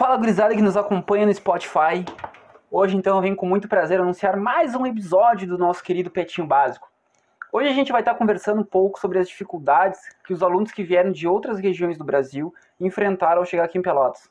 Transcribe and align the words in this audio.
Fala 0.00 0.16
gurizada 0.16 0.56
que 0.56 0.62
nos 0.62 0.78
acompanha 0.78 1.26
no 1.26 1.34
Spotify. 1.34 2.06
Hoje 2.70 2.96
então 2.96 3.16
eu 3.16 3.20
venho 3.20 3.36
com 3.36 3.44
muito 3.44 3.68
prazer 3.68 4.00
anunciar 4.00 4.34
mais 4.34 4.74
um 4.74 4.86
episódio 4.86 5.46
do 5.46 5.58
nosso 5.58 5.84
querido 5.84 6.10
Petinho 6.10 6.46
Básico. 6.46 6.90
Hoje 7.52 7.68
a 7.68 7.74
gente 7.74 7.92
vai 7.92 8.00
estar 8.00 8.14
conversando 8.14 8.62
um 8.62 8.64
pouco 8.64 8.98
sobre 8.98 9.18
as 9.18 9.28
dificuldades 9.28 10.00
que 10.24 10.32
os 10.32 10.42
alunos 10.42 10.72
que 10.72 10.82
vieram 10.82 11.12
de 11.12 11.28
outras 11.28 11.58
regiões 11.58 11.98
do 11.98 12.04
Brasil 12.04 12.50
enfrentaram 12.80 13.40
ao 13.40 13.44
chegar 13.44 13.64
aqui 13.64 13.76
em 13.76 13.82
Pelotas. 13.82 14.30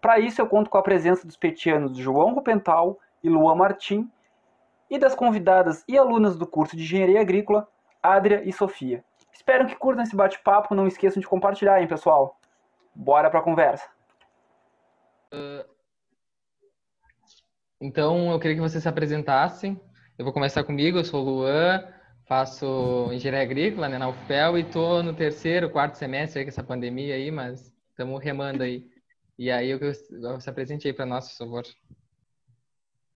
Para 0.00 0.20
isso 0.20 0.40
eu 0.40 0.46
conto 0.46 0.70
com 0.70 0.78
a 0.78 0.82
presença 0.84 1.26
dos 1.26 1.36
petianos 1.36 1.96
João 1.96 2.32
Rupental 2.32 2.96
e 3.24 3.28
Luan 3.28 3.56
Martim 3.56 4.08
e 4.88 5.00
das 5.00 5.16
convidadas 5.16 5.82
e 5.88 5.98
alunas 5.98 6.36
do 6.36 6.46
curso 6.46 6.76
de 6.76 6.84
Engenharia 6.84 7.20
Agrícola, 7.20 7.66
Adria 8.00 8.40
e 8.44 8.52
Sofia. 8.52 9.04
Espero 9.32 9.66
que 9.66 9.74
curtam 9.74 10.04
esse 10.04 10.14
bate-papo, 10.14 10.76
não 10.76 10.86
esqueçam 10.86 11.20
de 11.20 11.26
compartilhar, 11.26 11.82
hein, 11.82 11.88
pessoal. 11.88 12.38
Bora 12.94 13.28
para 13.28 13.40
a 13.40 13.42
conversa. 13.42 13.90
Então, 17.80 18.30
eu 18.30 18.38
queria 18.38 18.56
que 18.56 18.62
você 18.62 18.80
se 18.80 18.88
apresentasse. 18.88 19.76
Eu 20.16 20.24
vou 20.24 20.32
começar 20.32 20.62
comigo, 20.62 20.98
eu 20.98 21.04
sou 21.04 21.20
o 21.20 21.24
Luan, 21.24 21.84
faço 22.26 23.10
engenharia 23.12 23.42
agrícola 23.42 23.88
né, 23.88 23.98
na 23.98 24.08
UFPEL 24.08 24.56
e 24.56 24.60
estou 24.60 25.02
no 25.02 25.14
terceiro, 25.14 25.70
quarto 25.70 25.96
semestre 25.96 26.38
aí 26.38 26.44
com 26.44 26.50
essa 26.50 26.62
pandemia 26.62 27.14
aí, 27.14 27.30
mas 27.30 27.72
estamos 27.90 28.22
remando 28.22 28.62
aí. 28.62 28.86
E 29.38 29.50
aí, 29.50 29.70
eu 29.70 29.78
que 29.78 29.92
você 29.92 30.50
apresente 30.50 30.86
aí 30.86 30.92
para 30.92 31.06
nós, 31.06 31.28
por 31.30 31.38
favor. 31.38 31.64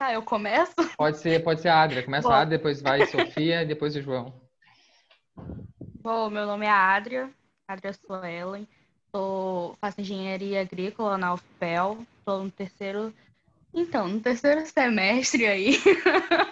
Ah, 0.01 0.13
eu 0.13 0.23
começo? 0.23 0.75
Pode 0.97 1.19
ser, 1.19 1.43
pode 1.43 1.61
ser 1.61 1.69
a 1.69 1.83
Adria. 1.83 2.03
Começa 2.03 2.29
Bom. 2.29 2.35
a 2.35 2.41
Adria, 2.41 2.59
depois 2.59 2.83
vai 2.83 3.07
Sofia 3.07 3.63
e 3.63 3.67
depois 3.67 3.95
o 3.95 4.03
João. 4.03 4.41
Bom, 6.03 6.29
meu 6.29 6.47
nome 6.47 6.67
é 6.67 6.71
Adria, 6.71 7.33
Adria 7.67 7.93
Suelen. 7.93 8.69
Sou, 9.17 9.79
faço 9.81 10.03
engenharia 10.03 10.61
agrícola 10.61 11.17
na 11.17 11.33
UFPEL. 11.33 12.07
Estou 12.19 12.45
no 12.45 12.51
terceiro. 12.51 13.15
Então, 13.73 14.07
no 14.07 14.21
terceiro 14.21 14.67
semestre 14.67 15.47
aí. 15.47 15.79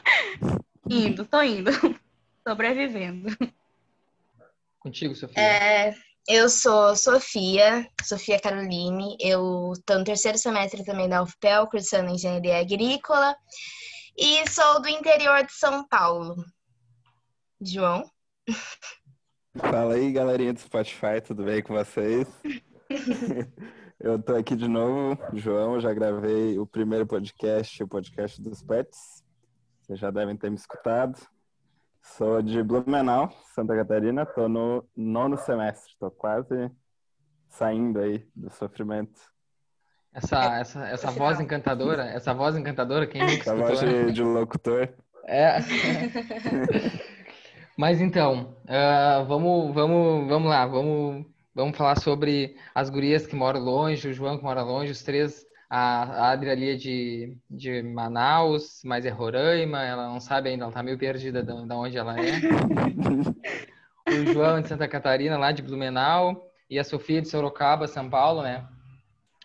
indo, 0.89 1.27
tô 1.27 1.43
indo. 1.43 1.71
Sobrevivendo. 2.49 3.37
Contigo, 4.79 5.15
Sofia. 5.15 5.43
É, 5.43 5.95
eu 6.27 6.49
sou 6.49 6.97
Sofia, 6.97 7.87
Sofia 8.03 8.41
Caroline. 8.41 9.19
Eu 9.21 9.75
estou 9.75 9.99
no 9.99 10.05
terceiro 10.05 10.39
semestre 10.39 10.83
também 10.87 11.07
da 11.07 11.23
UFPEL, 11.23 11.67
cursando 11.67 12.13
Engenharia 12.13 12.61
Agrícola. 12.61 13.37
E 14.17 14.49
sou 14.49 14.81
do 14.81 14.89
interior 14.89 15.45
de 15.45 15.53
São 15.53 15.87
Paulo. 15.87 16.35
João? 17.61 18.11
Fala 19.57 19.95
aí, 19.95 20.11
galerinha 20.11 20.53
do 20.53 20.59
Spotify, 20.59 21.21
tudo 21.25 21.45
bem 21.45 21.63
com 21.63 21.75
vocês? 21.75 22.27
Eu 24.01 24.21
tô 24.21 24.35
aqui 24.35 24.57
de 24.57 24.67
novo, 24.67 25.17
João, 25.33 25.81
já 25.81 25.95
gravei 25.95 26.59
o 26.59 26.67
primeiro 26.67 27.07
podcast, 27.07 27.81
o 27.83 27.87
podcast 27.87 28.43
dos 28.43 28.63
pets. 28.63 29.23
Vocês 29.81 29.99
já 30.01 30.11
devem 30.11 30.37
ter 30.37 30.51
me 30.51 30.57
escutado. 30.57 31.17
Sou 32.03 32.43
de 32.43 32.63
Blumenau, 32.65 33.31
Santa 33.55 33.77
Catarina, 33.77 34.27
tô 34.27 34.49
no 34.49 34.85
nono 34.97 35.39
semestre, 35.39 35.95
tô 36.01 36.11
quase 36.11 36.71
saindo 37.49 38.01
aí 38.01 38.27
do 38.35 38.51
sofrimento. 38.51 39.21
Essa, 40.13 40.59
essa, 40.59 40.89
essa 40.89 41.11
voz 41.13 41.39
encantadora, 41.39 42.05
essa 42.05 42.35
voz 42.35 42.57
encantadora, 42.57 43.07
quem 43.07 43.23
nunca 43.23 43.35
Essa 43.35 43.55
voz 43.55 43.75
escutou? 43.75 43.95
né? 44.01 44.07
de, 44.07 44.13
de 44.13 44.23
locutor. 44.23 44.89
É. 45.27 45.59
Mas 47.77 48.01
então, 48.01 48.57
ah, 48.69 49.25
vamos, 49.27 49.75
vamos, 49.75 50.29
vamos 50.29 50.49
lá, 50.49 50.67
vamos, 50.67 51.27
vamos 51.55 51.77
falar 51.77 51.99
sobre 51.99 52.57
as 52.75 52.89
gurias 52.89 53.27
que 53.27 53.35
moram 53.35 53.61
longe, 53.61 54.09
o 54.09 54.13
João 54.13 54.39
que 54.39 54.45
mora 54.45 54.63
longe, 54.63 54.93
os 54.93 55.03
três. 55.03 55.45
A, 55.69 56.03
a 56.27 56.31
Adri 56.31 56.51
ali 56.51 56.71
é 56.71 56.77
de, 56.77 57.37
de 57.51 57.83
Manaus, 57.83 58.81
mas 58.85 59.05
é 59.05 59.11
Roraima, 59.11 59.83
ela 59.83 60.09
não 60.09 60.21
sabe 60.21 60.51
ainda, 60.51 60.65
ela 60.65 60.73
tá 60.73 60.83
meio 60.83 60.99
perdida 60.99 61.43
de, 61.43 61.53
de 61.53 61.73
onde 61.75 61.97
ela 61.97 62.17
é. 62.19 62.33
O 64.07 64.33
João 64.33 64.59
é 64.59 64.61
de 64.61 64.69
Santa 64.69 64.87
Catarina, 64.87 65.39
lá 65.39 65.51
de 65.51 65.63
Blumenau, 65.63 66.51
e 66.69 66.79
a 66.79 66.85
Sofia 66.85 67.23
de 67.23 67.29
Sorocaba, 67.29 67.89
São 67.89 68.09
Paulo, 68.11 68.43
né? 68.43 68.69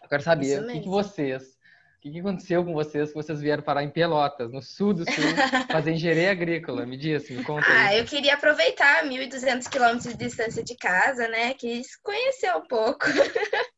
Eu 0.03 0.09
quero 0.09 0.21
saber, 0.21 0.61
o 0.61 0.67
que, 0.67 0.81
que 0.81 0.89
vocês, 0.89 1.57
o 1.99 2.01
que, 2.01 2.11
que 2.11 2.19
aconteceu 2.21 2.63
com 2.63 2.73
vocês 2.73 3.09
que 3.09 3.15
vocês 3.15 3.41
vieram 3.41 3.61
parar 3.61 3.83
em 3.83 3.89
Pelotas, 3.89 4.49
no 4.53 4.61
sul 4.61 4.93
do 4.93 5.03
sul, 5.03 5.23
fazer 5.69 5.91
engenharia 5.91 6.31
agrícola? 6.31 6.85
Me 6.85 6.95
diz, 6.95 7.29
me 7.29 7.43
conta. 7.43 7.67
Ah, 7.67 7.93
eu 7.93 8.05
queria 8.05 8.35
aproveitar 8.35 9.03
1.200 9.03 9.69
quilômetros 9.69 10.13
de 10.13 10.17
distância 10.17 10.63
de 10.63 10.77
casa, 10.77 11.27
né? 11.27 11.53
Quis 11.55 11.97
conhecer 11.97 12.55
um 12.55 12.65
pouco. 12.65 13.05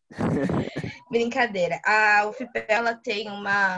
Brincadeira. 1.09 1.81
A 1.83 2.27
UFPEL 2.27 2.63
ela 2.67 2.93
tem 2.93 3.27
uma 3.27 3.77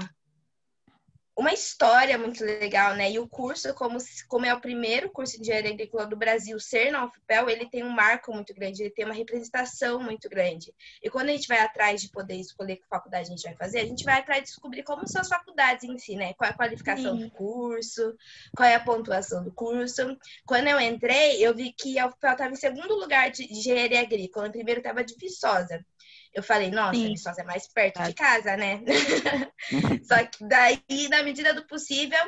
uma 1.36 1.54
história 1.54 2.18
muito 2.18 2.44
legal, 2.44 2.96
né? 2.96 3.12
E 3.12 3.20
o 3.20 3.28
curso, 3.28 3.74
como, 3.74 3.98
como 4.28 4.46
é 4.46 4.54
o 4.54 4.60
primeiro 4.60 5.10
curso 5.12 5.36
de 5.36 5.42
engenharia 5.42 5.72
agrícola 5.72 6.06
do 6.06 6.16
Brasil 6.16 6.60
ser 6.60 6.92
na 6.92 7.06
UFPEL, 7.06 7.50
ele 7.50 7.70
tem 7.70 7.84
um 7.84 7.90
marco 7.90 8.34
muito 8.34 8.54
grande, 8.54 8.84
ele 8.84 8.92
tem 8.92 9.06
uma 9.06 9.14
representação 9.14 10.02
muito 10.02 10.28
grande. 10.30 10.74
E 11.02 11.10
quando 11.10 11.30
a 11.30 11.32
gente 11.32 11.48
vai 11.48 11.60
atrás 11.60 12.02
de 12.02 12.10
poder 12.10 12.36
escolher 12.36 12.78
que 12.78 12.88
faculdade 12.88 13.28
a 13.28 13.32
gente 13.32 13.44
vai 13.44 13.56
fazer, 13.56 13.80
a 13.80 13.86
gente 13.86 14.04
vai 14.04 14.20
atrás 14.20 14.42
de 14.42 14.50
descobrir 14.50 14.84
como 14.84 15.08
são 15.08 15.22
as 15.22 15.28
faculdades 15.28 15.84
em 15.84 15.98
si, 15.98 16.16
né? 16.16 16.34
Qual 16.34 16.50
é 16.50 16.54
a 16.54 16.58
qualificação 16.58 17.18
do 17.18 17.30
curso, 17.32 18.16
qual 18.56 18.68
é 18.68 18.76
a 18.76 18.84
pontuação 18.84 19.44
do 19.44 19.52
curso. 19.52 20.18
Quando 20.46 20.68
eu 20.68 20.80
entrei, 20.80 21.46
eu 21.46 21.56
vi 21.56 21.72
que 21.72 22.00
a 22.00 22.08
UFPEL 22.08 22.32
estava 22.32 22.54
em 22.54 22.58
segundo 22.58 22.96
lugar 22.96 23.30
de 23.32 23.44
de 23.48 23.60
engenharia 23.60 24.02
agrícola, 24.02 24.48
em 24.48 24.52
primeiro 24.52 24.80
estava 24.80 25.04
de 25.04 25.16
Viçosa. 25.16 25.86
Eu 26.34 26.42
falei, 26.42 26.72
nossa, 26.72 26.96
Sim. 26.96 27.10
Viçosa 27.10 27.42
é 27.42 27.46
mais 27.46 27.68
perto 27.68 28.02
de 28.04 28.14
casa, 28.14 28.58
né? 28.58 28.82
Só 30.04 30.26
que 30.26 30.48
daí, 30.48 31.08
na 31.10 31.22
medida 31.22 31.54
do 31.54 31.68
possível, 31.68 32.20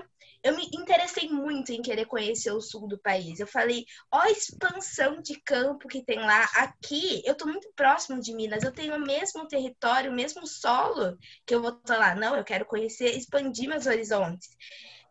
eu 0.46 0.56
me 0.56 0.70
interessei 0.76 1.28
muito 1.28 1.72
em 1.72 1.82
querer 1.82 2.06
conhecer 2.06 2.52
o 2.52 2.62
sul 2.62 2.88
do 2.88 3.00
país. 3.00 3.40
Eu 3.40 3.48
falei, 3.48 3.84
ó 4.12 4.20
a 4.20 4.30
expansão 4.30 5.20
de 5.20 5.42
campo 5.42 5.88
que 5.88 6.06
tem 6.06 6.20
lá. 6.20 6.44
Aqui, 6.58 7.24
eu 7.26 7.34
tô 7.34 7.48
muito 7.48 7.68
próximo 7.76 8.22
de 8.22 8.32
Minas, 8.32 8.64
eu 8.64 8.72
tenho 8.72 8.96
o 8.96 9.00
mesmo 9.00 9.48
território, 9.48 10.12
o 10.12 10.16
mesmo 10.16 10.46
solo 10.46 11.18
que 11.48 11.56
eu 11.56 11.64
vou 11.64 11.72
estar 11.72 11.98
lá. 11.98 12.14
Não, 12.14 12.36
eu 12.36 12.44
quero 12.44 12.64
conhecer, 12.64 13.18
expandir 13.18 13.68
meus 13.68 13.88
horizontes. 13.88 14.50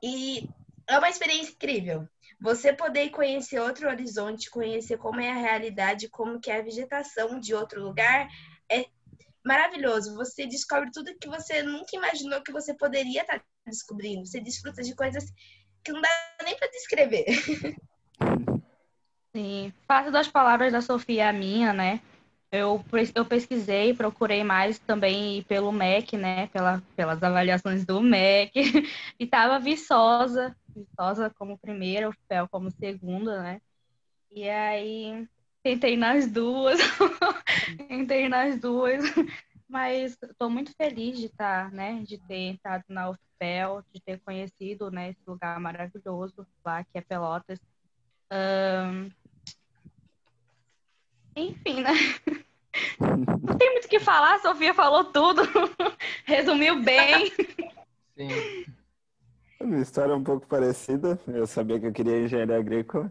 E 0.00 0.49
é 0.88 0.97
uma 0.97 1.09
experiência 1.09 1.50
incrível. 1.50 2.06
Você 2.41 2.72
poder 2.72 3.10
conhecer 3.10 3.59
outro 3.59 3.88
horizonte, 3.88 4.50
conhecer 4.50 4.99
como 4.99 5.21
é 5.21 5.31
a 5.31 5.34
realidade, 5.34 6.09
como 6.09 6.38
que 6.38 6.50
é 6.50 6.59
a 6.59 6.62
vegetação 6.62 7.41
de 7.41 7.54
outro 7.54 7.83
lugar, 7.83 8.28
é 8.70 8.86
maravilhoso. 9.44 10.14
Você 10.16 10.47
descobre 10.47 10.91
tudo 10.92 11.16
que 11.19 11.28
você 11.28 11.62
nunca 11.62 11.97
imaginou 11.97 12.42
que 12.42 12.52
você 12.52 12.75
poderia 12.75 13.22
estar 13.22 13.42
descobrindo. 13.66 14.26
Você 14.26 14.41
desfruta 14.41 14.82
de 14.82 14.94
coisas 14.94 15.25
que 15.82 15.92
não 15.92 16.00
dá 16.00 16.08
nem 16.42 16.56
para 16.56 16.69
descrever. 16.69 17.26
Sim. 19.36 19.72
Parte 19.86 20.10
das 20.10 20.28
palavras 20.28 20.72
da 20.72 20.80
Sofia 20.80 21.28
a 21.28 21.32
minha, 21.32 21.72
né? 21.72 22.00
Eu, 22.50 22.84
eu 23.16 23.24
pesquisei, 23.24 23.92
procurei 23.92 24.44
mais 24.44 24.78
também 24.78 25.42
pelo 25.42 25.72
MEC, 25.72 26.16
né? 26.16 26.47
Pela, 26.48 26.80
pelas 26.94 27.20
avaliações 27.22 27.84
do 27.84 28.00
MEC. 28.00 28.53
E 29.19 29.26
tava 29.26 29.58
Viçosa, 29.58 30.56
Viçosa 30.69 31.30
como 31.36 31.58
primeira, 31.58 32.08
o 32.08 32.14
FEL 32.28 32.48
como 32.48 32.70
segunda, 32.70 33.42
né? 33.42 33.60
E 34.30 34.48
aí 34.48 35.28
tentei 35.64 35.97
nas 35.97 36.30
duas, 36.30 36.78
tentei 37.88 38.28
nas 38.28 38.60
duas, 38.60 39.02
mas 39.66 40.16
estou 40.22 40.50
muito 40.50 40.70
feliz 40.76 41.19
de 41.19 41.26
estar, 41.26 41.72
né? 41.72 42.04
De 42.06 42.19
ter 42.19 42.50
entrado 42.50 42.84
na 42.86 43.10
UFPEL, 43.10 43.82
de 43.92 44.00
ter 44.03 44.20
conhecido, 44.20 44.91
né? 44.91 45.10
Esse 45.10 45.22
lugar 45.26 45.58
maravilhoso 45.58 46.47
lá 46.62 46.84
que 46.84 46.98
é 46.98 47.00
Pelotas. 47.00 47.58
Ahn, 48.30 49.08
Enfim, 51.34 51.82
né? 51.82 51.92
Não 53.00 53.56
tem 53.56 53.71
muito 53.72 53.86
o 53.86 53.89
que 53.89 54.00
falar, 54.00 54.34
a 54.34 54.41
Sofia 54.41 54.74
falou 54.74 55.04
tudo, 55.04 55.42
resumiu 56.27 56.83
bem. 56.83 57.30
Sim. 58.16 58.28
A 59.60 59.65
minha 59.65 59.80
história 59.80 60.12
é 60.12 60.16
um 60.16 60.24
pouco 60.24 60.47
parecida. 60.47 61.18
Eu 61.27 61.47
sabia 61.47 61.80
que 61.80 61.86
eu 61.86 61.92
queria 61.92 62.21
engenharia 62.21 62.59
agrícola. 62.59 63.10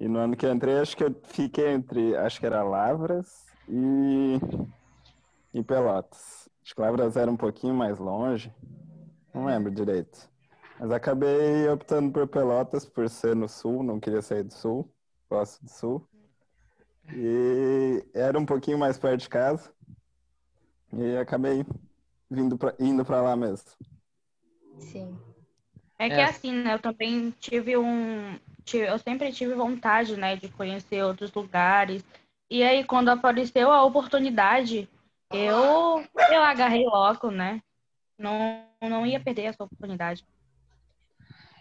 E 0.00 0.08
no 0.08 0.18
ano 0.18 0.36
que 0.36 0.46
eu 0.46 0.52
entrei, 0.52 0.78
acho 0.78 0.96
que 0.96 1.04
eu 1.04 1.14
fiquei 1.24 1.68
entre, 1.68 2.16
acho 2.16 2.40
que 2.40 2.46
era 2.46 2.62
Lavras 2.62 3.46
e, 3.68 4.38
e 5.54 5.62
Pelotas. 5.62 6.48
Acho 6.64 6.74
que 6.74 6.80
Lavras 6.80 7.16
era 7.16 7.30
um 7.30 7.36
pouquinho 7.36 7.74
mais 7.74 7.98
longe. 7.98 8.52
Não 9.34 9.44
lembro 9.44 9.70
direito. 9.70 10.30
Mas 10.78 10.90
acabei 10.90 11.68
optando 11.68 12.10
por 12.12 12.26
Pelotas 12.26 12.84
por 12.84 13.08
ser 13.08 13.36
no 13.36 13.48
sul, 13.48 13.82
não 13.82 14.00
queria 14.00 14.22
sair 14.22 14.42
do 14.42 14.52
sul. 14.52 14.90
Gosto 15.30 15.62
do 15.64 15.70
sul. 15.70 16.08
E 17.14 18.04
era 18.14 18.38
um 18.38 18.46
pouquinho 18.46 18.78
mais 18.78 18.98
perto 18.98 19.20
de 19.20 19.28
casa. 19.28 19.72
E 20.92 21.16
acabei 21.16 21.64
vindo 22.30 22.56
pra, 22.56 22.74
indo 22.78 23.04
para 23.04 23.22
lá 23.22 23.36
mesmo. 23.36 23.68
Sim. 24.78 25.18
É 25.98 26.08
que 26.08 26.14
É. 26.14 26.24
assim, 26.24 26.52
né? 26.52 26.74
Eu 26.74 26.78
também 26.80 27.30
tive 27.38 27.76
um. 27.76 28.38
Eu 28.74 28.98
sempre 28.98 29.32
tive 29.32 29.54
vontade, 29.54 30.16
né, 30.16 30.36
de 30.36 30.48
conhecer 30.48 31.02
outros 31.02 31.32
lugares. 31.32 32.04
E 32.50 32.62
aí, 32.62 32.84
quando 32.84 33.08
apareceu 33.08 33.70
a 33.70 33.84
oportunidade 33.84 34.88
eu, 35.32 36.04
eu 36.30 36.42
agarrei 36.42 36.84
logo, 36.84 37.30
né? 37.30 37.60
Não, 38.18 38.64
não 38.82 39.06
ia 39.06 39.18
perder 39.18 39.44
essa 39.44 39.64
oportunidade. 39.64 40.24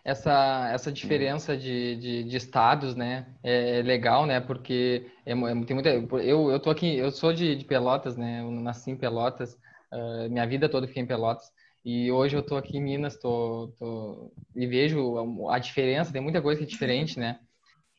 Essa, 0.04 0.70
essa 0.74 0.92
diferença 0.92 1.56
de, 1.56 1.96
de, 1.96 2.24
de 2.24 2.36
estados, 2.36 2.96
né, 2.96 3.28
é 3.44 3.84
legal, 3.84 4.26
né, 4.26 4.40
porque 4.40 5.12
é, 5.24 5.32
é, 5.32 5.36
tem 5.64 5.76
muita, 5.76 5.90
eu, 5.90 6.50
eu 6.50 6.60
tô 6.60 6.72
aqui, 6.72 6.98
eu 6.98 7.12
sou 7.12 7.32
de, 7.32 7.56
de 7.56 7.64
Pelotas, 7.66 8.18
né, 8.18 8.42
eu 8.42 8.50
nasci 8.50 8.90
em 8.90 8.98
Pelotas, 8.98 9.54
uh, 9.94 10.28
minha 10.28 10.48
vida 10.48 10.68
toda 10.68 10.88
fiquei 10.88 11.04
em 11.04 11.06
Pelotas, 11.06 11.52
e 11.84 12.12
hoje 12.12 12.36
eu 12.36 12.44
tô 12.44 12.56
aqui 12.56 12.78
em 12.78 12.82
Minas, 12.82 13.18
tô, 13.18 13.74
tô, 13.78 14.32
e 14.56 14.68
vejo 14.68 15.18
a 15.50 15.60
diferença, 15.60 16.12
tem 16.12 16.22
muita 16.22 16.42
coisa 16.42 16.60
que 16.60 16.66
é 16.66 16.70
diferente, 16.70 17.20
né, 17.20 17.40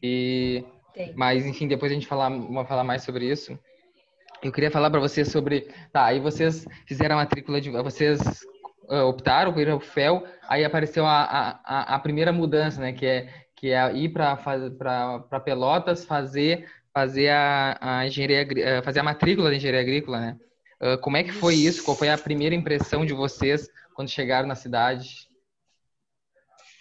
e, 0.02 0.64
mas 1.14 1.46
enfim, 1.46 1.68
depois 1.68 1.90
a 1.90 1.94
gente 1.94 2.06
falar, 2.06 2.28
vai 2.28 2.66
falar 2.66 2.84
mais 2.84 3.02
sobre 3.02 3.30
isso. 3.30 3.58
Eu 4.42 4.50
queria 4.50 4.72
falar 4.72 4.90
para 4.90 4.98
vocês 4.98 5.28
sobre, 5.28 5.68
tá, 5.92 6.04
aí 6.04 6.18
vocês 6.18 6.66
fizeram 6.86 7.14
a 7.16 7.22
matrícula 7.22 7.60
de, 7.60 7.70
vocês 7.70 8.20
uh, 8.90 9.06
optaram 9.06 9.52
por 9.52 9.62
ir 9.62 9.70
ao 9.70 9.78
FEL, 9.78 10.24
aí 10.48 10.64
apareceu 10.64 11.06
a, 11.06 11.60
a, 11.64 11.94
a 11.94 11.98
primeira 12.00 12.32
mudança, 12.32 12.80
né, 12.80 12.92
que 12.92 13.06
é, 13.06 13.32
que 13.54 13.70
é 13.70 13.92
ir 13.94 14.08
para 14.08 15.40
Pelotas 15.44 16.04
fazer, 16.04 16.68
fazer 16.92 17.28
a, 17.28 17.78
a 17.80 18.06
engenharia, 18.06 18.82
fazer 18.82 18.98
a 18.98 19.04
matrícula 19.04 19.50
de 19.50 19.56
engenharia 19.56 19.80
agrícola, 19.80 20.18
né? 20.18 20.36
Uh, 20.82 20.98
como 20.98 21.16
é 21.16 21.22
que 21.22 21.32
foi 21.32 21.54
isso? 21.54 21.84
Qual 21.84 21.96
foi 21.96 22.08
a 22.08 22.18
primeira 22.18 22.56
impressão 22.56 23.06
de 23.06 23.12
vocês 23.12 23.68
quando 23.94 24.10
chegaram 24.10 24.48
na 24.48 24.56
cidade? 24.56 25.28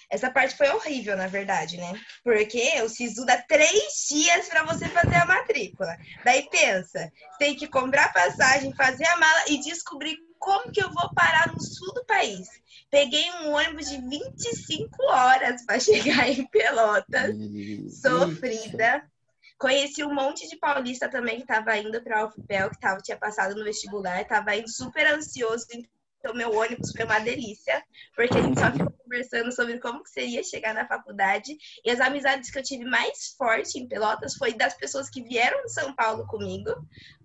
Essa 0.09 0.29
parte 0.29 0.57
foi 0.57 0.67
horrível, 0.69 1.15
na 1.15 1.27
verdade, 1.27 1.77
né? 1.77 1.93
Porque 2.23 2.81
o 2.81 2.89
SISU 2.89 3.25
dá 3.25 3.37
três 3.43 4.07
dias 4.09 4.49
para 4.49 4.65
você 4.65 4.89
fazer 4.89 5.15
a 5.15 5.25
matrícula. 5.25 5.95
Daí 6.25 6.49
pensa, 6.49 7.09
tem 7.39 7.55
que 7.55 7.67
comprar 7.67 8.11
passagem, 8.11 8.73
fazer 8.73 9.05
a 9.05 9.17
mala 9.17 9.45
e 9.47 9.61
descobrir 9.61 10.17
como 10.37 10.71
que 10.71 10.81
eu 10.81 10.91
vou 10.91 11.13
parar 11.13 11.53
no 11.53 11.61
sul 11.61 11.93
do 11.93 12.03
país? 12.05 12.49
Peguei 12.89 13.31
um 13.43 13.53
ônibus 13.53 13.87
de 13.87 14.01
25 14.01 15.03
horas 15.03 15.63
para 15.65 15.79
chegar 15.79 16.27
em 16.27 16.45
Pelotas, 16.47 17.35
sofrida. 18.01 19.09
Conheci 19.61 20.03
um 20.03 20.11
monte 20.11 20.49
de 20.49 20.57
paulista 20.57 21.07
também 21.07 21.35
que 21.35 21.43
estava 21.43 21.77
indo 21.77 22.01
para 22.01 22.21
a 22.21 22.25
UFPEL, 22.25 22.71
que 22.71 22.79
tava, 22.79 22.99
tinha 22.99 23.15
passado 23.15 23.53
no 23.53 23.63
vestibular, 23.63 24.19
estava 24.19 24.55
indo 24.55 24.67
super 24.67 25.05
ansioso, 25.05 25.67
então 26.17 26.33
meu 26.33 26.51
ônibus 26.51 26.91
foi 26.91 27.05
uma 27.05 27.19
delícia, 27.19 27.85
porque 28.15 28.39
a 28.39 28.41
gente 28.41 28.59
só 28.59 28.71
ficou 28.71 28.91
conversando 28.91 29.51
sobre 29.51 29.77
como 29.77 30.01
que 30.01 30.09
seria 30.09 30.43
chegar 30.43 30.73
na 30.73 30.87
faculdade. 30.87 31.55
E 31.85 31.91
as 31.91 31.99
amizades 31.99 32.49
que 32.49 32.57
eu 32.57 32.63
tive 32.63 32.85
mais 32.85 33.35
forte 33.37 33.77
em 33.77 33.87
Pelotas 33.87 34.33
foi 34.35 34.51
das 34.55 34.73
pessoas 34.73 35.11
que 35.11 35.21
vieram 35.21 35.61
de 35.63 35.71
São 35.71 35.95
Paulo 35.95 36.25
comigo, 36.25 36.71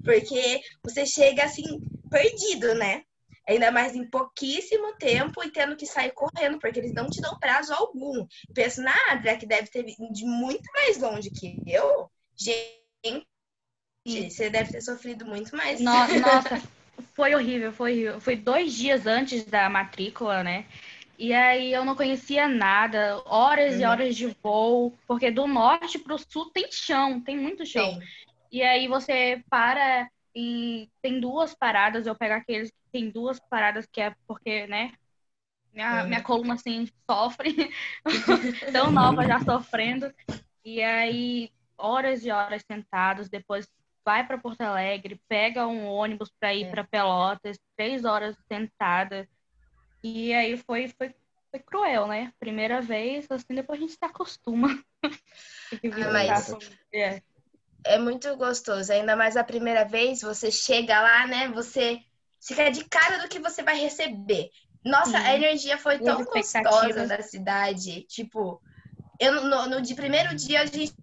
porque 0.04 0.60
você 0.84 1.06
chega 1.06 1.42
assim 1.42 1.80
perdido, 2.10 2.74
né? 2.74 3.02
Ainda 3.48 3.70
mais 3.70 3.96
em 3.96 4.04
pouquíssimo 4.10 4.94
tempo 4.98 5.42
e 5.42 5.50
tendo 5.50 5.74
que 5.74 5.86
sair 5.86 6.12
correndo, 6.12 6.58
porque 6.58 6.80
eles 6.80 6.92
não 6.92 7.08
te 7.08 7.22
dão 7.22 7.38
prazo 7.38 7.72
algum. 7.72 8.26
Penso 8.52 8.82
na 8.82 8.94
Adria, 9.10 9.38
que 9.38 9.46
deve 9.46 9.68
ter 9.68 9.82
vindo 9.84 10.12
de 10.12 10.26
muito 10.26 10.70
mais 10.74 10.98
longe 10.98 11.30
que 11.30 11.56
eu. 11.66 12.10
Gente, 12.36 14.30
você 14.30 14.50
deve 14.50 14.72
ter 14.72 14.80
sofrido 14.80 15.24
muito 15.24 15.56
mais. 15.56 15.80
Nossa, 15.82 16.62
foi 17.14 17.34
horrível, 17.34 17.72
foi 17.72 17.92
horrível. 17.92 18.20
Foi 18.20 18.36
dois 18.36 18.72
dias 18.72 19.06
antes 19.06 19.44
da 19.44 19.68
matrícula, 19.68 20.42
né? 20.42 20.66
E 21.18 21.32
aí 21.32 21.72
eu 21.72 21.84
não 21.84 21.96
conhecia 21.96 22.46
nada, 22.46 23.22
horas 23.24 23.74
uhum. 23.74 23.80
e 23.80 23.84
horas 23.84 24.16
de 24.16 24.26
voo, 24.42 24.92
porque 25.06 25.30
do 25.30 25.46
norte 25.46 25.98
para 25.98 26.14
o 26.14 26.18
sul 26.18 26.50
tem 26.50 26.70
chão, 26.70 27.20
tem 27.20 27.38
muito 27.38 27.64
chão. 27.64 27.94
Sim. 27.94 28.00
E 28.52 28.62
aí 28.62 28.86
você 28.86 29.42
para 29.48 30.08
e 30.34 30.90
tem 31.00 31.18
duas 31.18 31.54
paradas, 31.54 32.06
eu 32.06 32.14
pego 32.14 32.34
aqueles 32.34 32.70
que 32.70 32.76
tem 32.92 33.08
duas 33.08 33.40
paradas, 33.40 33.86
que 33.86 34.02
é 34.02 34.14
porque, 34.26 34.66
né? 34.66 34.92
Minha, 35.72 36.04
minha 36.04 36.22
coluna 36.22 36.54
assim 36.54 36.86
sofre, 37.10 37.70
tão 38.72 38.90
nova 38.90 39.26
já 39.26 39.40
sofrendo. 39.40 40.12
E 40.62 40.82
aí, 40.82 41.50
horas 41.78 42.24
e 42.24 42.30
horas 42.30 42.62
sentados, 42.70 43.28
depois 43.28 43.68
vai 44.04 44.26
para 44.26 44.38
Porto 44.38 44.60
Alegre, 44.60 45.20
pega 45.28 45.66
um 45.66 45.86
ônibus 45.86 46.30
para 46.38 46.54
ir 46.54 46.64
é. 46.64 46.70
para 46.70 46.84
Pelotas, 46.84 47.58
três 47.76 48.04
horas 48.04 48.36
sentada. 48.48 49.28
E 50.02 50.32
aí 50.32 50.56
foi, 50.56 50.88
foi, 50.88 51.14
foi 51.50 51.60
cruel, 51.60 52.06
né? 52.06 52.32
Primeira 52.38 52.80
vez, 52.80 53.26
assim, 53.30 53.54
depois 53.54 53.78
a 53.78 53.82
gente 53.82 53.92
se 53.92 54.04
acostuma. 54.04 54.68
ah, 55.04 56.12
mas... 56.12 56.52
É 56.92 57.20
é 57.86 57.98
muito 57.98 58.36
gostoso. 58.36 58.92
Ainda 58.92 59.16
mais 59.16 59.36
a 59.36 59.44
primeira 59.44 59.84
vez, 59.84 60.20
você 60.20 60.50
chega 60.50 61.00
lá, 61.00 61.26
né? 61.26 61.48
Você 61.48 62.00
fica 62.40 62.70
de 62.70 62.84
cara 62.84 63.18
do 63.18 63.28
que 63.28 63.38
você 63.38 63.62
vai 63.62 63.78
receber. 63.78 64.50
Nossa, 64.84 65.10
Sim. 65.10 65.16
a 65.16 65.34
energia 65.34 65.78
foi 65.78 65.98
tão 65.98 66.24
gostosa 66.24 67.06
da 67.06 67.22
cidade. 67.22 68.02
Tipo, 68.02 68.60
eu 69.18 69.44
no, 69.44 69.68
no 69.68 69.82
de 69.82 69.94
primeiro 69.94 70.34
dia 70.34 70.60
a 70.60 70.66
gente 70.66 70.94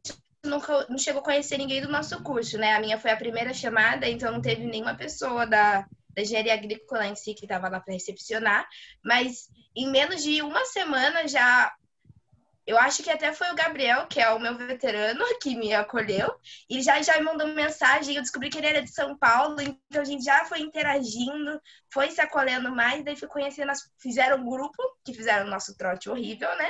nunca 0.43 0.85
não 0.89 0.97
chegou 0.97 1.21
a 1.21 1.23
conhecer 1.23 1.57
ninguém 1.57 1.81
do 1.81 1.89
nosso 1.89 2.21
curso, 2.21 2.57
né? 2.57 2.73
A 2.73 2.79
minha 2.79 2.99
foi 2.99 3.11
a 3.11 3.17
primeira 3.17 3.53
chamada, 3.53 4.07
então 4.07 4.31
não 4.31 4.41
teve 4.41 4.65
nenhuma 4.65 4.95
pessoa 4.95 5.45
da, 5.45 5.85
da 6.09 6.21
engenharia 6.21 6.53
agrícola 6.53 7.07
em 7.07 7.15
si 7.15 7.33
que 7.33 7.45
estava 7.45 7.69
lá 7.69 7.79
para 7.79 7.93
recepcionar. 7.93 8.67
Mas 9.03 9.49
em 9.75 9.89
menos 9.89 10.23
de 10.23 10.41
uma 10.41 10.65
semana 10.65 11.27
já 11.27 11.73
eu 12.65 12.77
acho 12.77 13.03
que 13.03 13.09
até 13.09 13.33
foi 13.33 13.51
o 13.51 13.55
Gabriel, 13.55 14.07
que 14.07 14.21
é 14.21 14.29
o 14.29 14.39
meu 14.39 14.57
veterano, 14.57 15.23
que 15.41 15.55
me 15.55 15.73
acolheu. 15.73 16.33
E 16.69 16.81
já 16.81 17.01
já 17.01 17.17
me 17.17 17.25
mandou 17.25 17.47
mensagem. 17.47 18.15
Eu 18.15 18.21
descobri 18.21 18.49
que 18.49 18.57
ele 18.57 18.67
era 18.67 18.81
de 18.81 18.89
São 18.89 19.17
Paulo, 19.17 19.59
então 19.61 20.01
a 20.01 20.05
gente 20.05 20.23
já 20.23 20.45
foi 20.45 20.61
interagindo, 20.61 21.59
foi 21.91 22.09
se 22.09 22.21
acolhendo 22.21 22.73
mais. 22.73 23.03
Daí 23.03 23.15
fui 23.17 23.27
conhecendo, 23.27 23.69
as... 23.69 23.91
fizeram 23.99 24.37
um 24.37 24.49
grupo, 24.49 24.81
que 25.03 25.13
fizeram 25.13 25.45
o 25.45 25.49
nosso 25.49 25.75
trote 25.77 26.09
horrível, 26.09 26.55
né? 26.57 26.69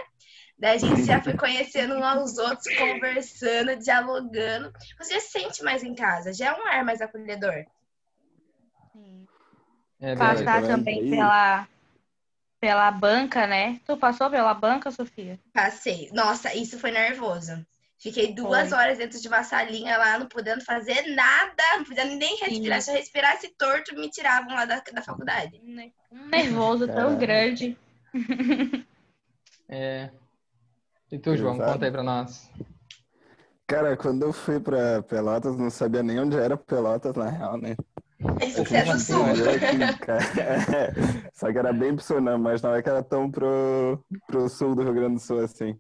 Daí 0.64 0.78
a 0.78 0.80
gente 0.80 1.04
já 1.04 1.22
foi 1.22 1.36
conhecendo 1.36 1.94
uns 1.94 2.04
aos 2.04 2.38
outros, 2.38 2.74
conversando, 2.78 3.76
dialogando. 3.76 4.72
Você 4.98 5.20
se 5.20 5.32
sente 5.32 5.62
mais 5.62 5.84
em 5.84 5.94
casa, 5.94 6.32
já 6.32 6.52
é 6.52 6.54
um 6.54 6.66
ar 6.66 6.86
mais 6.86 7.02
acolhedor. 7.02 7.66
Sim. 8.94 9.28
É, 10.00 10.16
Passar 10.16 10.62
também 10.64 11.10
pela 11.10 11.68
pela 12.62 12.90
banca, 12.92 13.46
né? 13.46 13.82
Tu 13.86 13.98
passou 13.98 14.30
pela 14.30 14.54
banca, 14.54 14.90
Sofia? 14.90 15.38
Passei. 15.52 16.10
Nossa, 16.14 16.56
isso 16.56 16.80
foi 16.80 16.92
nervoso. 16.92 17.66
Fiquei 18.00 18.34
duas 18.34 18.70
foi. 18.70 18.78
horas 18.78 18.98
dentro 18.98 19.20
de 19.20 19.28
uma 19.28 19.44
salinha 19.44 19.98
lá, 19.98 20.18
não 20.18 20.28
podendo 20.30 20.64
fazer 20.64 21.14
nada, 21.14 21.64
não 21.76 21.84
podendo 21.84 22.16
nem 22.16 22.38
respirar. 22.38 22.82
Sim. 22.82 22.86
Se 22.86 22.92
eu 22.92 22.96
respirasse 22.96 23.50
torto, 23.58 23.94
me 23.96 24.10
tiravam 24.10 24.56
lá 24.56 24.64
da, 24.64 24.82
da 24.94 25.02
faculdade. 25.02 25.60
Um 26.10 26.30
nervoso 26.30 26.88
tão 26.88 27.18
grande. 27.18 27.78
É. 29.70 30.12
E 31.14 31.20
tu, 31.20 31.38
João, 31.38 31.54
Exato. 31.54 31.74
conta 31.74 31.86
aí 31.86 31.92
pra 31.92 32.02
nós. 32.02 32.52
Cara, 33.68 33.96
quando 33.96 34.24
eu 34.24 34.34
fui 34.34 34.60
pra 34.60 35.04
Pelotas, 35.04 35.56
não 35.56 35.70
sabia 35.70 36.02
nem 36.02 36.20
onde 36.20 36.36
era 36.36 36.58
Pelotas, 36.58 37.16
na 37.16 37.30
real, 37.30 37.56
né? 37.56 37.76
Isso 38.42 38.76
é 38.76 38.84
do 38.84 39.00
sul. 39.00 39.22
Só 41.32 41.52
que 41.52 41.58
era 41.60 41.72
bem 41.72 41.96
pro 41.96 42.04
sul, 42.04 42.20
não, 42.20 42.40
mas 42.40 42.64
não 42.64 42.74
é 42.74 42.82
que 42.82 42.90
era 42.90 43.04
tão 43.04 43.30
pro, 43.30 44.04
pro 44.26 44.50
sul 44.50 44.74
do 44.74 44.82
Rio 44.82 44.96
Grande 44.96 45.14
do 45.14 45.20
Sul 45.20 45.42
assim. 45.42 45.80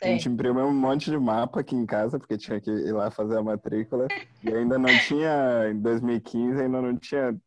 A 0.00 0.06
gente 0.06 0.30
imprimiu 0.30 0.64
um 0.64 0.72
monte 0.72 1.10
de 1.10 1.18
mapa 1.18 1.60
aqui 1.60 1.76
em 1.76 1.84
casa, 1.84 2.18
porque 2.18 2.38
tinha 2.38 2.58
que 2.58 2.70
ir 2.70 2.92
lá 2.92 3.10
fazer 3.10 3.36
a 3.36 3.42
matrícula. 3.42 4.08
E 4.42 4.50
ainda 4.50 4.78
não 4.78 4.88
tinha, 5.06 5.68
em 5.70 5.78
2015, 5.78 6.58
ainda 6.58 6.80
não 6.80 6.96
tinha 6.96 7.38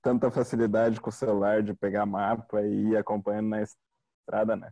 tanta 0.00 0.30
facilidade 0.30 1.00
com 1.00 1.10
o 1.10 1.12
celular 1.12 1.64
de 1.64 1.74
pegar 1.74 2.06
mapa 2.06 2.62
e 2.62 2.90
ir 2.90 2.96
acompanhando 2.96 3.48
na 3.48 3.60
estrada, 3.60 4.54
né? 4.54 4.70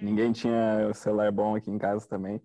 Ninguém 0.00 0.32
tinha 0.32 0.88
o 0.90 0.94
celular 0.94 1.30
bom 1.32 1.54
aqui 1.54 1.70
em 1.70 1.78
casa 1.78 2.06
também. 2.08 2.40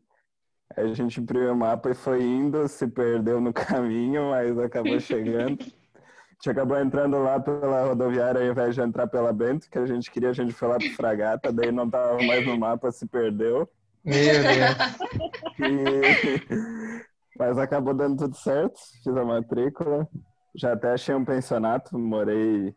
A 0.75 0.85
gente 0.87 1.19
imprimiu 1.19 1.51
o 1.53 1.55
mapa 1.55 1.89
e 1.89 1.93
foi 1.93 2.23
indo, 2.23 2.67
se 2.67 2.87
perdeu 2.87 3.41
no 3.41 3.51
caminho, 3.53 4.29
mas 4.29 4.57
acabou 4.57 4.99
chegando. 4.99 5.59
A 6.01 6.43
gente 6.43 6.57
acabou 6.57 6.79
entrando 6.79 7.19
lá 7.19 7.39
pela 7.39 7.85
rodoviária 7.85 8.41
ao 8.41 8.47
invés 8.47 8.73
de 8.73 8.81
entrar 8.81 9.05
pela 9.05 9.31
Bento, 9.31 9.69
que 9.69 9.77
a 9.77 9.85
gente 9.85 10.09
queria, 10.09 10.31
a 10.31 10.33
gente 10.33 10.51
foi 10.51 10.67
lá 10.69 10.79
pro 10.79 10.89
Fragata, 10.95 11.53
daí 11.53 11.71
não 11.71 11.87
tava 11.87 12.17
mais 12.23 12.43
no 12.47 12.57
mapa, 12.57 12.91
se 12.91 13.05
perdeu. 13.05 13.69
Meu 14.03 14.15
Deus. 14.15 15.61
E... 15.69 17.05
Mas 17.37 17.59
acabou 17.59 17.93
dando 17.93 18.17
tudo 18.17 18.35
certo, 18.35 18.79
fiz 19.03 19.15
a 19.15 19.23
matrícula. 19.23 20.09
Já 20.55 20.73
até 20.73 20.93
achei 20.93 21.13
um 21.13 21.23
pensionato, 21.23 21.95
morei 21.99 22.75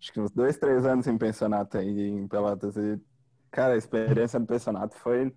acho 0.00 0.12
que 0.12 0.20
uns 0.20 0.30
dois, 0.30 0.56
três 0.56 0.86
anos 0.86 1.06
em 1.06 1.18
pensionato 1.18 1.76
aí 1.76 2.08
em 2.08 2.26
Pelotas. 2.26 2.76
E, 2.76 2.98
cara, 3.50 3.74
a 3.74 3.76
experiência 3.76 4.38
no 4.38 4.46
pensionato 4.46 4.96
foi 4.96 5.34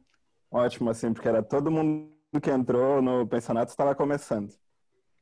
ótimo, 0.50 0.90
assim, 0.90 1.14
porque 1.14 1.28
era 1.28 1.42
todo 1.42 1.72
mundo 1.72 2.12
que 2.42 2.50
entrou 2.50 3.02
no 3.02 3.28
pensionato 3.28 3.72
estava 3.72 3.96
começando. 3.96 4.54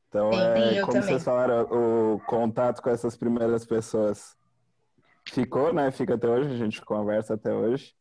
Então, 0.07 0.31
sim, 0.33 0.39
é, 0.39 0.81
como 0.81 0.93
também. 0.93 1.01
vocês 1.03 1.23
falaram, 1.23 1.67
o 1.69 2.19
contato 2.21 2.81
com 2.81 2.89
essas 2.89 3.15
primeiras 3.15 3.65
pessoas 3.65 4.35
ficou, 5.27 5.71
né? 5.71 5.91
Fica 5.91 6.15
até 6.15 6.27
hoje, 6.27 6.51
a 6.51 6.57
gente 6.57 6.81
conversa 6.81 7.35
até 7.35 7.53
hoje, 7.53 7.95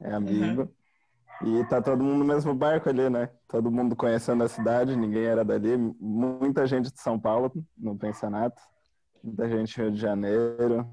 é 0.00 0.12
amigo. 0.12 0.62
Uhum. 0.62 1.60
E 1.60 1.64
tá 1.66 1.80
todo 1.80 2.02
mundo 2.02 2.18
no 2.18 2.24
mesmo 2.24 2.52
barco 2.52 2.88
ali, 2.88 3.08
né? 3.08 3.30
Todo 3.46 3.70
mundo 3.70 3.94
conhecendo 3.94 4.42
a 4.42 4.48
cidade, 4.48 4.96
ninguém 4.96 5.24
era 5.24 5.44
dali. 5.44 5.76
Muita 6.00 6.66
gente 6.66 6.92
de 6.92 7.00
São 7.00 7.18
Paulo 7.18 7.52
no 7.76 7.96
pensionato, 7.96 8.60
muita 9.22 9.48
gente 9.48 9.74
do 9.76 9.82
Rio 9.82 9.92
de 9.92 10.00
Janeiro, 10.00 10.86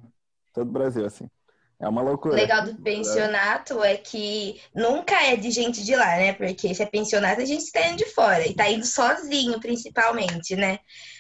todo 0.54 0.70
o 0.70 0.72
Brasil, 0.72 1.06
assim. 1.06 1.30
É 1.80 1.88
uma 1.88 2.02
loucura. 2.02 2.34
O 2.34 2.38
legal 2.38 2.64
do 2.64 2.76
pensionato 2.76 3.84
é 3.84 3.98
que 3.98 4.62
nunca 4.74 5.16
é 5.24 5.36
de 5.36 5.52
gente 5.52 5.84
de 5.84 5.96
lá, 5.96 6.18
né? 6.18 6.34
Porque 6.34 6.74
se 6.74 6.82
é 6.82 6.86
pensionato, 6.86 7.42
a 7.42 7.46
gente 7.46 7.72
tá 7.72 7.86
indo 7.88 7.98
de 7.98 8.06
fora. 8.06 8.48
E 8.48 8.56
tá 8.56 8.70
indo 8.70 8.86
sozinho, 8.86 9.60
principalmente, 9.60 10.56
né? 10.56 10.80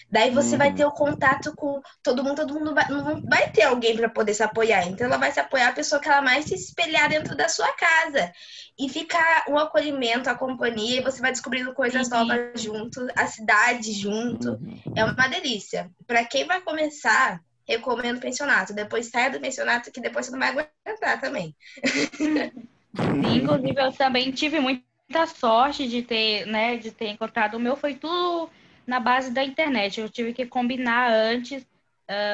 Daí 0.09 0.29
você 0.29 0.51
uhum. 0.51 0.57
vai 0.57 0.73
ter 0.73 0.85
o 0.85 0.91
contato 0.91 1.53
com 1.55 1.81
todo 2.01 2.23
mundo, 2.23 2.35
todo 2.35 2.53
mundo 2.53 2.73
vai, 2.73 2.87
não 2.89 3.21
vai 3.23 3.49
ter 3.51 3.63
alguém 3.63 3.97
para 3.97 4.07
poder 4.07 4.33
se 4.33 4.43
apoiar. 4.43 4.87
Então 4.87 5.07
ela 5.07 5.17
vai 5.17 5.31
se 5.31 5.39
apoiar 5.39 5.69
a 5.69 5.73
pessoa 5.73 5.99
que 5.99 6.07
ela 6.07 6.21
mais 6.21 6.45
se 6.45 6.55
espelhar 6.55 7.09
dentro 7.09 7.35
da 7.35 7.49
sua 7.49 7.71
casa. 7.73 8.31
E 8.77 8.87
ficar 8.87 9.45
um 9.49 9.57
acolhimento, 9.57 10.29
a 10.29 10.35
companhia, 10.35 10.99
e 10.99 11.03
você 11.03 11.21
vai 11.21 11.31
descobrindo 11.31 11.73
coisas 11.73 12.07
uhum. 12.09 12.25
novas 12.25 12.61
junto, 12.61 13.07
a 13.15 13.27
cidade 13.27 13.91
junto. 13.91 14.51
Uhum. 14.51 14.93
É 14.95 15.03
uma 15.03 15.27
delícia. 15.27 15.89
Para 16.05 16.23
quem 16.23 16.45
vai 16.45 16.61
começar, 16.61 17.41
recomendo 17.67 18.19
pensionato. 18.19 18.73
Depois 18.73 19.07
saia 19.07 19.29
do 19.31 19.39
pensionato, 19.39 19.91
que 19.91 20.01
depois 20.01 20.25
você 20.25 20.31
não 20.31 20.39
vai 20.39 20.49
aguentar 20.49 21.19
também. 21.19 21.55
Inclusive, 23.33 23.81
eu 23.81 23.91
também 23.91 24.31
tive 24.31 24.59
muita 24.59 25.25
sorte 25.27 25.87
de 25.87 26.01
ter, 26.01 26.45
né, 26.45 26.77
de 26.77 26.91
ter 26.91 27.09
encontrado. 27.09 27.55
O 27.55 27.59
meu 27.59 27.75
foi 27.75 27.95
tudo 27.95 28.49
na 28.85 28.99
base 28.99 29.31
da 29.31 29.43
internet. 29.43 29.99
Eu 29.99 30.09
tive 30.09 30.33
que 30.33 30.45
combinar 30.45 31.11
antes 31.11 31.65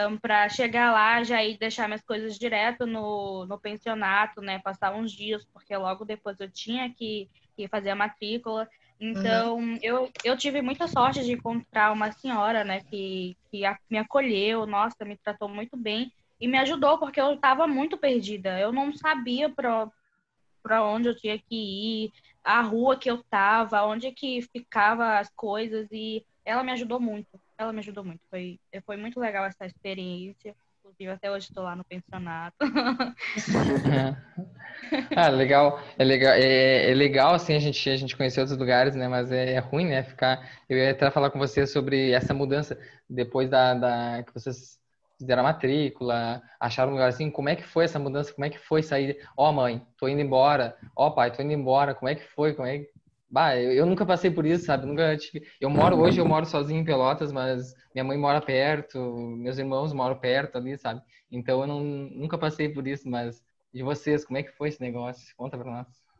um, 0.09 0.17
para 0.17 0.49
chegar 0.49 0.91
lá, 0.91 1.23
já 1.23 1.43
ir 1.43 1.57
deixar 1.57 1.87
minhas 1.87 2.01
coisas 2.01 2.37
direto 2.37 2.85
no, 2.85 3.45
no 3.45 3.59
pensionato, 3.59 4.41
né? 4.41 4.59
Passar 4.59 4.93
uns 4.93 5.11
dias, 5.11 5.45
porque 5.53 5.75
logo 5.75 6.03
depois 6.05 6.39
eu 6.39 6.49
tinha 6.49 6.93
que, 6.93 7.29
que 7.55 7.67
fazer 7.67 7.91
a 7.91 7.95
matrícula. 7.95 8.67
Então, 9.03 9.57
uhum. 9.57 9.79
eu, 9.81 10.11
eu 10.23 10.37
tive 10.37 10.61
muita 10.61 10.87
sorte 10.87 11.23
de 11.23 11.31
encontrar 11.31 11.91
uma 11.91 12.11
senhora, 12.11 12.63
né, 12.63 12.81
que, 12.81 13.35
que 13.49 13.65
a, 13.65 13.75
me 13.89 13.97
acolheu, 13.97 14.67
nossa, 14.67 15.03
me 15.03 15.17
tratou 15.17 15.49
muito 15.49 15.75
bem 15.75 16.13
e 16.39 16.47
me 16.47 16.59
ajudou, 16.59 16.99
porque 16.99 17.19
eu 17.19 17.33
estava 17.33 17.65
muito 17.65 17.97
perdida. 17.97 18.59
Eu 18.59 18.71
não 18.71 18.93
sabia 18.93 19.49
para 19.49 20.83
onde 20.83 21.09
eu 21.09 21.15
tinha 21.15 21.39
que 21.39 21.55
ir, 21.55 22.11
a 22.43 22.61
rua 22.61 22.95
que 22.95 23.09
eu 23.09 23.15
estava, 23.15 23.83
onde 23.85 24.11
que 24.11 24.43
ficava 24.43 25.17
as 25.17 25.31
coisas, 25.31 25.87
e 25.91 26.23
ela 26.45 26.63
me 26.63 26.71
ajudou 26.71 26.99
muito. 26.99 27.41
Ela 27.57 27.73
me 27.73 27.79
ajudou 27.79 28.03
muito. 28.03 28.21
Foi, 28.29 28.59
foi 28.85 28.97
muito 28.97 29.19
legal 29.19 29.45
essa 29.45 29.65
experiência. 29.65 30.55
Inclusive, 30.91 31.13
até 31.13 31.31
hoje 31.31 31.47
estou 31.47 31.63
lá 31.63 31.75
no 31.75 31.85
pensionato. 31.85 32.57
ah, 35.15 35.29
legal. 35.29 35.79
É 35.97 36.03
legal, 36.03 36.33
é, 36.33 36.91
é, 36.91 36.93
legal 36.93 37.33
assim 37.33 37.55
a 37.55 37.59
gente, 37.59 37.89
a 37.89 37.95
gente 37.95 38.17
conhecer 38.17 38.41
outros 38.41 38.57
lugares, 38.57 38.93
né? 38.93 39.07
Mas 39.07 39.31
é, 39.31 39.53
é, 39.53 39.59
ruim, 39.59 39.87
né? 39.87 40.03
Ficar. 40.03 40.45
Eu 40.69 40.77
ia 40.77 40.91
até 40.91 41.09
falar 41.09 41.31
com 41.31 41.39
você 41.39 41.65
sobre 41.65 42.11
essa 42.11 42.33
mudança 42.33 42.77
depois 43.09 43.49
da, 43.49 43.73
da 43.73 44.23
que 44.23 44.33
vocês 44.33 44.77
fizeram 45.17 45.41
a 45.41 45.45
matrícula, 45.45 46.41
acharam 46.59 46.91
um 46.91 46.95
lugar 46.95 47.07
assim. 47.07 47.31
Como 47.31 47.47
é 47.47 47.55
que 47.55 47.63
foi 47.63 47.85
essa 47.85 47.99
mudança? 47.99 48.33
Como 48.33 48.45
é 48.45 48.49
que 48.49 48.59
foi 48.59 48.83
sair? 48.83 49.17
Ó, 49.37 49.49
oh, 49.49 49.53
mãe, 49.53 49.85
tô 49.97 50.09
indo 50.09 50.21
embora. 50.21 50.75
Ó, 50.95 51.07
oh, 51.07 51.11
pai, 51.11 51.31
tô 51.31 51.41
indo 51.41 51.53
embora. 51.53 51.95
Como 51.95 52.09
é 52.09 52.15
que 52.15 52.23
foi? 52.23 52.53
Como 52.53 52.67
é 52.67 52.85
Bah, 53.31 53.57
eu, 53.57 53.71
eu, 53.71 53.85
nunca 53.85 54.05
passei 54.05 54.29
por 54.29 54.45
isso, 54.45 54.65
sabe? 54.65 54.85
Nunca 54.85 55.15
tive... 55.17 55.47
Eu 55.59 55.69
moro 55.69 55.97
hoje, 55.97 56.19
eu 56.19 56.25
moro 56.25 56.45
sozinho 56.45 56.81
em 56.81 56.85
Pelotas, 56.85 57.31
mas 57.31 57.73
minha 57.95 58.03
mãe 58.03 58.17
mora 58.17 58.41
perto, 58.41 58.99
meus 59.37 59.57
irmãos 59.57 59.93
moram 59.93 60.19
perto 60.19 60.57
ali, 60.57 60.77
sabe? 60.77 61.01
Então 61.31 61.61
eu 61.61 61.67
não, 61.67 61.79
nunca 61.81 62.37
passei 62.37 62.67
por 62.67 62.85
isso, 62.85 63.09
mas 63.09 63.41
de 63.73 63.83
vocês, 63.83 64.25
como 64.25 64.37
é 64.37 64.43
que 64.43 64.51
foi 64.51 64.67
esse 64.69 64.81
negócio? 64.81 65.33
Conta 65.37 65.57
pra 65.57 65.71
nós. 65.71 66.10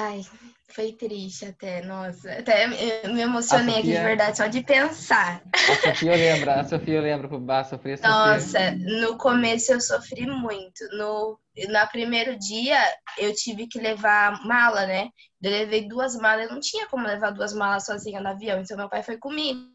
Ai, 0.00 0.22
foi 0.70 0.92
triste 0.92 1.44
até, 1.44 1.82
nossa. 1.82 2.32
Até 2.32 2.66
me 3.06 3.20
emocionei 3.20 3.74
Sofia... 3.74 3.78
aqui 3.80 3.98
de 3.98 4.08
verdade, 4.08 4.36
só 4.38 4.46
de 4.46 4.64
pensar. 4.64 5.42
A 5.52 5.88
Sofia 5.88 6.16
lembra, 6.16 6.60
a 6.60 6.64
Sofia 6.64 7.00
lembra 7.02 7.28
pro 7.28 7.38
bar, 7.38 7.64
sofri 7.64 7.98
Sofia. 7.98 8.10
Nossa, 8.10 8.70
no 8.70 9.18
começo 9.18 9.72
eu 9.72 9.80
sofri 9.80 10.26
muito. 10.26 10.82
No, 10.96 11.38
no 11.68 11.88
primeiro 11.92 12.38
dia 12.38 12.78
eu 13.18 13.34
tive 13.34 13.66
que 13.66 13.78
levar 13.78 14.42
mala, 14.46 14.86
né? 14.86 15.10
Eu 15.42 15.50
levei 15.50 15.86
duas 15.86 16.16
malas, 16.16 16.46
eu 16.46 16.54
não 16.54 16.60
tinha 16.60 16.88
como 16.88 17.06
levar 17.06 17.30
duas 17.32 17.52
malas 17.52 17.84
sozinha 17.84 18.22
no 18.22 18.28
avião, 18.28 18.58
então 18.58 18.78
meu 18.78 18.88
pai 18.88 19.02
foi 19.02 19.18
comigo. 19.18 19.68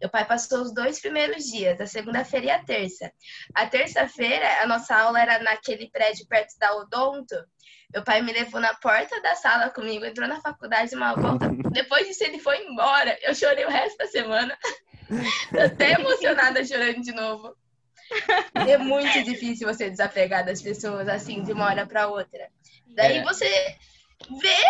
Meu 0.00 0.10
pai 0.10 0.24
passou 0.24 0.62
os 0.62 0.74
dois 0.74 1.00
primeiros 1.00 1.44
dias, 1.44 1.80
a 1.80 1.86
segunda-feira 1.86 2.46
e 2.46 2.50
a 2.50 2.64
terça. 2.64 3.12
A 3.54 3.66
terça-feira, 3.66 4.62
a 4.62 4.66
nossa 4.66 4.96
aula 4.96 5.20
era 5.20 5.38
naquele 5.40 5.88
prédio 5.90 6.26
perto 6.26 6.58
da 6.58 6.74
Odonto. 6.76 7.36
Meu 7.92 8.04
pai 8.04 8.20
me 8.20 8.32
levou 8.32 8.60
na 8.60 8.74
porta 8.74 9.20
da 9.22 9.34
sala 9.34 9.70
comigo, 9.70 10.04
entrou 10.04 10.28
na 10.28 10.40
faculdade 10.40 10.94
uma 10.94 11.14
volta. 11.14 11.48
Depois 11.72 12.06
disso, 12.06 12.24
ele 12.24 12.38
foi 12.38 12.64
embora. 12.66 13.18
Eu 13.22 13.34
chorei 13.34 13.64
o 13.64 13.70
resto 13.70 13.96
da 13.96 14.06
semana. 14.06 14.58
Tô 15.50 15.60
até 15.60 15.92
emocionada 15.92 16.64
chorando 16.64 17.00
de 17.00 17.12
novo. 17.12 17.56
É 18.54 18.76
muito 18.76 19.22
difícil 19.24 19.66
você 19.66 19.88
desapegar 19.88 20.44
das 20.44 20.60
pessoas 20.60 21.08
assim, 21.08 21.42
de 21.42 21.52
uma 21.52 21.66
hora 21.66 21.86
para 21.86 22.08
outra. 22.08 22.50
Daí 22.88 23.18
é. 23.18 23.22
você 23.22 23.76
vê 24.40 24.62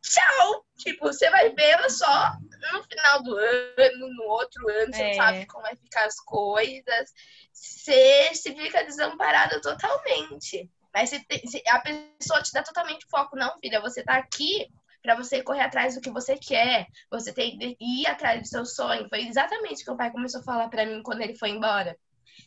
tchau. 0.00 0.64
Tipo, 0.78 1.06
você 1.06 1.30
vai 1.30 1.50
vê-la 1.50 1.88
só 1.88 2.32
no 2.72 2.82
final 2.84 3.22
do 3.22 3.36
ano, 3.36 4.08
no 4.16 4.24
outro 4.24 4.68
ano, 4.68 4.92
você 4.92 5.02
é. 5.02 5.08
não 5.08 5.14
sabe 5.14 5.46
como 5.46 5.62
vai 5.62 5.76
ficar 5.76 6.06
as 6.06 6.20
coisas. 6.20 7.12
Você 7.52 8.34
se 8.34 8.54
fica 8.54 8.84
desamparada 8.84 9.60
totalmente. 9.60 10.68
Mas 10.94 11.10
você 11.10 11.20
tem, 11.24 11.42
a 11.68 11.80
pessoa 11.80 12.42
te 12.42 12.52
dá 12.52 12.62
totalmente 12.62 13.06
foco. 13.10 13.36
Não, 13.36 13.58
filha, 13.58 13.80
você 13.80 14.02
tá 14.02 14.16
aqui 14.16 14.68
para 15.02 15.16
você 15.16 15.42
correr 15.42 15.62
atrás 15.62 15.94
do 15.94 16.00
que 16.00 16.10
você 16.10 16.36
quer. 16.36 16.86
Você 17.10 17.32
tem 17.32 17.58
que 17.58 17.76
ir 17.80 18.06
atrás 18.06 18.42
do 18.42 18.46
seu 18.46 18.64
sonho. 18.64 19.08
Foi 19.08 19.26
exatamente 19.26 19.82
o 19.82 19.84
que 19.84 19.90
o 19.90 19.96
pai 19.96 20.10
começou 20.10 20.40
a 20.40 20.44
falar 20.44 20.68
para 20.68 20.86
mim 20.86 21.02
quando 21.02 21.22
ele 21.22 21.36
foi 21.36 21.50
embora. 21.50 21.96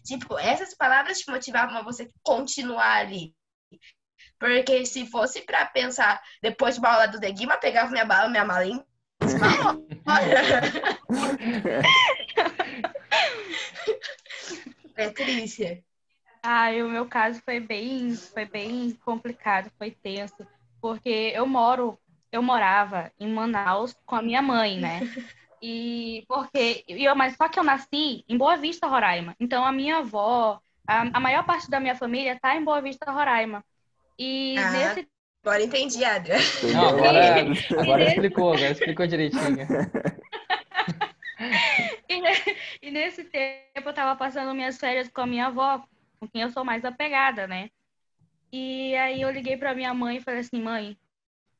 Tipo, 0.03 0.37
essas 0.37 0.75
palavras 0.75 1.19
te 1.19 1.29
motivavam 1.29 1.77
a 1.77 1.83
você 1.83 2.09
continuar 2.23 2.97
ali. 2.97 3.33
Porque 4.39 4.85
se 4.85 5.05
fosse 5.07 5.41
para 5.41 5.65
pensar 5.65 6.21
depois 6.41 6.75
de 6.75 6.79
uma 6.79 6.91
aula 6.91 7.07
do 7.07 7.19
Deguima, 7.19 7.57
pegava 7.57 7.91
minha 7.91 8.05
bala, 8.05 8.29
minha 8.29 8.45
malinha. 8.45 8.85
é 14.95 15.09
triste. 15.09 15.83
Ah, 16.47 16.71
e 16.71 16.83
o 16.83 16.89
meu 16.89 17.07
caso 17.07 17.41
foi 17.43 17.59
bem, 17.59 18.15
foi 18.15 18.45
bem 18.45 18.91
complicado, 19.03 19.71
foi 19.79 19.89
tenso, 19.89 20.47
porque 20.79 21.31
eu 21.33 21.47
moro, 21.47 21.97
eu 22.31 22.43
morava 22.43 23.11
em 23.19 23.27
Manaus 23.27 23.95
com 24.05 24.15
a 24.15 24.21
minha 24.21 24.41
mãe, 24.41 24.79
né? 24.79 24.99
E 25.61 26.23
porque 26.27 26.83
eu, 26.87 27.15
mas 27.15 27.35
só 27.37 27.47
que 27.47 27.57
eu 27.57 27.63
nasci 27.63 28.23
em 28.29 28.37
Boa 28.37 28.55
Vista, 28.55 28.85
Roraima. 28.85 29.35
Então 29.39 29.65
a 29.65 29.71
minha 29.71 29.97
avó, 29.97 30.59
a, 30.85 31.17
a 31.17 31.19
maior 31.19 31.43
parte 31.43 31.71
da 31.71 31.79
minha 31.79 31.95
família 31.95 32.37
tá 32.39 32.55
em 32.55 32.63
Boa 32.63 32.81
Vista, 32.81 33.09
Roraima. 33.11 33.63
E 34.19 34.55
ah, 34.59 34.71
nesse 34.71 35.07
Agora 35.45 35.63
entendi, 35.63 36.03
Adria. 36.03 36.37
Não, 36.73 36.89
agora, 36.89 37.45
agora 37.81 38.03
explicou, 38.03 38.53
agora 38.53 38.71
explicou 38.71 39.07
direitinho. 39.07 39.67
e, 42.09 42.87
e 42.87 42.91
nesse 42.91 43.23
tempo 43.23 43.87
eu 43.89 43.93
tava 43.93 44.15
passando 44.17 44.53
minhas 44.53 44.77
férias 44.77 45.07
com 45.07 45.21
a 45.21 45.27
minha 45.27 45.47
avó, 45.47 45.83
com 46.19 46.27
quem 46.27 46.41
eu 46.41 46.49
sou 46.49 46.63
mais 46.63 46.83
apegada, 46.85 47.47
né? 47.47 47.69
E 48.51 48.95
aí 48.95 49.21
eu 49.21 49.31
liguei 49.31 49.57
para 49.57 49.75
minha 49.75 49.93
mãe 49.93 50.17
e 50.17 50.21
falei 50.21 50.39
assim, 50.41 50.61
mãe, 50.61 50.97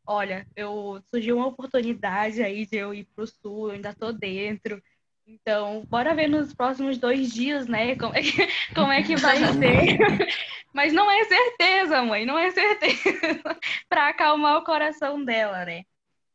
olha, 0.06 0.48
eu 0.56 1.02
surgiu 1.10 1.38
uma 1.38 1.48
oportunidade 1.48 2.42
aí 2.42 2.66
de 2.66 2.78
eu 2.78 2.94
ir 2.94 3.06
pro 3.16 3.28
sul, 3.28 3.70
eu 3.70 3.76
ainda 3.76 3.94
tô 3.94 4.12
dentro. 4.12 4.82
Então, 5.28 5.84
bora 5.90 6.14
ver 6.14 6.28
nos 6.28 6.54
próximos 6.54 6.98
dois 6.98 7.34
dias, 7.34 7.68
né? 7.68 7.96
Como 7.96 8.16
é 8.16 8.22
que, 8.22 8.32
como 8.76 8.92
é 8.92 9.02
que 9.02 9.16
vai 9.16 9.38
ser. 9.38 9.98
Mas 10.72 10.94
não 10.94 11.10
é 11.10 11.24
certeza, 11.24 12.04
mãe, 12.04 12.26
não 12.26 12.38
é 12.38 12.52
certeza. 12.52 13.42
para 13.90 14.10
acalmar 14.10 14.58
o 14.58 14.64
coração 14.64 15.24
dela, 15.24 15.66
né? 15.66 15.84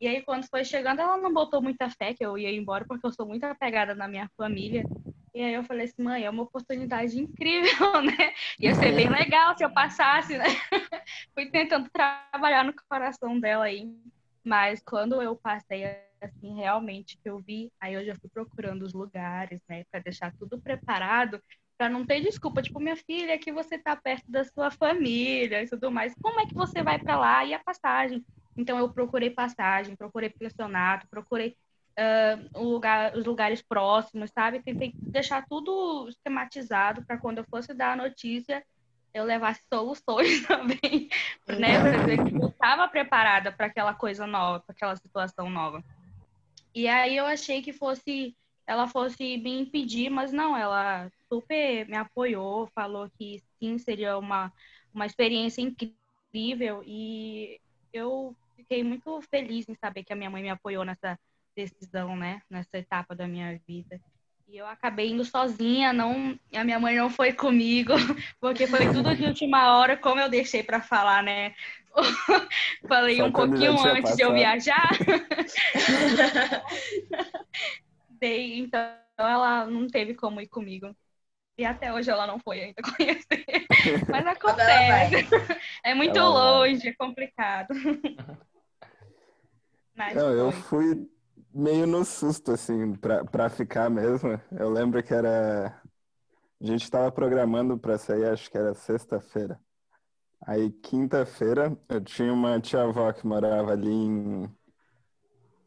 E 0.01 0.09
aí, 0.09 0.23
quando 0.23 0.49
foi 0.49 0.65
chegando, 0.65 1.01
ela 1.01 1.19
não 1.19 1.33
botou 1.33 1.61
muita 1.61 1.91
fé 1.91 2.15
que 2.15 2.25
eu 2.25 2.39
ia 2.39 2.51
embora, 2.51 2.87
porque 2.87 3.07
eu 3.07 3.13
sou 3.13 3.27
muito 3.27 3.45
apegada 3.45 3.95
na 3.95 4.09
minha 4.09 4.31
família. 4.37 4.83
E 5.33 5.43
aí 5.43 5.55
eu 5.55 5.63
falei 5.63 5.85
assim, 5.85 6.03
mãe, 6.03 6.25
é 6.25 6.31
uma 6.31 6.43
oportunidade 6.43 7.19
incrível, 7.19 8.03
né? 8.03 8.35
Ia 8.59 8.75
ser 8.75 8.95
bem 8.95 9.09
legal 9.09 9.57
se 9.57 9.65
eu 9.65 9.73
passasse, 9.73 10.37
né? 10.37 10.45
Fui 11.35 11.47
tentando 11.51 11.89
trabalhar 11.91 12.65
no 12.65 12.75
coração 12.89 13.39
dela 13.39 13.65
aí. 13.65 13.89
Mas 14.45 14.83
quando 14.83 15.23
eu 15.23 15.37
passei, 15.37 15.85
assim, 16.21 16.57
realmente, 16.57 17.17
que 17.23 17.29
eu 17.29 17.39
vi, 17.39 17.71
aí 17.81 17.95
eu 17.95 18.05
já 18.05 18.17
fui 18.17 18.29
procurando 18.29 18.83
os 18.83 18.93
lugares, 18.93 19.61
né? 19.69 19.85
Para 19.91 20.01
deixar 20.01 20.33
tudo 20.37 20.61
preparado, 20.61 21.41
para 21.79 21.89
não 21.89 22.05
ter 22.05 22.21
desculpa. 22.21 22.61
Tipo, 22.61 22.81
minha 22.81 22.97
filha, 22.97 23.39
que 23.39 23.53
você 23.53 23.79
tá 23.79 23.95
perto 23.95 24.25
da 24.29 24.45
sua 24.45 24.71
família 24.71 25.63
e 25.63 25.69
tudo 25.69 25.91
mais. 25.91 26.13
Como 26.21 26.41
é 26.41 26.47
que 26.47 26.55
você 26.55 26.83
vai 26.83 26.99
para 26.99 27.19
lá? 27.19 27.45
E 27.45 27.55
a 27.55 27.63
passagem? 27.63 28.25
Então 28.57 28.79
eu 28.79 28.93
procurei 28.93 29.31
passagem, 29.31 29.95
procurei 29.95 30.31
pensionato, 30.31 31.07
procurei 31.09 31.57
uh, 31.99 32.63
lugar, 32.63 33.17
os 33.17 33.25
lugares 33.25 33.63
próximos, 33.63 34.31
sabe? 34.31 34.63
Tentei 34.63 34.93
deixar 34.97 35.47
tudo 35.47 36.09
esquematizado 36.09 37.05
para 37.05 37.19
quando 37.19 37.39
eu 37.39 37.45
fosse 37.45 37.75
dar 37.75 37.93
a 37.93 37.97
notícia, 37.97 38.65
eu 39.13 39.25
levasse 39.25 39.63
soluções 39.73 40.45
também, 40.47 41.09
né? 41.47 41.81
Pra 41.81 41.99
dizer 41.99 42.25
que 42.25 42.35
eu 42.35 42.49
estava 42.49 42.89
preparada 42.89 43.53
para 43.53 43.67
aquela 43.67 43.95
coisa 43.95 44.27
nova, 44.27 44.61
para 44.61 44.75
aquela 44.75 44.97
situação 44.97 45.51
nova. 45.51 45.83
E 46.75 46.87
aí 46.87 47.17
eu 47.17 47.27
achei 47.27 47.63
que 47.63 47.73
fosse 47.73 48.35
ela 48.71 48.87
fosse 48.87 49.37
me 49.39 49.63
impedir, 49.63 50.09
mas 50.11 50.33
não, 50.33 50.57
ela 50.57 51.11
super 51.29 51.89
me 51.89 51.97
apoiou, 51.97 52.69
falou 52.69 53.11
que 53.19 53.43
sim, 53.59 53.79
seria 53.79 54.17
uma, 54.17 54.53
uma 54.95 55.07
experiência 55.07 55.61
incrível 55.61 56.81
e 56.87 57.61
eu 57.93 58.33
fiquei 58.55 58.85
muito 58.85 59.21
feliz 59.23 59.69
em 59.69 59.75
saber 59.75 60.05
que 60.05 60.13
a 60.13 60.17
minha 60.17 60.31
mãe 60.31 60.41
me 60.41 60.51
apoiou 60.51 60.85
nessa 60.85 61.19
decisão, 61.57 62.17
né, 62.17 62.41
nessa 62.49 62.79
etapa 62.79 63.15
da 63.15 63.27
minha 63.27 63.59
vida. 63.67 64.01
E 64.49 64.57
eu 64.57 64.67
acabei 64.67 65.11
indo 65.11 65.25
sozinha, 65.25 65.93
não, 65.93 66.39
a 66.53 66.65
minha 66.65 66.81
mãe 66.81 66.97
não 66.97 67.09
foi 67.09 67.33
comigo, 67.33 67.93
porque 68.41 68.67
foi 68.67 68.93
tudo 68.93 69.15
de 69.15 69.25
última 69.25 69.79
hora, 69.79 69.97
como 69.97 70.21
eu 70.21 70.29
deixei 70.29 70.63
para 70.63 70.81
falar, 70.81 71.23
né? 71.23 71.55
Falei 72.89 73.19
Só 73.19 73.27
um 73.27 73.33
pouquinho 73.33 73.79
antes 73.79 74.03
passado. 74.03 74.17
de 74.17 74.23
eu 74.23 74.33
viajar. 74.33 74.91
Dei, 78.21 78.59
então 78.59 78.81
ela 79.17 79.67
não 79.67 79.87
teve 79.87 80.15
como 80.15 80.41
ir 80.41 80.49
comigo. 80.49 80.93
E 81.57 81.65
até 81.65 81.93
hoje 81.93 82.11
ela 82.11 82.27
não 82.27 82.41
foi 82.41 82.61
ainda 82.61 82.83
conhecer. 82.83 83.45
Mas 84.09 84.27
acontece. 84.27 85.29
É 85.85 85.95
muito 85.95 86.19
ela 86.19 86.29
longe, 86.29 86.83
vai. 86.83 86.91
é 86.91 86.95
complicado. 86.95 87.73
Mas 89.95 90.17
não, 90.17 90.33
eu 90.33 90.51
fui 90.51 91.07
meio 91.53 91.87
no 91.87 92.05
susto, 92.05 92.53
assim, 92.53 92.95
pra, 92.95 93.25
pra 93.25 93.49
ficar 93.49 93.91
mesmo. 93.91 94.41
Eu 94.53 94.71
lembro 94.71 95.03
que 95.03 95.13
era. 95.13 95.81
A 96.61 96.67
gente 96.67 96.83
estava 96.83 97.11
programando 97.11 97.79
para 97.79 97.99
sair, 97.99 98.27
acho 98.27 98.51
que 98.51 98.59
era 98.59 98.75
sexta-feira. 98.75 99.59
Aí, 100.47 100.71
quinta-feira, 100.71 101.77
eu 101.89 102.01
tinha 102.01 102.33
uma 102.33 102.61
tia-avó 102.61 103.13
que 103.13 103.27
morava 103.27 103.73
ali 103.73 103.91
em 103.91 104.51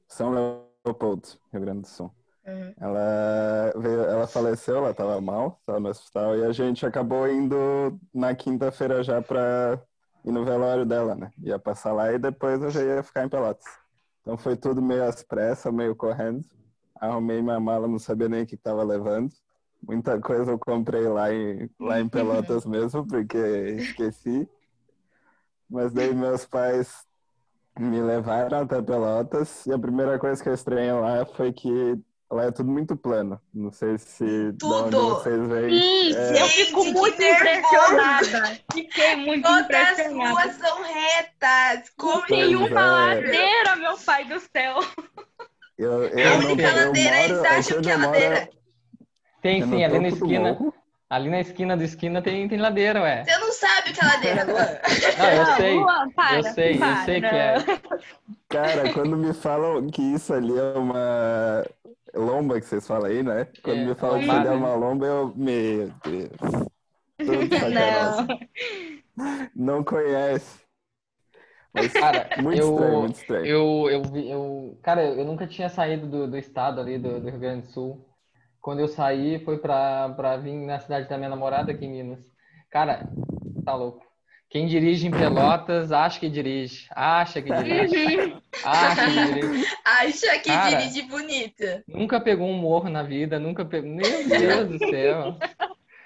São 0.08 0.32
Leopoldo, 0.32 1.28
Rio 1.52 1.62
Grande 1.62 1.82
do 1.82 1.88
Sul. 1.88 2.12
Uhum. 2.46 2.74
Ela, 2.78 3.74
veio, 3.78 4.02
ela 4.02 4.28
faleceu, 4.28 4.78
ela 4.78 4.92
estava 4.92 5.22
mal, 5.22 5.58
estava 5.60 5.80
no 5.80 5.90
hospital, 5.90 6.38
e 6.38 6.44
a 6.44 6.52
gente 6.52 6.86
acabou 6.86 7.28
indo 7.28 8.00
na 8.14 8.36
quinta-feira 8.36 9.04
já 9.04 9.22
para 9.22 9.82
ir 10.26 10.32
no 10.32 10.44
velório 10.44 10.86
dela, 10.86 11.16
né? 11.16 11.32
Ia 11.42 11.58
passar 11.58 11.94
lá 11.94 12.12
e 12.12 12.20
depois 12.20 12.62
eu 12.62 12.70
já 12.70 12.84
ia 12.84 13.04
ficar 13.04 13.24
em 13.24 13.30
Pelotas. 13.30 13.83
Então 14.24 14.38
foi 14.38 14.56
tudo 14.56 14.82
meio 14.82 15.04
às 15.04 15.22
pressas, 15.22 15.72
meio 15.72 15.96
correndo. 15.96 16.44
Arrumei 16.96 17.42
minha 17.42 17.60
mala, 17.60 17.88
não 17.88 18.00
sabia 18.00 18.30
nem 18.30 18.44
o 18.44 18.48
que 18.48 18.56
estava 18.56 18.82
levando. 18.82 19.30
Muita 19.86 20.20
coisa 20.22 20.52
eu 20.52 20.58
comprei 20.58 21.06
lá 21.10 21.32
em, 21.34 21.70
lá 21.78 22.00
em 22.00 22.08
Pelotas 22.08 22.64
mesmo, 22.66 23.06
porque 23.06 23.38
esqueci. 23.78 24.50
Mas 25.70 25.92
daí 25.92 26.16
meus 26.16 26.46
pais 26.46 27.06
me 27.78 28.02
levaram 28.02 28.60
até 28.60 28.82
Pelotas 28.82 29.66
e 29.66 29.74
a 29.74 29.80
primeira 29.80 30.18
coisa 30.18 30.42
que 30.42 30.48
eu 30.48 30.54
estranhei 30.54 30.94
lá 30.94 31.26
foi 31.26 31.52
que 31.52 32.00
lá 32.34 32.46
é 32.46 32.52
tudo 32.52 32.72
muito 32.72 32.96
plano. 32.96 33.40
Não 33.54 33.72
sei 33.72 33.98
se 33.98 34.54
tudo. 34.60 35.16
vocês 35.16 35.48
veem. 35.48 36.10
Isso, 36.10 36.18
é... 36.18 36.42
eu 36.42 36.48
fico 36.48 36.86
muito 36.86 37.22
impressionada. 37.22 38.60
Fiquei 38.74 39.16
muito 39.16 39.44
Todas 39.44 39.66
impressionada. 39.66 40.30
Todas 40.30 40.46
as 40.46 40.54
ruas 40.54 40.56
são 40.56 40.84
retas. 40.84 41.90
Como 41.98 42.26
tem 42.26 42.56
uma 42.56 42.68
é... 42.68 42.74
ladeira, 42.74 43.76
meu 43.78 43.98
pai 43.98 44.26
do 44.26 44.40
céu. 44.40 44.80
Eu, 45.78 46.04
eu 46.04 46.34
a 46.34 46.38
única 46.38 46.72
não, 46.72 46.86
ladeira, 46.88 47.22
eu 47.22 47.24
eles 47.24 47.44
acham 47.44 47.82
que 47.82 47.90
é 47.90 47.98
ladeira. 47.98 48.50
Tem 49.42 49.68
sim, 49.68 49.84
ali 49.84 50.00
na 50.00 50.08
esquina. 50.08 50.58
Ali 51.10 51.30
na 51.30 51.42
esquina 51.42 51.78
do 51.78 51.84
esquina 51.84 52.22
tem, 52.24 52.48
tem 52.48 52.58
ladeira, 52.58 53.02
ué. 53.02 53.24
Você 53.24 53.38
não 53.38 53.52
sabe 53.52 53.92
o 53.92 53.94
que 53.94 54.04
é 54.04 54.08
ladeira, 54.08 54.44
Luan. 54.46 54.68
Não, 55.20 55.32
eu 55.32 55.56
sei. 55.58 55.76
Luan, 55.76 56.10
para, 56.10 56.38
eu 56.38 56.44
sei, 56.44 56.78
para. 56.80 56.90
eu 56.90 57.06
sei 57.06 57.22
que 57.22 57.26
é. 57.28 57.56
Cara, 58.50 58.94
quando 58.94 59.16
me 59.16 59.32
falam 59.32 59.88
que 59.92 60.02
isso 60.02 60.34
ali 60.34 60.58
é 60.58 60.78
uma 60.78 61.64
lomba 62.14 62.60
que 62.60 62.66
vocês 62.66 62.86
falam 62.86 63.10
aí, 63.10 63.24
né? 63.24 63.48
Quando 63.64 63.80
é, 63.80 63.86
me 63.86 63.96
falam 63.96 64.20
que 64.20 64.26
isso 64.26 64.36
é 64.36 64.52
uma 64.52 64.76
lomba, 64.76 65.06
eu. 65.06 65.34
Meu 65.36 65.92
Deus. 66.04 66.32
Não. 69.16 69.48
Não 69.56 69.84
conhece. 69.84 70.64
Mas, 71.74 71.92
cara, 71.92 72.30
muito 72.42 72.62
eu, 72.62 72.72
estranho, 72.72 73.00
muito 73.00 73.16
estranho. 73.16 73.46
Eu, 73.46 73.90
eu, 73.90 74.18
eu, 74.18 74.80
cara, 74.84 75.04
eu 75.06 75.26
nunca 75.26 75.48
tinha 75.48 75.70
saído 75.70 76.08
do, 76.08 76.28
do 76.28 76.38
estado 76.38 76.80
ali, 76.80 77.00
do, 77.00 77.20
do 77.20 77.30
Rio 77.30 77.40
Grande 77.40 77.68
do 77.68 77.72
Sul. 77.72 78.06
Quando 78.62 78.80
eu 78.80 78.88
saí, 78.88 79.44
foi 79.44 79.58
pra, 79.58 80.10
pra 80.10 80.38
vir 80.38 80.54
na 80.54 80.80
cidade 80.80 81.10
da 81.10 81.18
minha 81.18 81.30
namorada 81.30 81.72
aqui 81.72 81.86
em 81.86 81.92
Minas. 81.92 82.20
Cara, 82.70 83.10
tá 83.66 83.76
louco. 83.76 84.06
Quem 84.54 84.68
dirige 84.68 85.08
em 85.08 85.10
Pelotas, 85.10 85.92
acha 85.92 86.20
que 86.20 86.30
dirige. 86.30 86.86
Acha 86.92 87.42
que 87.42 87.52
dirige. 87.52 88.38
acha 88.64 89.06
que 89.06 89.34
dirige. 89.34 89.68
Acha 89.84 90.40
que 90.40 90.50
Cara, 90.50 90.76
dirige 90.76 91.02
bonita. 91.08 91.84
Nunca 91.88 92.22
pegou 92.22 92.48
um 92.48 92.54
morro 92.54 92.88
na 92.88 93.02
vida, 93.02 93.40
nunca 93.40 93.66
pegou. 93.66 93.90
Meu 93.90 94.28
Deus 94.28 94.70
do 94.70 94.78
céu. 94.78 95.36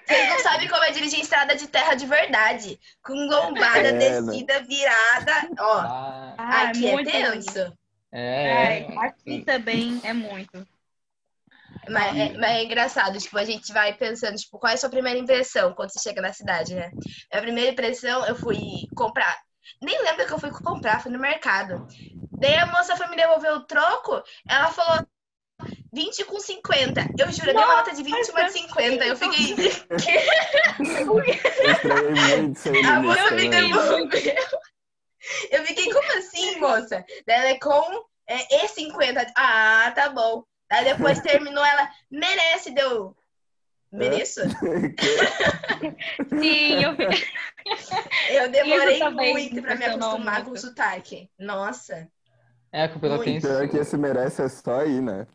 Vocês 0.06 0.28
não 0.30 0.38
sabem 0.38 0.66
como 0.66 0.82
é 0.82 0.92
dirigir 0.92 1.20
estrada 1.20 1.54
de 1.54 1.66
terra 1.66 1.94
de 1.94 2.06
verdade. 2.06 2.80
Com 3.04 3.12
lombada, 3.12 3.88
é, 3.88 3.92
né? 3.92 4.22
descida, 4.22 4.62
virada. 4.62 5.50
Ó, 5.60 5.80
ah, 5.80 6.34
aqui 6.62 6.88
é 6.88 7.04
tenso. 7.04 7.76
É. 8.10 8.78
é. 8.78 8.98
Aqui 8.98 9.42
também 9.44 10.00
é 10.02 10.14
muito. 10.14 10.66
Mas 11.90 12.16
é, 12.16 12.32
mas 12.34 12.50
é, 12.50 12.64
engraçado, 12.64 13.18
tipo, 13.18 13.38
a 13.38 13.44
gente 13.44 13.72
vai 13.72 13.94
pensando, 13.94 14.36
tipo, 14.36 14.58
qual 14.58 14.70
é 14.70 14.74
a 14.74 14.76
sua 14.76 14.90
primeira 14.90 15.18
impressão 15.18 15.72
quando 15.74 15.90
você 15.90 16.00
chega 16.00 16.20
na 16.20 16.32
cidade, 16.32 16.74
né? 16.74 16.90
A 17.32 17.40
primeira 17.40 17.70
impressão, 17.70 18.26
eu 18.26 18.36
fui 18.36 18.58
comprar. 18.94 19.36
Nem 19.82 20.02
lembro 20.02 20.26
que 20.26 20.32
eu 20.32 20.38
fui 20.38 20.50
comprar, 20.50 21.02
fui 21.02 21.12
no 21.12 21.18
mercado. 21.18 21.86
Daí 22.32 22.56
a 22.56 22.66
moça 22.66 22.96
foi 22.96 23.08
me 23.08 23.16
devolver 23.16 23.52
o 23.52 23.64
troco, 23.64 24.22
ela 24.48 24.68
falou 24.68 25.06
20 25.92 26.24
com 26.24 26.38
50. 26.38 27.08
Eu 27.18 27.30
juro, 27.32 27.52
deu 27.52 27.62
uma 27.62 27.76
nota 27.76 27.94
de 27.94 28.02
20 28.02 28.30
uma 28.30 28.44
de 28.44 28.52
50. 28.52 29.04
Eu 29.04 29.16
fiquei. 29.16 29.54
a 32.86 33.00
moça 33.00 33.30
me 33.32 33.48
devolveu. 33.48 34.08
Eu 35.50 35.66
fiquei, 35.66 35.92
como 35.92 36.18
assim, 36.18 36.58
moça? 36.60 37.04
Daí 37.26 37.36
ela 37.36 37.48
é 37.48 37.58
com 37.58 38.06
é, 38.28 38.66
E50. 38.66 39.32
Ah, 39.36 39.92
tá 39.94 40.10
bom. 40.10 40.44
Aí 40.70 40.84
depois 40.84 41.20
terminou 41.20 41.64
ela, 41.64 41.90
merece, 42.10 42.70
deu. 42.70 43.16
Mereço? 43.90 44.40
Sim, 46.28 46.84
eu 46.84 46.94
Eu 48.30 48.50
demorei 48.50 49.02
muito 49.10 49.62
pra 49.62 49.76
me 49.76 49.84
acostumar 49.86 50.44
com 50.44 50.50
o 50.50 50.58
sotaque. 50.58 51.30
Nossa. 51.38 52.06
É, 52.70 52.86
com 52.86 52.98
o 52.98 53.00
Pelotense. 53.00 53.46
Pior 53.46 53.68
que 53.68 53.78
esse 53.78 53.96
merece 53.96 54.42
é 54.42 54.48
só 54.48 54.80
aí, 54.80 55.00
né? 55.00 55.26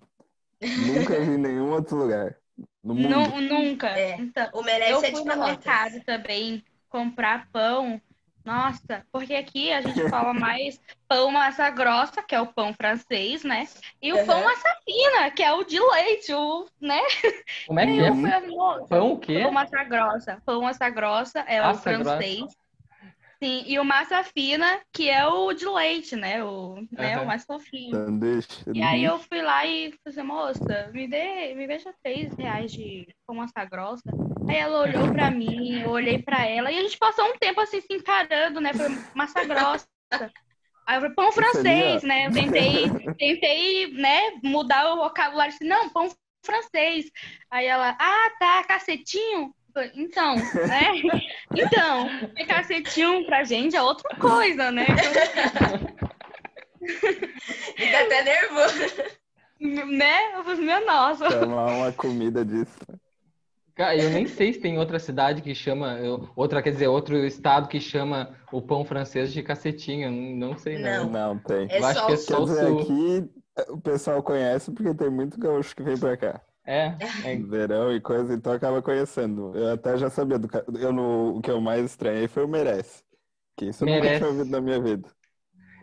Nunca 0.61 1.19
vi 1.19 1.31
em 1.31 1.37
nenhum 1.39 1.71
outro 1.71 1.97
lugar. 1.97 2.37
No 2.83 2.93
mundo. 2.93 3.41
Nunca. 3.41 3.87
É. 3.87 4.17
Então, 4.17 4.49
o 4.53 4.61
merece 4.61 4.91
eu 4.91 5.03
é 5.03 5.11
fui 5.11 5.23
no 5.23 5.35
mercado 5.43 5.99
também 6.01 6.63
comprar 6.89 7.49
pão 7.51 7.99
nossa, 8.45 9.05
porque 9.11 9.33
aqui 9.35 9.71
a 9.71 9.81
gente 9.81 10.09
fala 10.09 10.33
mais 10.33 10.79
pão 11.07 11.31
massa 11.31 11.69
grossa, 11.69 12.21
que 12.21 12.35
é 12.35 12.41
o 12.41 12.47
pão 12.47 12.73
francês, 12.73 13.43
né? 13.43 13.67
E 14.01 14.11
o 14.11 14.17
uhum. 14.17 14.25
pão 14.25 14.43
massa 14.43 14.69
fina, 14.83 15.31
que 15.31 15.41
é 15.41 15.53
o 15.53 15.63
de 15.63 15.79
leite, 15.79 16.33
o, 16.33 16.65
né? 16.79 16.99
Como 17.67 17.79
é 17.79 17.85
que 17.85 17.99
é? 18.03 18.87
Pão 18.87 19.13
o 19.13 19.19
quê? 19.19 19.41
Pão 19.43 19.51
massa 19.51 19.83
grossa. 19.83 20.41
Pão 20.45 20.61
massa 20.61 20.89
grossa 20.89 21.39
é 21.41 21.61
massa 21.61 21.79
o 21.79 21.83
francês. 21.83 22.39
Grossa. 22.39 22.62
Sim, 23.43 23.65
e 23.67 23.77
o 23.77 23.83
massa 23.83 24.23
fina, 24.23 24.79
que 24.93 25.09
é 25.09 25.27
o 25.27 25.51
de 25.51 25.67
leite, 25.67 26.15
né? 26.15 26.41
O, 26.41 26.75
uhum. 26.75 26.87
né? 26.93 27.19
o 27.19 27.25
mais 27.25 27.43
fofinho. 27.43 27.93
Sanduíche. 27.93 28.63
E 28.73 28.81
aí 28.81 29.03
eu 29.03 29.19
fui 29.19 29.41
lá 29.41 29.65
e 29.65 29.91
falei, 29.91 29.99
assim, 30.07 30.21
moça, 30.21 30.91
me 30.93 31.09
dê, 31.09 31.53
me 31.53 31.67
veja 31.67 31.93
três 32.01 32.33
reais 32.35 32.71
de 32.71 33.05
pão 33.27 33.35
massa 33.35 33.65
grossa. 33.65 34.09
Aí 34.47 34.55
ela 34.55 34.83
olhou 34.83 35.11
pra 35.11 35.29
mim, 35.29 35.81
eu 35.81 35.89
olhei 35.89 36.23
pra 36.23 36.45
ela, 36.45 36.71
e 36.71 36.77
a 36.77 36.81
gente 36.83 36.97
passou 36.97 37.25
um 37.25 37.37
tempo 37.37 37.59
assim 37.59 37.81
se 37.81 37.93
encarando, 37.93 38.61
né? 38.61 38.73
Foi 38.73 38.87
massa 39.13 39.43
grossa. 39.43 39.87
Aí 40.87 40.95
eu 40.95 41.01
falei, 41.01 41.09
pão 41.13 41.31
francês, 41.33 42.01
né? 42.01 42.27
Eu 42.27 42.31
tentei, 42.31 42.89
tentei, 43.19 43.91
né, 43.91 44.39
mudar 44.41 44.93
o 44.93 45.03
vocabulário 45.03 45.53
assim, 45.53 45.67
não, 45.67 45.89
pão 45.89 46.09
francês. 46.45 47.11
Aí 47.51 47.65
ela, 47.65 47.97
ah, 47.99 48.31
tá, 48.39 48.63
cacetinho. 48.63 49.53
Então, 49.95 50.35
né? 50.35 50.91
Então, 51.55 52.09
cacetinho 52.47 53.25
pra 53.25 53.43
gente 53.43 53.75
é 53.75 53.81
outra 53.81 54.15
coisa, 54.17 54.71
né? 54.71 54.85
Fica 57.75 57.99
até 58.01 58.23
nervoso. 58.23 59.13
Né? 59.63 60.35
Eu 60.35 60.43
falei, 60.43 60.65
meu 60.65 60.85
nossa. 60.85 61.31
Chamar 61.31 61.67
uma 61.67 61.91
comida 61.93 62.43
disso. 62.43 62.77
Cara, 63.75 63.95
eu 63.95 64.09
nem 64.09 64.27
sei 64.27 64.51
se 64.51 64.59
tem 64.59 64.77
outra 64.77 64.99
cidade 64.99 65.41
que 65.41 65.55
chama, 65.55 65.97
outra, 66.35 66.61
quer 66.61 66.71
dizer, 66.71 66.87
outro 66.87 67.15
estado 67.25 67.69
que 67.69 67.79
chama 67.79 68.35
o 68.51 68.61
pão 68.61 68.83
francês 68.83 69.31
de 69.31 69.41
cacetinho. 69.41 70.11
Não, 70.11 70.49
não 70.49 70.57
sei, 70.57 70.77
não. 70.77 71.09
Não, 71.09 71.39
tem. 71.39 71.67
É 71.69 71.79
eu 71.79 71.85
acho 71.85 72.05
que 72.05 72.11
é 72.11 72.17
só 72.17 72.43
dizer, 72.43 72.67
aqui 72.67 73.29
o 73.69 73.79
pessoal 73.79 74.21
conhece 74.21 74.69
porque 74.69 74.93
tem 74.93 75.09
muito 75.09 75.39
gaúcho 75.39 75.73
que 75.75 75.81
vem 75.81 75.97
pra 75.97 76.17
cá. 76.17 76.41
É, 76.65 76.95
é. 77.21 77.37
Verão 77.37 77.91
e 77.93 77.99
coisa, 78.01 78.33
então 78.33 78.53
acaba 78.53 78.81
conhecendo. 78.81 79.55
Eu 79.55 79.73
até 79.73 79.97
já 79.97 80.09
sabia 80.09 80.39
do 80.39 80.47
eu 80.79 80.93
no, 80.93 81.37
o 81.37 81.41
que 81.41 81.51
eu 81.51 81.59
mais 81.61 81.83
estranhei 81.85 82.27
foi 82.27 82.43
o 82.45 82.47
merece. 82.47 83.03
Que 83.57 83.65
isso 83.67 83.83
eu 83.85 83.89
nunca 83.89 84.01
Merece. 84.01 84.17
tinha 84.17 84.29
ouvido 84.29 84.49
na 84.49 84.61
minha 84.61 84.81
vida. 84.81 85.09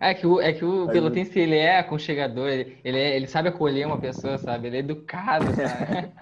É 0.00 0.14
que 0.14 0.26
o, 0.26 0.40
é 0.40 0.52
que 0.52 0.64
o 0.64 0.88
Aí- 0.88 0.92
pelotense, 0.92 1.38
ele 1.38 1.56
é 1.56 1.78
aconchegador, 1.78 2.48
ele, 2.48 2.78
ele, 2.84 2.98
é- 2.98 3.16
ele 3.16 3.26
sabe 3.26 3.48
acolher 3.50 3.86
uma 3.86 4.00
pessoa, 4.00 4.38
sabe? 4.38 4.68
Ele 4.68 4.76
é 4.78 4.80
educado, 4.80 5.44
sabe? 5.54 6.12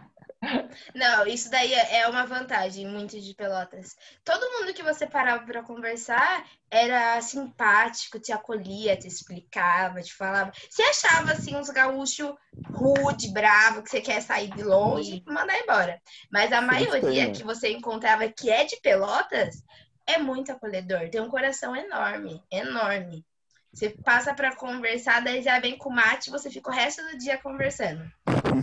Não, 0.94 1.26
isso 1.26 1.50
daí 1.50 1.72
é 1.74 2.06
uma 2.08 2.24
vantagem 2.24 2.86
muito 2.86 3.20
de 3.20 3.34
Pelotas. 3.34 3.96
Todo 4.24 4.50
mundo 4.52 4.72
que 4.72 4.82
você 4.82 5.06
parava 5.06 5.44
para 5.44 5.62
conversar 5.62 6.46
era 6.70 7.20
simpático, 7.20 8.20
te 8.20 8.32
acolhia, 8.32 8.96
te 8.96 9.08
explicava, 9.08 10.00
te 10.00 10.14
falava. 10.14 10.52
Você 10.68 10.82
achava 10.82 11.32
assim 11.32 11.56
uns 11.56 11.70
gaúchos 11.70 12.34
rude, 12.70 13.32
bravo, 13.32 13.82
que 13.82 13.90
você 13.90 14.00
quer 14.00 14.20
sair 14.20 14.48
de 14.48 14.62
longe, 14.62 15.22
mandar 15.26 15.58
embora. 15.58 16.00
Mas 16.30 16.52
a 16.52 16.60
maioria 16.60 17.26
né? 17.26 17.32
que 17.32 17.42
você 17.42 17.70
encontrava 17.72 18.28
que 18.28 18.50
é 18.50 18.64
de 18.64 18.76
Pelotas 18.80 19.64
é 20.06 20.18
muito 20.18 20.50
acolhedor, 20.52 21.10
tem 21.10 21.20
um 21.20 21.28
coração 21.28 21.76
enorme, 21.76 22.42
enorme. 22.50 23.26
Você 23.72 23.90
passa 23.90 24.34
para 24.34 24.56
conversar, 24.56 25.22
daí 25.22 25.42
já 25.42 25.60
vem 25.60 25.76
com 25.76 25.90
mate, 25.90 26.30
você 26.30 26.50
fica 26.50 26.70
o 26.70 26.72
resto 26.72 27.02
do 27.02 27.18
dia 27.18 27.36
conversando. 27.38 28.10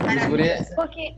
Maravilhoso. 0.04 0.74
Porque 0.74 1.16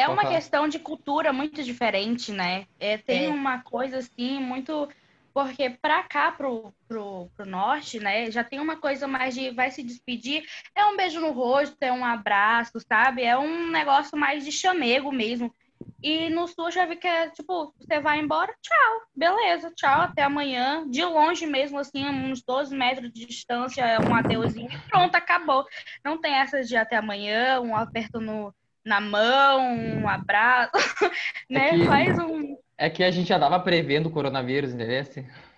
é 0.00 0.08
uma 0.08 0.26
questão 0.26 0.68
de 0.68 0.78
cultura 0.78 1.32
muito 1.32 1.62
diferente, 1.62 2.32
né? 2.32 2.66
É, 2.78 2.98
tem 2.98 3.26
É. 3.26 3.28
uma 3.28 3.62
coisa 3.62 3.98
assim, 3.98 4.40
muito. 4.40 4.88
Porque 5.32 5.70
pra 5.70 6.02
cá, 6.02 6.32
pro, 6.32 6.74
pro, 6.88 7.30
pro 7.36 7.46
norte, 7.46 8.00
né, 8.00 8.28
já 8.32 8.42
tem 8.42 8.58
uma 8.58 8.76
coisa 8.76 9.06
mais 9.06 9.32
de 9.32 9.50
vai 9.50 9.70
se 9.70 9.80
despedir, 9.80 10.44
é 10.74 10.84
um 10.86 10.96
beijo 10.96 11.20
no 11.20 11.30
rosto, 11.30 11.76
é 11.80 11.92
um 11.92 12.04
abraço, 12.04 12.80
sabe? 12.80 13.22
É 13.22 13.38
um 13.38 13.70
negócio 13.70 14.18
mais 14.18 14.44
de 14.44 14.50
chamego 14.50 15.12
mesmo. 15.12 15.54
E 16.02 16.28
no 16.30 16.48
sul 16.48 16.66
eu 16.66 16.72
já 16.72 16.86
vi 16.86 16.96
que 16.96 17.06
é 17.06 17.28
tipo, 17.30 17.72
você 17.78 18.00
vai 18.00 18.18
embora, 18.18 18.52
tchau, 18.60 19.02
beleza, 19.14 19.70
tchau, 19.76 20.02
até 20.02 20.22
amanhã. 20.22 20.84
De 20.88 21.04
longe 21.04 21.46
mesmo, 21.46 21.78
assim, 21.78 22.04
uns 22.08 22.42
12 22.42 22.74
metros 22.74 23.12
de 23.12 23.26
distância, 23.26 23.84
um 24.08 24.14
adeuzinho, 24.14 24.70
e 24.72 24.78
pronto, 24.88 25.14
acabou. 25.14 25.64
Não 26.04 26.18
tem 26.18 26.34
essas 26.34 26.68
de 26.68 26.76
até 26.76 26.96
amanhã, 26.96 27.60
um 27.60 27.76
aperto 27.76 28.18
no, 28.20 28.52
na 28.90 29.00
mão, 29.00 29.72
um 30.02 30.08
abraço, 30.08 30.72
né? 31.48 31.78
que- 31.78 31.86
Faz 31.86 32.18
um. 32.18 32.56
É 32.76 32.90
que 32.90 33.04
a 33.04 33.10
gente 33.10 33.28
já 33.28 33.38
tava 33.38 33.60
prevendo 33.60 34.06
o 34.08 34.10
coronavírus, 34.10 34.72
entendeu? 34.72 35.04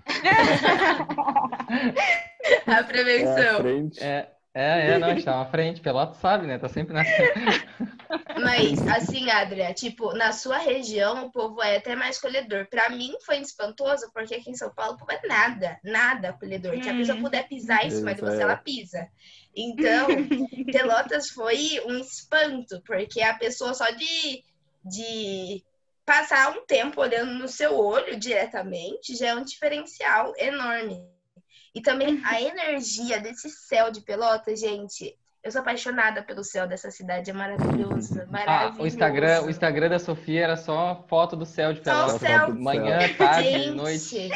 A 2.67 2.79
É 2.79 2.83
prevenção. 2.83 3.61
frente. 3.61 4.03
É, 4.03 4.29
é, 4.55 4.91
é, 4.93 4.99
não, 4.99 5.09
a 5.09 5.15
gente 5.15 5.25
tá 5.25 5.41
à 5.41 5.45
frente, 5.47 5.81
Pelotas 5.81 6.17
sabe, 6.19 6.47
né? 6.47 6.59
Tá 6.59 6.69
sempre 6.69 6.93
na 6.93 7.03
Mas, 8.41 8.87
assim, 8.89 9.31
Adria, 9.31 9.73
tipo, 9.73 10.13
na 10.15 10.33
sua 10.33 10.59
região 10.59 11.27
o 11.27 11.31
povo 11.33 11.63
é 11.63 11.77
até 11.77 11.95
mais 11.95 12.19
acolhedor. 12.19 12.67
Pra 12.69 12.91
mim 12.91 13.15
foi 13.25 13.39
espantoso, 13.39 14.11
porque 14.13 14.35
aqui 14.35 14.51
em 14.51 14.55
São 14.55 14.71
Paulo 14.75 14.95
o 14.95 14.99
povo 14.99 15.13
é 15.13 15.21
nada, 15.27 15.79
nada 15.85 16.31
acolhedor. 16.31 16.79
Que 16.81 16.89
a 16.91 16.95
pessoa 16.95 17.17
Hum. 17.19 17.23
puder 17.23 17.47
pisar 17.49 17.87
em 17.87 17.91
cima 17.91 18.15
de 18.15 18.21
você, 18.21 18.39
é. 18.41 18.43
ela 18.43 18.57
pisa. 18.57 19.09
Então, 19.55 20.07
Pelotas 20.73 21.31
foi 21.31 21.81
um 21.87 21.99
espanto, 21.99 22.81
porque 22.87 23.21
a 23.21 23.35
pessoa 23.35 23.75
só 23.75 23.91
de, 23.91 24.43
de 24.85 25.63
passar 26.07 26.57
um 26.57 26.65
tempo 26.67 27.01
olhando 27.01 27.33
no 27.35 27.49
seu 27.49 27.77
olho 27.79 28.19
diretamente 28.19 29.15
já 29.15 29.29
é 29.29 29.35
um 29.35 29.45
diferencial 29.45 30.33
enorme. 30.37 31.03
E 31.75 31.81
também 31.81 32.21
a 32.25 32.41
energia 32.41 33.21
desse 33.21 33.49
céu 33.49 33.91
de 33.91 34.01
Pelotas, 34.03 34.61
gente. 34.61 35.17
Eu 35.43 35.51
sou 35.51 35.61
apaixonada 35.61 36.23
pelo 36.23 36.45
céu 36.45 36.69
dessa 36.69 36.89
cidade, 36.91 37.31
é 37.31 37.33
maravilhoso, 37.33 38.21
Ah, 38.21 38.27
maravilhoso. 38.31 38.83
o 38.83 38.87
Instagram, 38.87 39.43
o 39.43 39.51
Instagram 39.51 39.89
da 39.89 39.99
Sofia 39.99 40.45
era 40.45 40.57
só 40.57 41.05
foto 41.09 41.35
do 41.35 41.45
céu 41.45 41.73
de 41.73 41.83
Só 41.83 41.91
o 41.91 42.19
Pelotas. 42.19 42.21
céu. 42.21 42.55
Manhã, 42.55 42.99
tarde, 43.19 43.51
Gente, 43.51 43.71
noite. 43.73 44.31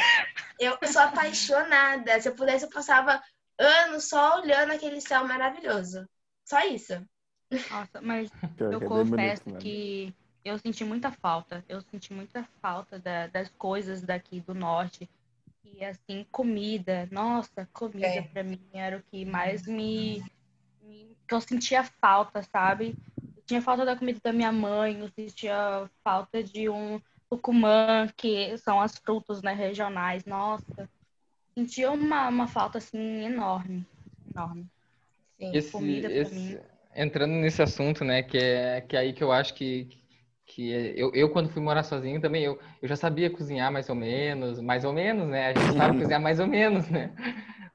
eu 0.59 0.77
sou 0.91 1.01
apaixonada. 1.01 2.19
Se 2.19 2.27
eu 2.27 2.35
pudesse, 2.35 2.65
eu 2.65 2.69
passava 2.69 3.21
anos 3.59 4.09
só 4.09 4.39
olhando 4.41 4.71
aquele 4.73 5.01
céu 5.01 5.27
maravilhoso. 5.27 6.07
Só 6.45 6.59
isso. 6.61 6.93
Nossa, 7.69 8.01
mas 8.01 8.31
Pior 8.55 8.71
eu 8.71 8.79
que 8.79 8.85
é 8.85 8.89
bonito 8.89 9.09
confesso 9.09 9.43
mesmo. 9.49 9.61
que 9.63 10.13
eu 10.43 10.57
senti 10.59 10.83
muita 10.85 11.11
falta. 11.11 11.63
Eu 11.67 11.81
senti 11.81 12.13
muita 12.13 12.43
falta 12.61 12.99
da- 12.99 13.27
das 13.27 13.49
coisas 13.57 14.01
daqui 14.01 14.39
do 14.41 14.53
norte. 14.55 15.09
E 15.63 15.83
assim, 15.83 16.25
comida. 16.31 17.07
Nossa, 17.11 17.67
comida 17.73 18.07
É. 18.07 18.21
pra 18.23 18.43
mim 18.43 18.61
era 18.73 18.97
o 18.97 19.03
que 19.03 19.25
mais 19.25 19.67
me, 19.67 20.23
me- 20.81 21.17
que 21.27 21.33
eu 21.33 21.41
sentia 21.41 21.83
falta, 21.83 22.41
sabe? 22.43 22.97
Eu 23.35 23.43
tinha 23.45 23.61
falta 23.61 23.85
da 23.85 23.95
comida 23.97 24.19
da 24.23 24.33
minha 24.33 24.51
mãe, 24.51 24.99
eu 24.99 25.09
sentia 25.09 25.89
falta 26.03 26.43
de 26.43 26.69
um 26.69 27.01
tucumã, 27.29 28.07
que 28.17 28.57
são 28.59 28.79
as 28.81 28.97
frutas, 28.97 29.41
né, 29.41 29.53
regionais. 29.53 30.25
Nossa, 30.25 30.89
sentia 31.57 31.91
uma, 31.91 32.27
uma 32.29 32.47
falta 32.47 32.77
assim 32.77 33.25
enorme, 33.25 33.83
enorme. 34.31 34.67
Sim. 35.39 35.51
Esse, 35.55 35.71
comida 35.71 36.07
pra 36.09 36.19
esse- 36.19 36.35
mim. 36.35 36.57
entrando 36.95 37.31
nesse 37.33 37.61
assunto, 37.63 38.03
né, 38.03 38.21
que 38.21 38.37
é, 38.37 38.81
que 38.81 38.95
é 38.95 38.99
aí 38.99 39.13
que 39.13 39.23
eu 39.23 39.31
acho 39.31 39.55
que, 39.55 39.87
que 40.45 40.71
é- 40.73 40.93
eu, 40.95 41.11
eu, 41.15 41.29
quando 41.31 41.49
fui 41.49 41.61
morar 41.61 41.83
sozinho 41.83 42.21
também, 42.21 42.43
eu, 42.43 42.59
eu 42.81 42.87
já 42.87 42.95
sabia 42.95 43.29
cozinhar 43.29 43.71
mais 43.71 43.89
ou 43.89 43.95
menos, 43.95 44.59
mais 44.59 44.83
ou 44.85 44.93
menos, 44.93 45.27
né, 45.27 45.47
a 45.47 45.53
gente 45.59 45.77
sabe 45.77 45.97
cozinhar 45.99 46.21
mais 46.21 46.39
ou 46.39 46.47
menos, 46.47 46.87
né, 46.89 47.11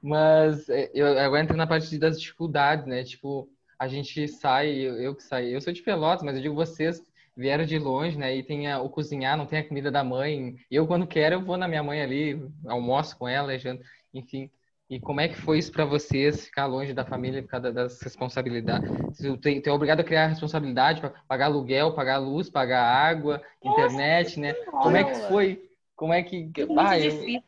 mas 0.01 0.67
é, 0.69 0.89
eu 0.93 1.07
agora 1.19 1.43
entrei 1.43 1.57
na 1.57 1.67
parte 1.67 1.97
das 1.97 2.19
dificuldades, 2.19 2.85
né, 2.85 3.03
tipo, 3.03 3.49
a 3.79 3.87
gente 3.87 4.27
sai, 4.29 4.69
eu, 4.71 4.95
eu 5.01 5.15
que 5.15 5.23
saí, 5.23 5.53
eu 5.53 5.61
sou 5.61 5.73
de 5.73 5.81
Pelotas, 5.81 6.23
mas 6.23 6.35
eu 6.37 6.41
digo 6.41 6.55
vocês 6.55 7.01
vieram 7.35 7.65
de 7.65 7.77
longe, 7.79 8.17
né, 8.17 8.35
e 8.35 8.43
tem 8.43 8.71
a- 8.71 8.81
o 8.81 8.89
cozinhar, 8.89 9.37
não 9.37 9.45
tem 9.45 9.59
a 9.59 9.67
comida 9.67 9.91
da 9.91 10.03
mãe, 10.03 10.55
eu 10.69 10.85
quando 10.87 11.07
quero 11.07 11.35
eu 11.35 11.41
vou 11.43 11.57
na 11.57 11.67
minha 11.67 11.83
mãe 11.83 12.01
ali, 12.01 12.39
almoço 12.67 13.17
com 13.17 13.27
ela, 13.27 13.57
janto, 13.57 13.83
enfim, 14.13 14.49
e 14.89 14.99
como 14.99 15.21
é 15.21 15.27
que 15.27 15.35
foi 15.35 15.57
isso 15.57 15.71
para 15.71 15.85
vocês, 15.85 16.45
ficar 16.45 16.65
longe 16.67 16.93
da 16.93 17.05
família 17.05 17.41
por 17.41 17.49
causa 17.49 17.71
das 17.71 17.99
responsabilidades? 18.01 18.91
Tu 19.17 19.37
tem- 19.37 19.61
é 19.65 19.71
obrigado 19.71 20.01
a 20.01 20.03
criar 20.03 20.27
responsabilidade 20.27 21.01
para 21.01 21.09
pagar 21.27 21.45
aluguel, 21.45 21.93
pagar 21.95 22.17
luz, 22.17 22.49
pagar 22.49 22.83
água, 22.83 23.41
internet, 23.63 24.39
né? 24.39 24.53
Como 24.53 24.95
é 24.95 25.03
que 25.03 25.11
Nossa. 25.11 25.27
foi? 25.27 25.69
Como 25.95 26.13
é 26.13 26.21
que... 26.21 26.43
Muito 26.43 26.79
Ah, 26.79 26.99
eu, 26.99 27.41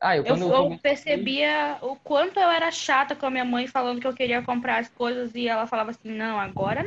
ah, 0.00 0.16
eu 0.16 0.24
Eu, 0.24 0.36
eu 0.36 0.78
percebia 0.78 1.78
o 1.82 1.96
quanto 1.96 2.38
eu 2.38 2.48
era 2.48 2.70
chata 2.70 3.16
com 3.16 3.26
a 3.26 3.30
minha 3.30 3.44
mãe 3.44 3.66
falando 3.66 4.00
que 4.00 4.06
eu 4.06 4.14
queria 4.14 4.42
comprar 4.42 4.78
as 4.78 4.88
coisas 4.88 5.34
e 5.34 5.48
ela 5.48 5.66
falava 5.66 5.90
assim, 5.90 6.10
não, 6.10 6.38
agora 6.38 6.84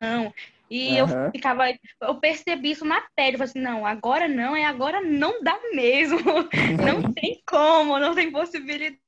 não. 0.00 0.32
E 0.70 0.96
eu 0.96 1.06
Aham. 1.06 1.32
ficava, 1.34 1.64
eu 2.00 2.20
percebi 2.20 2.70
isso 2.70 2.84
na 2.84 3.00
pele, 3.16 3.34
eu 3.34 3.38
falei 3.38 3.50
assim, 3.50 3.60
não, 3.60 3.84
agora 3.84 4.28
não, 4.28 4.54
é 4.54 4.64
agora 4.64 5.00
não 5.00 5.42
dá 5.42 5.58
mesmo. 5.74 6.18
Não 6.80 7.12
tem 7.12 7.42
como, 7.46 7.98
não 7.98 8.14
tem 8.14 8.30
possibilidades. 8.30 9.00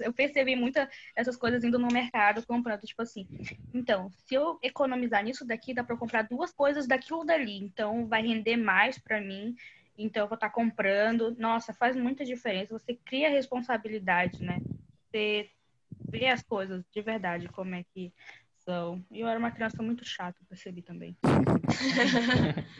Eu 0.00 0.12
percebi 0.12 0.54
muitas 0.56 0.88
essas 1.16 1.36
coisas 1.36 1.64
indo 1.64 1.78
no 1.78 1.88
mercado 1.88 2.46
comprando, 2.46 2.80
tipo 2.82 3.02
assim. 3.02 3.26
Então, 3.74 4.08
se 4.26 4.34
eu 4.34 4.58
economizar 4.62 5.22
nisso 5.24 5.44
daqui, 5.44 5.74
dá 5.74 5.82
para 5.84 5.94
eu 5.94 5.98
comprar 5.98 6.22
duas 6.22 6.52
coisas 6.52 6.86
daquilo 6.86 7.24
dali. 7.24 7.58
Então, 7.58 8.06
vai 8.06 8.22
render 8.22 8.56
mais 8.56 8.98
para 8.98 9.20
mim. 9.20 9.54
Então, 9.96 10.22
eu 10.24 10.28
vou 10.28 10.36
estar 10.36 10.50
comprando. 10.50 11.34
Nossa, 11.38 11.74
faz 11.74 11.96
muita 11.96 12.24
diferença. 12.24 12.72
Você 12.78 12.94
cria 13.04 13.28
responsabilidade, 13.30 14.42
né? 14.44 14.60
Você 15.10 15.50
vê 16.10 16.26
as 16.28 16.42
coisas 16.42 16.84
de 16.92 17.02
verdade, 17.02 17.48
como 17.48 17.74
é 17.74 17.84
que 17.94 18.12
E 19.10 19.20
eu 19.20 19.26
era 19.26 19.38
uma 19.38 19.50
criança 19.50 19.82
muito 19.82 20.04
chata, 20.04 20.38
percebi 20.46 20.82
também. 20.82 21.16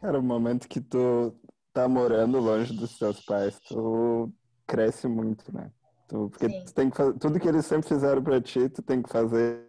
Cara, 0.00 0.18
o 0.18 0.22
momento 0.22 0.66
que 0.66 0.80
tu 0.80 1.38
tá 1.74 1.86
morando 1.86 2.40
longe 2.40 2.74
dos 2.74 2.96
teus 2.96 3.20
pais, 3.20 3.60
tu 3.60 4.32
cresce 4.66 5.06
muito, 5.06 5.54
né? 5.54 5.70
Tu, 6.08 6.30
porque 6.30 6.48
Sim. 6.48 6.64
tu 6.64 6.72
tem 6.72 6.88
que 6.88 6.96
fazer 6.96 7.18
tudo 7.18 7.38
que 7.38 7.46
eles 7.46 7.66
sempre 7.66 7.86
fizeram 7.86 8.22
pra 8.22 8.40
ti, 8.40 8.70
tu 8.70 8.80
tem 8.80 9.02
que 9.02 9.10
fazer 9.10 9.68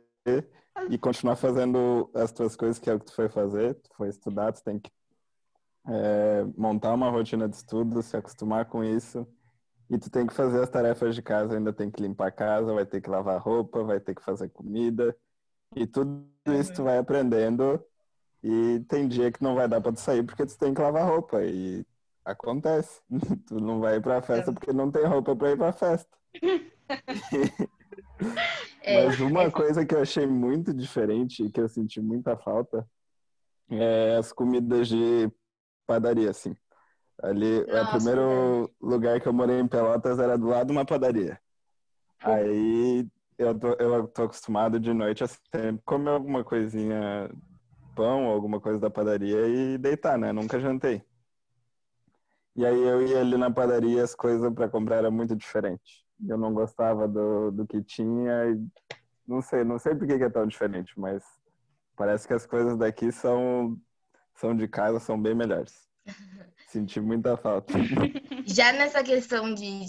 e 0.90 0.98
continuar 0.98 1.36
fazendo 1.36 2.10
as 2.16 2.32
tuas 2.32 2.56
coisas, 2.56 2.80
que 2.80 2.90
é 2.90 2.94
o 2.94 3.00
que 3.00 3.08
tu 3.08 3.14
foi 3.14 3.28
fazer, 3.28 3.74
tu 3.76 3.90
foi 3.98 4.08
estudar, 4.08 4.54
tu 4.54 4.64
tem 4.64 4.80
que 4.80 4.90
é, 5.88 6.46
montar 6.56 6.94
uma 6.94 7.10
rotina 7.10 7.50
de 7.50 7.58
estudo, 7.58 8.02
se 8.02 8.16
acostumar 8.16 8.64
com 8.66 8.84
isso. 8.84 9.28
E 9.92 9.98
tu 9.98 10.10
tem 10.10 10.26
que 10.26 10.34
fazer 10.34 10.62
as 10.64 10.70
tarefas 10.70 11.14
de 11.14 11.22
casa, 11.22 11.58
ainda 11.58 11.74
tem 11.74 11.92
que 11.92 12.02
limpar 12.02 12.28
a 12.28 12.32
casa, 12.32 12.74
vai 12.74 12.86
ter 12.86 13.02
que 13.02 13.10
lavar 13.10 13.42
roupa, 13.42 13.84
vai 13.84 14.00
ter 14.00 14.16
que 14.16 14.24
fazer 14.24 14.48
comida. 14.48 15.14
E 15.76 15.86
tudo 15.86 16.26
isso 16.48 16.74
tu 16.74 16.84
vai 16.84 16.98
aprendendo 16.98 17.84
e 18.42 18.80
tem 18.88 19.06
dia 19.08 19.32
que 19.32 19.44
não 19.44 19.54
vai 19.54 19.68
dar 19.68 19.82
pra 19.82 19.92
tu 19.92 20.00
sair 20.00 20.24
porque 20.24 20.46
tu 20.46 20.58
tem 20.58 20.74
que 20.74 20.82
lavar 20.82 21.06
roupa. 21.08 21.44
E 21.44 21.86
acontece. 22.24 23.02
Tu 23.48 23.60
não 23.60 23.82
vai 23.82 24.00
pra 24.00 24.22
festa 24.22 24.52
É. 24.52 24.54
porque 24.54 24.72
não 24.72 24.90
tem 24.90 25.06
roupa 25.06 25.36
pra 25.36 25.52
ir 25.52 25.58
pra 25.58 25.74
festa. 25.74 26.18
É, 28.84 29.06
Mas 29.06 29.20
uma 29.20 29.50
coisa 29.52 29.86
que 29.86 29.94
eu 29.96 30.02
achei 30.02 30.26
muito 30.28 30.74
diferente 30.74 31.44
e 31.44 31.52
que 31.52 31.60
eu 31.60 31.68
senti 31.68 32.00
muita 32.02 32.36
falta 32.38 32.88
é 33.70 34.18
as 34.18 34.32
comidas 34.32 34.88
de 34.88 35.32
padaria, 35.88 36.30
assim. 36.30 36.56
Ali, 37.22 37.62
o 37.62 37.68
Nossa, 37.68 37.98
primeiro 37.98 38.72
lugar 38.82 39.22
que 39.22 39.28
eu 39.28 39.34
morei 39.34 39.60
em 39.60 39.68
Pelotas 39.68 40.18
era 40.18 40.38
do 40.38 40.48
lado 40.48 40.68
de 40.68 40.72
uma 40.72 40.86
padaria. 40.86 41.40
Aí 42.20 43.08
eu 43.38 43.58
tô, 43.58 43.74
eu 43.74 44.08
tô 44.08 44.24
acostumado 44.24 44.80
de 44.80 44.94
noite 44.94 45.24
a 45.24 45.28
sempre 45.28 45.82
comer 45.86 46.12
alguma 46.12 46.44
coisinha, 46.44 47.30
pão, 47.96 48.26
alguma 48.26 48.60
coisa 48.60 48.80
da 48.80 48.90
padaria 48.90 49.48
e 49.48 49.78
deitar, 49.78 50.18
né? 50.18 50.32
Nunca 50.32 50.60
jantei. 50.60 51.04
E 52.56 52.66
aí 52.66 52.82
eu 52.82 53.08
ia 53.08 53.22
ali 53.22 53.38
na 53.38 53.50
padaria 53.52 54.04
as 54.04 54.16
coisas 54.16 54.52
para 54.54 54.68
comprar 54.68 54.98
era 54.98 55.12
muito 55.12 55.36
diferente. 55.36 56.06
Eu 56.28 56.38
não 56.38 56.54
gostava 56.54 57.08
do, 57.08 57.52
do 57.52 57.68
que 57.68 57.82
tinha 57.84 58.50
e 58.50 58.60
não 59.28 59.42
sei, 59.42 59.64
não 59.64 59.80
sei 59.80 59.96
por 59.96 60.08
que, 60.08 60.18
que 60.18 60.24
é 60.24 60.30
tão 60.30 60.46
diferente, 60.46 61.00
mas 61.00 61.24
parece 61.96 62.28
que 62.28 62.34
as 62.34 62.46
coisas 62.46 62.78
daqui 62.78 63.12
são, 63.12 63.80
são 64.36 64.56
de 64.56 64.68
casa, 64.68 65.00
são 65.00 65.22
bem 65.22 65.34
melhores. 65.34 65.91
Senti 66.68 67.00
muita 67.00 67.36
falta. 67.36 67.74
Já 68.46 68.72
nessa 68.72 69.04
questão 69.04 69.54
de, 69.54 69.86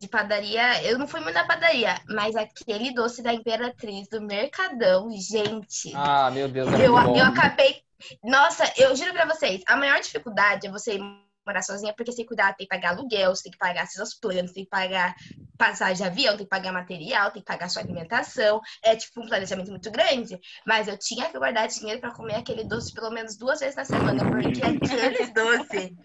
de 0.00 0.08
padaria, 0.08 0.82
eu 0.84 0.98
não 0.98 1.06
fui 1.06 1.20
muito 1.20 1.34
na 1.34 1.46
padaria, 1.46 1.94
mas 2.08 2.34
aquele 2.34 2.94
doce 2.94 3.22
da 3.22 3.34
Imperatriz 3.34 4.08
do 4.08 4.20
Mercadão, 4.20 5.10
gente. 5.12 5.92
Ah, 5.94 6.30
meu 6.30 6.48
Deus, 6.48 6.72
é 6.72 6.86
eu, 6.86 6.92
muito 6.92 7.08
bom. 7.08 7.16
eu 7.18 7.24
acabei. 7.24 7.82
Nossa, 8.24 8.64
eu 8.76 8.96
juro 8.96 9.12
pra 9.12 9.26
vocês, 9.26 9.62
a 9.66 9.76
maior 9.76 10.00
dificuldade 10.00 10.66
é 10.66 10.70
você 10.70 10.98
morar 11.46 11.62
sozinha, 11.62 11.94
porque 11.96 12.12
que 12.12 12.24
cuidar, 12.24 12.54
tem 12.54 12.66
que 12.66 12.74
pagar 12.74 12.90
aluguel, 12.90 13.34
você 13.34 13.44
tem 13.44 13.52
que 13.52 13.58
pagar 13.58 13.86
seus 13.86 14.14
planos, 14.14 14.52
tem 14.52 14.64
que 14.64 14.70
pagar 14.70 15.14
passagem 15.58 15.96
de 15.96 16.04
avião, 16.04 16.36
tem 16.36 16.44
que 16.44 16.50
pagar 16.50 16.72
material, 16.72 17.30
tem 17.30 17.42
que 17.42 17.46
pagar 17.46 17.68
sua 17.68 17.82
alimentação. 17.82 18.60
É 18.82 18.96
tipo 18.96 19.20
um 19.20 19.26
planejamento 19.26 19.70
muito 19.70 19.90
grande. 19.90 20.38
Mas 20.66 20.88
eu 20.88 20.98
tinha 20.98 21.28
que 21.28 21.38
guardar 21.38 21.68
dinheiro 21.68 22.00
para 22.00 22.12
comer 22.12 22.34
aquele 22.34 22.64
doce 22.64 22.92
pelo 22.92 23.10
menos 23.10 23.36
duas 23.36 23.60
vezes 23.60 23.76
na 23.76 23.84
semana, 23.84 24.24
porque 24.28 24.60
aquele 24.64 25.26
doce. 25.32 25.96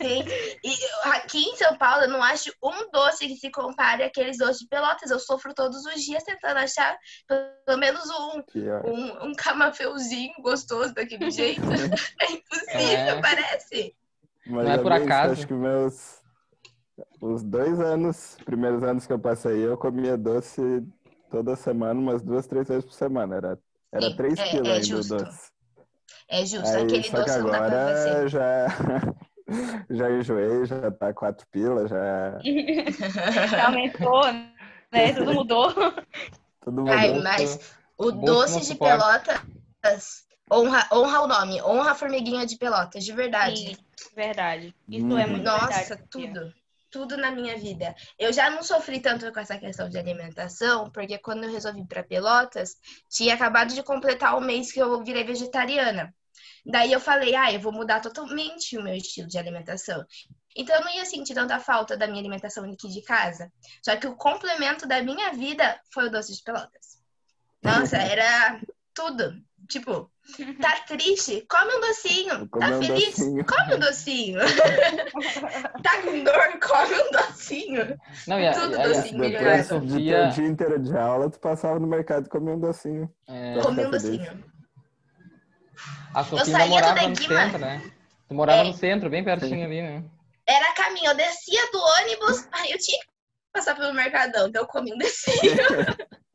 Sim. 0.00 0.24
E 0.62 1.08
aqui 1.08 1.42
em 1.42 1.56
São 1.56 1.76
Paulo, 1.76 2.04
eu 2.04 2.10
não 2.10 2.22
acho 2.22 2.52
um 2.62 2.90
doce 2.90 3.26
que 3.26 3.36
se 3.36 3.50
compare 3.50 4.04
àqueles 4.04 4.38
doces 4.38 4.60
de 4.60 4.68
pelotas. 4.68 5.10
Eu 5.10 5.18
sofro 5.18 5.54
todos 5.54 5.84
os 5.84 6.02
dias 6.02 6.22
tentando 6.22 6.58
achar 6.58 6.96
pelo 7.26 7.78
menos 7.78 8.08
um, 8.10 8.42
um, 8.84 9.28
um 9.28 9.34
camafeuzinho 9.34 10.34
gostoso 10.40 10.94
daquele 10.94 11.30
jeito. 11.32 11.62
É 12.20 12.32
impossível, 12.32 13.18
é. 13.18 13.20
parece. 13.20 13.94
Mas 14.48 14.64
não 14.64 14.72
é 14.72 14.78
por 14.78 14.92
acaso. 14.92 15.32
Acho 15.32 15.46
que 15.46 15.52
meus 15.52 16.18
os 17.20 17.42
dois 17.42 17.78
anos, 17.80 18.36
primeiros 18.44 18.82
anos 18.82 19.06
que 19.06 19.12
eu 19.12 19.18
passei, 19.18 19.64
eu 19.64 19.76
comia 19.76 20.16
doce 20.16 20.82
toda 21.30 21.54
semana, 21.54 21.98
umas 21.98 22.22
duas, 22.22 22.46
três 22.46 22.66
vezes 22.66 22.84
por 22.84 22.94
semana. 22.94 23.36
Era, 23.36 23.58
era 23.92 24.16
três 24.16 24.38
é, 24.38 24.48
quilos 24.48 24.68
é 24.68 24.72
ainda 24.72 24.96
o 24.96 25.04
doce. 25.04 25.50
É 26.30 26.44
justo, 26.44 26.76
Aí, 26.76 26.82
aquele 26.84 27.02
só 27.04 27.16
doce 27.18 27.34
que 27.34 27.42
não 27.42 27.50
dá 27.50 27.62
pra 27.62 27.66
agora 27.66 28.28
já, 28.28 28.66
já 29.90 30.10
enjoei, 30.10 30.64
já 30.64 30.90
tá 30.90 31.12
quatro 31.12 31.46
pilas, 31.50 31.90
já 31.90 32.38
Já 33.50 33.66
aumentou, 33.68 34.32
né? 34.32 35.12
Tudo 35.14 35.34
mudou. 35.34 35.72
tudo 36.60 36.80
mudou. 36.80 36.94
Ai, 36.94 37.20
mas 37.20 37.76
o 37.96 38.10
doce 38.10 38.60
de 38.60 38.74
pelotas 38.74 40.26
honra, 40.50 40.88
honra 40.92 41.20
o 41.20 41.26
nome, 41.26 41.62
honra 41.62 41.92
a 41.92 41.94
formiguinha 41.94 42.46
de 42.46 42.56
pelotas, 42.56 43.04
de 43.04 43.12
verdade. 43.12 43.76
Sim, 43.76 43.76
verdade. 44.14 44.74
Isso 44.88 45.06
Hum. 45.06 45.18
é 45.18 45.26
muito 45.26 45.44
Nossa, 45.44 45.68
verdade. 45.68 46.02
tudo. 46.10 46.54
Tudo 46.90 47.16
na 47.18 47.30
minha 47.30 47.56
vida. 47.58 47.94
Eu 48.18 48.32
já 48.32 48.48
não 48.48 48.62
sofri 48.62 48.98
tanto 48.98 49.30
com 49.30 49.40
essa 49.40 49.58
questão 49.58 49.90
de 49.90 49.98
alimentação, 49.98 50.90
porque 50.90 51.18
quando 51.18 51.44
eu 51.44 51.52
resolvi 51.52 51.80
ir 51.80 51.86
para 51.86 52.02
Pelotas, 52.02 52.76
tinha 53.10 53.34
acabado 53.34 53.74
de 53.74 53.82
completar 53.82 54.36
o 54.36 54.40
mês 54.40 54.72
que 54.72 54.80
eu 54.80 55.04
virei 55.04 55.22
vegetariana. 55.22 56.14
Daí 56.64 56.90
eu 56.92 57.00
falei, 57.00 57.34
ah, 57.34 57.52
eu 57.52 57.60
vou 57.60 57.72
mudar 57.72 58.00
totalmente 58.00 58.76
o 58.78 58.82
meu 58.82 58.94
estilo 58.94 59.28
de 59.28 59.38
alimentação. 59.38 60.02
Então 60.56 60.74
eu 60.76 60.82
não 60.82 60.94
ia 60.94 61.04
sentir 61.04 61.34
tanta 61.34 61.60
falta 61.60 61.96
da 61.96 62.06
minha 62.06 62.20
alimentação 62.20 62.64
aqui 62.64 62.88
de 62.88 63.02
casa. 63.02 63.52
Só 63.82 63.94
que 63.96 64.06
o 64.06 64.16
complemento 64.16 64.86
da 64.88 65.02
minha 65.02 65.30
vida 65.32 65.78
foi 65.92 66.06
o 66.06 66.10
doce 66.10 66.34
de 66.34 66.42
Pelotas. 66.42 66.98
Nossa, 67.62 67.96
era 68.00 68.60
tudo. 68.94 69.40
Tipo, 69.68 70.10
tá 70.62 70.80
triste? 70.86 71.46
Come 71.50 71.74
um 71.76 71.80
docinho. 71.80 72.48
Tá 72.48 72.68
um 72.70 72.82
feliz? 72.82 73.16
docinho. 73.16 73.44
Come 73.44 73.74
um 73.74 73.78
docinho. 73.78 74.40
tá 75.82 76.02
com 76.02 76.24
dor? 76.24 76.58
Come 76.60 76.94
um 77.02 77.10
docinho. 77.12 77.98
Não, 78.26 78.40
e 78.40 78.46
a, 78.48 78.52
Tudo 78.54 78.76
e 78.76 78.80
a- 78.80 78.88
docinho, 78.88 79.16
a 79.16 79.18
melhorado. 79.18 79.62
Depois 79.62 79.82
de 79.82 79.88
ter 79.88 79.90
Sofia, 79.90 80.28
o 80.28 80.30
dia 80.32 80.46
inteiro 80.46 80.78
de 80.78 80.96
aula, 80.96 81.30
tu 81.30 81.38
passava 81.38 81.78
no 81.78 81.86
mercado 81.86 82.26
e 82.26 82.28
comia 82.30 82.54
um 82.54 82.58
docinho. 82.60 83.10
é, 83.28 83.58
Come 83.60 83.86
um 83.86 83.90
docinho. 83.90 84.44
a 86.14 86.24
Sofia 86.24 86.38
ainda 86.40 86.58
saía 86.58 86.66
do 86.66 86.70
morava 86.70 87.08
no 87.08 87.16
centro, 87.16 87.58
né? 87.58 87.92
Tu 88.28 88.34
morava 88.34 88.60
É. 88.60 88.64
no 88.64 88.72
centro, 88.74 89.10
bem 89.10 89.24
pertinho 89.24 89.64
ali, 89.66 89.82
né? 89.82 90.04
Era 90.46 90.72
caminho. 90.72 91.10
Eu 91.10 91.14
descia 91.14 91.70
do 91.70 91.78
ônibus, 91.78 92.48
aí 92.52 92.70
eu 92.70 92.78
tinha 92.78 92.98
que 93.00 93.06
passar 93.52 93.74
pelo 93.76 93.92
mercadão. 93.92 94.48
Então 94.48 94.62
eu 94.62 94.66
comia 94.68 94.94
um 94.94 94.98
docinho. 94.98 95.56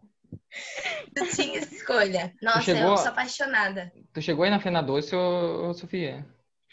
eu 1.15 1.29
tinha 1.29 1.59
escolha. 1.59 2.33
Nossa, 2.41 2.61
chegou- 2.61 2.91
eu 2.91 2.97
sou 2.97 3.07
apaixonada. 3.07 3.91
Tu 4.13 4.21
chegou 4.21 4.43
aí 4.43 4.51
na 4.51 4.59
Fena 4.59 4.81
Doce, 4.81 5.15
ô, 5.15 5.73
Sofia? 5.73 6.25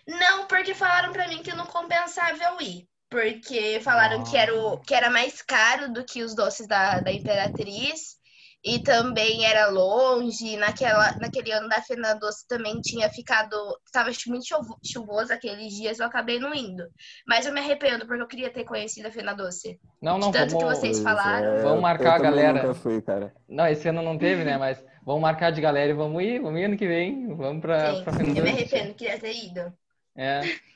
Não, 0.07 0.47
porque 0.47 0.75
falaram 0.75 1.13
pra 1.13 1.29
mim 1.29 1.43
que 1.43 1.53
não 1.55 1.67
compensava 1.67 2.37
eu 2.43 2.61
ir. 2.61 2.89
Porque 3.09 3.81
falaram 3.83 4.21
Ah. 4.21 4.25
que, 4.25 4.37
era 4.37 4.55
o, 4.55 4.79
que 4.79 4.95
era 4.95 5.11
mais 5.11 5.43
caro 5.43 5.93
do 5.93 6.05
que 6.05 6.23
os 6.23 6.35
doces 6.35 6.67
da, 6.67 7.01
da 7.01 7.13
Imperatriz. 7.13 8.20
E 8.63 8.79
também 8.83 9.47
era 9.47 9.69
longe. 9.69 10.57
Naquela, 10.59 11.17
naquele 11.19 11.51
ano 11.51 11.67
da 11.69 11.81
Fena 11.81 12.13
Doce 12.15 12.47
também 12.47 12.79
tinha 12.83 13.09
ficado. 13.09 13.57
Estava 13.87 14.11
muito 14.27 14.47
chuvo- 14.47 14.79
chuvoso 14.85 15.33
aqueles 15.33 15.73
dias, 15.73 15.99
eu 15.99 16.05
acabei 16.07 16.39
não 16.39 16.55
indo. 16.55 16.85
Mas 17.27 17.47
eu 17.47 17.53
me 17.55 17.61
arrependo, 17.61 18.07
porque 18.07 18.23
eu 18.23 18.27
queria 18.29 18.51
ter 18.51 18.65
conhecido 18.65 19.09
a 19.09 19.11
Fena 19.11 19.33
Doce. 19.35 19.81
Não, 20.03 20.19
não, 20.19 20.31
De 20.31 20.37
tanto 20.39 20.57
que 20.59 20.63
vamos... 20.63 20.79
vocês 20.79 21.01
Pois 21.01 21.03
falaram. 21.03 21.47
é, 21.55 21.63
Vamos 21.63 21.81
marcar 21.81 22.19
eu 22.19 22.23
galera. 22.23 22.63
Nunca 22.63 22.75
fui, 22.75 23.01
cara. 23.01 23.35
Não, 23.49 23.67
esse 23.67 23.89
ano 23.89 24.03
não 24.03 24.19
teve, 24.19 24.45
né? 24.45 24.59
Mas 24.59 24.85
vamos 25.07 25.23
marcar 25.23 25.51
de 25.53 25.61
galera 25.63 25.91
e 25.91 25.95
vamos 25.95 26.23
ir, 26.23 26.39
vamos 26.41 26.61
ir 26.61 26.65
ano 26.65 26.77
que 26.77 26.87
vem. 26.87 27.35
Vamos 27.35 27.63
pra, 27.63 27.95
Sim, 27.95 28.05
pra 28.05 28.13
Fena 28.13 28.39
eu 28.39 28.45
me 28.45 28.51
arrependo, 28.51 28.93
queria 28.95 29.19
ter 29.19 29.33
ido. 29.33 29.73
É. 30.17 30.41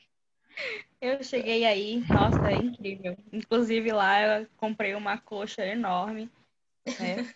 Eu 1.01 1.23
cheguei 1.23 1.67
aí, 1.67 2.03
nossa, 2.09 2.51
é 2.51 2.55
incrível. 2.55 3.15
Inclusive 3.31 3.93
lá 3.93 4.23
eu 4.23 4.47
comprei 4.57 4.95
uma 4.95 5.19
coxa 5.19 5.63
enorme, 5.67 6.31
né? 7.01 7.27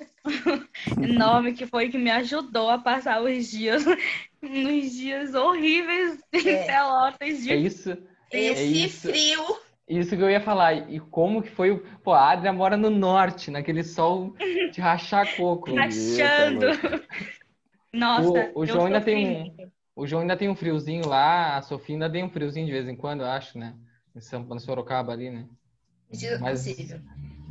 enorme 1.02 1.52
que 1.54 1.66
foi 1.66 1.88
que 1.88 1.98
me 1.98 2.10
ajudou 2.10 2.68
a 2.70 2.78
passar 2.78 3.22
os 3.22 3.50
dias, 3.50 3.84
nos 4.42 4.92
dias 4.92 5.34
horríveis 5.34 6.18
em 6.32 6.48
É. 6.48 6.66
Pelotas 6.66 7.42
de 7.42 7.52
É 7.52 7.56
isso, 7.56 7.96
Esse 8.30 8.84
isso. 8.84 9.08
frio. 9.08 9.42
isso 9.88 10.16
que 10.16 10.22
eu 10.22 10.30
ia 10.30 10.40
falar. 10.40 10.90
E 10.90 11.00
como 11.00 11.42
que 11.42 11.50
foi 11.50 11.70
o. 11.70 11.78
Pô, 12.02 12.12
a 12.12 12.32
Adria 12.32 12.52
mora 12.52 12.76
no 12.76 12.90
norte, 12.90 13.50
naquele 13.50 13.82
sol 13.82 14.34
de 14.72 14.80
rachar 14.80 15.34
coco. 15.36 15.72
rachando. 15.74 16.66
Nossa, 17.92 18.28
O- 18.54 18.60
o 18.60 18.62
eu 18.64 18.66
João 18.66 18.86
ainda 18.86 19.00
tem 19.00 19.26
um-. 19.60 19.70
O 19.96 20.06
João 20.06 20.22
ainda 20.22 20.36
tem 20.36 20.48
um 20.48 20.54
friozinho 20.54 21.08
lá, 21.08 21.56
a 21.56 21.62
Sofia 21.62 21.96
ainda 21.96 22.08
tem 22.08 22.22
um 22.22 22.30
friozinho 22.30 22.66
de 22.66 22.70
vez 22.72 22.86
em 22.86 22.94
quando, 22.94 23.22
eu 23.22 23.26
acho, 23.26 23.58
né? 23.58 23.74
Em 24.14 24.20
São 24.20 24.46
em 24.52 24.58
Sorocaba 24.60 25.12
ali, 25.12 25.28
né? 25.30 25.46
de 26.10 26.38
Mas- 26.38 26.64
possível. 26.66 27.00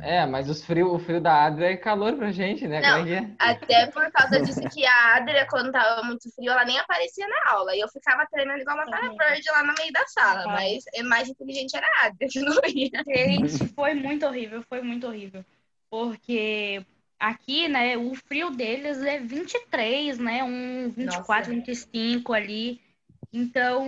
É, 0.00 0.26
mas 0.26 0.48
os 0.48 0.64
frio, 0.64 0.94
o 0.94 0.98
frio 0.98 1.20
da 1.20 1.44
Adria 1.44 1.70
é 1.72 1.76
calor 1.76 2.14
pra 2.16 2.30
gente, 2.30 2.66
né? 2.68 2.80
Não. 2.80 2.98
É 2.98 3.04
que 3.04 3.12
é? 3.12 3.34
Até 3.38 3.86
por 3.90 4.10
causa 4.12 4.40
disso 4.40 4.60
que 4.70 4.86
a 4.86 5.16
Adria, 5.16 5.46
quando 5.46 5.72
tava 5.72 6.02
muito 6.04 6.30
frio, 6.34 6.52
ela 6.52 6.64
nem 6.64 6.78
aparecia 6.78 7.26
na 7.26 7.52
aula. 7.52 7.74
E 7.74 7.80
eu 7.80 7.88
ficava 7.88 8.26
tremendo 8.30 8.60
igual 8.60 8.76
uma 8.76 8.86
cara 8.86 9.08
verde 9.08 9.50
lá 9.50 9.64
no 9.64 9.74
meio 9.78 9.92
da 9.92 10.06
sala. 10.06 10.46
Uhum. 10.46 10.52
Mas 10.52 10.84
a 10.96 11.02
mais 11.02 11.28
inteligente 11.28 11.76
era 11.76 11.86
a 11.86 12.06
Adria, 12.06 12.28
que 12.28 12.40
não 12.40 12.60
ia. 12.66 13.02
Gente, 13.06 13.68
foi 13.74 13.94
muito 13.94 14.24
horrível, 14.26 14.62
foi 14.62 14.80
muito 14.82 15.06
horrível. 15.06 15.44
Porque 15.90 16.84
aqui, 17.18 17.68
né, 17.68 17.96
o 17.96 18.14
frio 18.14 18.50
deles 18.50 19.02
é 19.02 19.18
23, 19.18 20.18
né? 20.18 20.44
Um 20.44 20.90
24, 20.90 21.52
Nossa. 21.52 21.66
25 21.66 22.32
ali. 22.32 22.80
Então, 23.32 23.86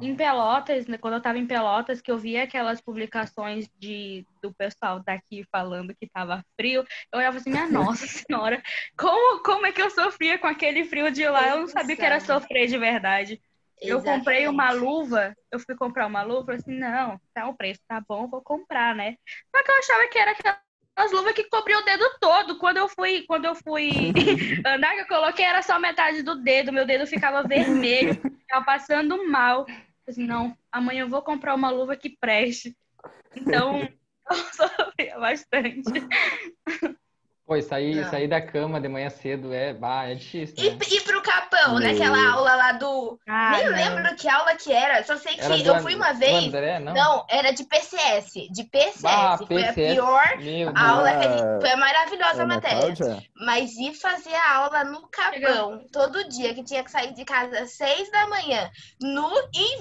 em 0.00 0.14
Pelotas, 0.16 0.86
né, 0.86 0.96
quando 0.96 1.14
eu 1.14 1.20
tava 1.20 1.38
em 1.38 1.46
Pelotas, 1.46 2.00
que 2.00 2.10
eu 2.10 2.18
via 2.18 2.44
aquelas 2.44 2.80
publicações 2.80 3.68
de, 3.78 4.26
do 4.42 4.52
pessoal 4.54 5.00
daqui 5.00 5.44
falando 5.52 5.94
que 5.94 6.08
tava 6.08 6.42
frio, 6.58 6.86
eu 7.12 7.18
olhava 7.18 7.36
assim, 7.36 7.50
minha 7.50 7.68
nossa 7.68 8.06
senhora, 8.06 8.62
como, 8.96 9.42
como 9.42 9.66
é 9.66 9.72
que 9.72 9.82
eu 9.82 9.90
sofria 9.90 10.38
com 10.38 10.46
aquele 10.46 10.84
frio 10.84 11.10
de 11.10 11.28
lá? 11.28 11.48
Eu 11.48 11.60
não 11.60 11.68
sabia 11.68 11.96
que 11.96 12.04
era 12.04 12.20
sofrer 12.20 12.66
de 12.66 12.78
verdade. 12.78 13.40
Eu 13.80 14.02
comprei 14.02 14.48
uma 14.48 14.72
luva, 14.72 15.34
eu 15.52 15.60
fui 15.60 15.76
comprar 15.76 16.06
uma 16.06 16.22
luva, 16.22 16.46
falei 16.46 16.60
assim, 16.60 16.76
não, 16.76 17.20
tá 17.32 17.46
o 17.46 17.54
preço, 17.54 17.80
tá 17.86 18.02
bom, 18.08 18.26
vou 18.26 18.42
comprar, 18.42 18.94
né? 18.94 19.16
Só 19.54 19.62
que 19.62 19.70
eu 19.70 19.78
achava 19.78 20.08
que 20.08 20.18
era 20.18 20.34
aquelas 20.98 21.12
luvas 21.12 21.32
que 21.32 21.44
cobriam 21.44 21.80
o 21.80 21.84
dedo 21.84 22.04
todo. 22.20 22.58
Quando 22.58 22.78
eu 22.78 22.88
fui, 22.88 23.22
quando 23.22 23.44
eu 23.44 23.54
fui 23.54 24.12
andar, 24.66 24.94
que 24.94 25.02
eu 25.02 25.06
coloquei, 25.06 25.44
era 25.44 25.62
só 25.62 25.78
metade 25.78 26.22
do 26.22 26.34
dedo, 26.42 26.72
meu 26.72 26.84
dedo 26.84 27.06
ficava 27.06 27.46
vermelho, 27.46 28.14
ficava 28.14 28.64
passando 28.64 29.28
mal. 29.28 29.64
Eu 29.68 30.10
assim, 30.10 30.26
não, 30.26 30.56
amanhã 30.72 31.02
eu 31.02 31.08
vou 31.08 31.22
comprar 31.22 31.54
uma 31.54 31.70
luva 31.70 31.96
que 31.96 32.16
preste. 32.20 32.76
Então, 33.36 33.80
eu 34.28 34.36
sofria 34.36 35.18
bastante. 35.18 35.92
Pô, 37.48 37.58
sair, 37.62 37.94
Não. 37.94 38.10
sair 38.10 38.28
da 38.28 38.42
cama 38.42 38.78
de 38.78 38.88
manhã 38.88 39.08
cedo 39.08 39.54
é, 39.54 39.72
bah, 39.72 40.04
é 40.04 40.14
difícil, 40.14 40.54
E, 40.58 40.68
né? 40.68 40.78
e 40.90 41.00
pro 41.00 41.22
Capão, 41.22 41.78
Meu. 41.78 41.88
naquela 41.88 42.30
aula 42.32 42.54
lá 42.54 42.72
do. 42.72 43.18
Ah, 43.26 43.52
Nem 43.56 43.64
não. 43.64 43.72
lembro 43.72 44.16
que 44.16 44.28
aula 44.28 44.54
que 44.54 44.70
era, 44.70 45.02
só 45.02 45.16
sei 45.16 45.32
que 45.34 45.40
Era 45.40 45.56
eu 45.56 45.80
fui 45.80 45.94
uma 45.94 46.12
vez. 46.12 46.44
André, 46.46 46.78
não? 46.78 46.92
Não, 46.92 47.26
era 47.26 47.50
de 47.50 47.64
PCS. 47.64 48.34
De 48.52 48.64
PCS. 48.64 49.02
Ah, 49.06 49.38
Foi 49.38 49.64
a 49.64 49.72
pior 49.72 50.36
Meu 50.36 50.72
Deus. 50.72 50.72
aula 50.76 51.10
que 51.10 51.24
Ah, 51.26 51.38
gente. 51.38 51.60
Foi 51.62 51.70
a 51.70 51.76
maravilhosa 51.78 52.42
Ana 52.42 52.54
matéria. 52.56 52.80
Cláudia? 52.80 53.22
Mas 53.34 53.74
ir 53.78 53.94
fazer 53.94 54.34
a 54.34 54.54
aula 54.56 54.84
no 54.84 55.08
Capão 55.08 55.86
todo 55.90 56.28
dia, 56.28 56.52
que 56.52 56.62
tinha 56.62 56.84
que 56.84 56.90
sair 56.90 57.14
de 57.14 57.24
casa 57.24 57.60
às 57.60 57.70
seis 57.70 58.10
da 58.10 58.26
manhã, 58.26 58.70
no 59.00 59.32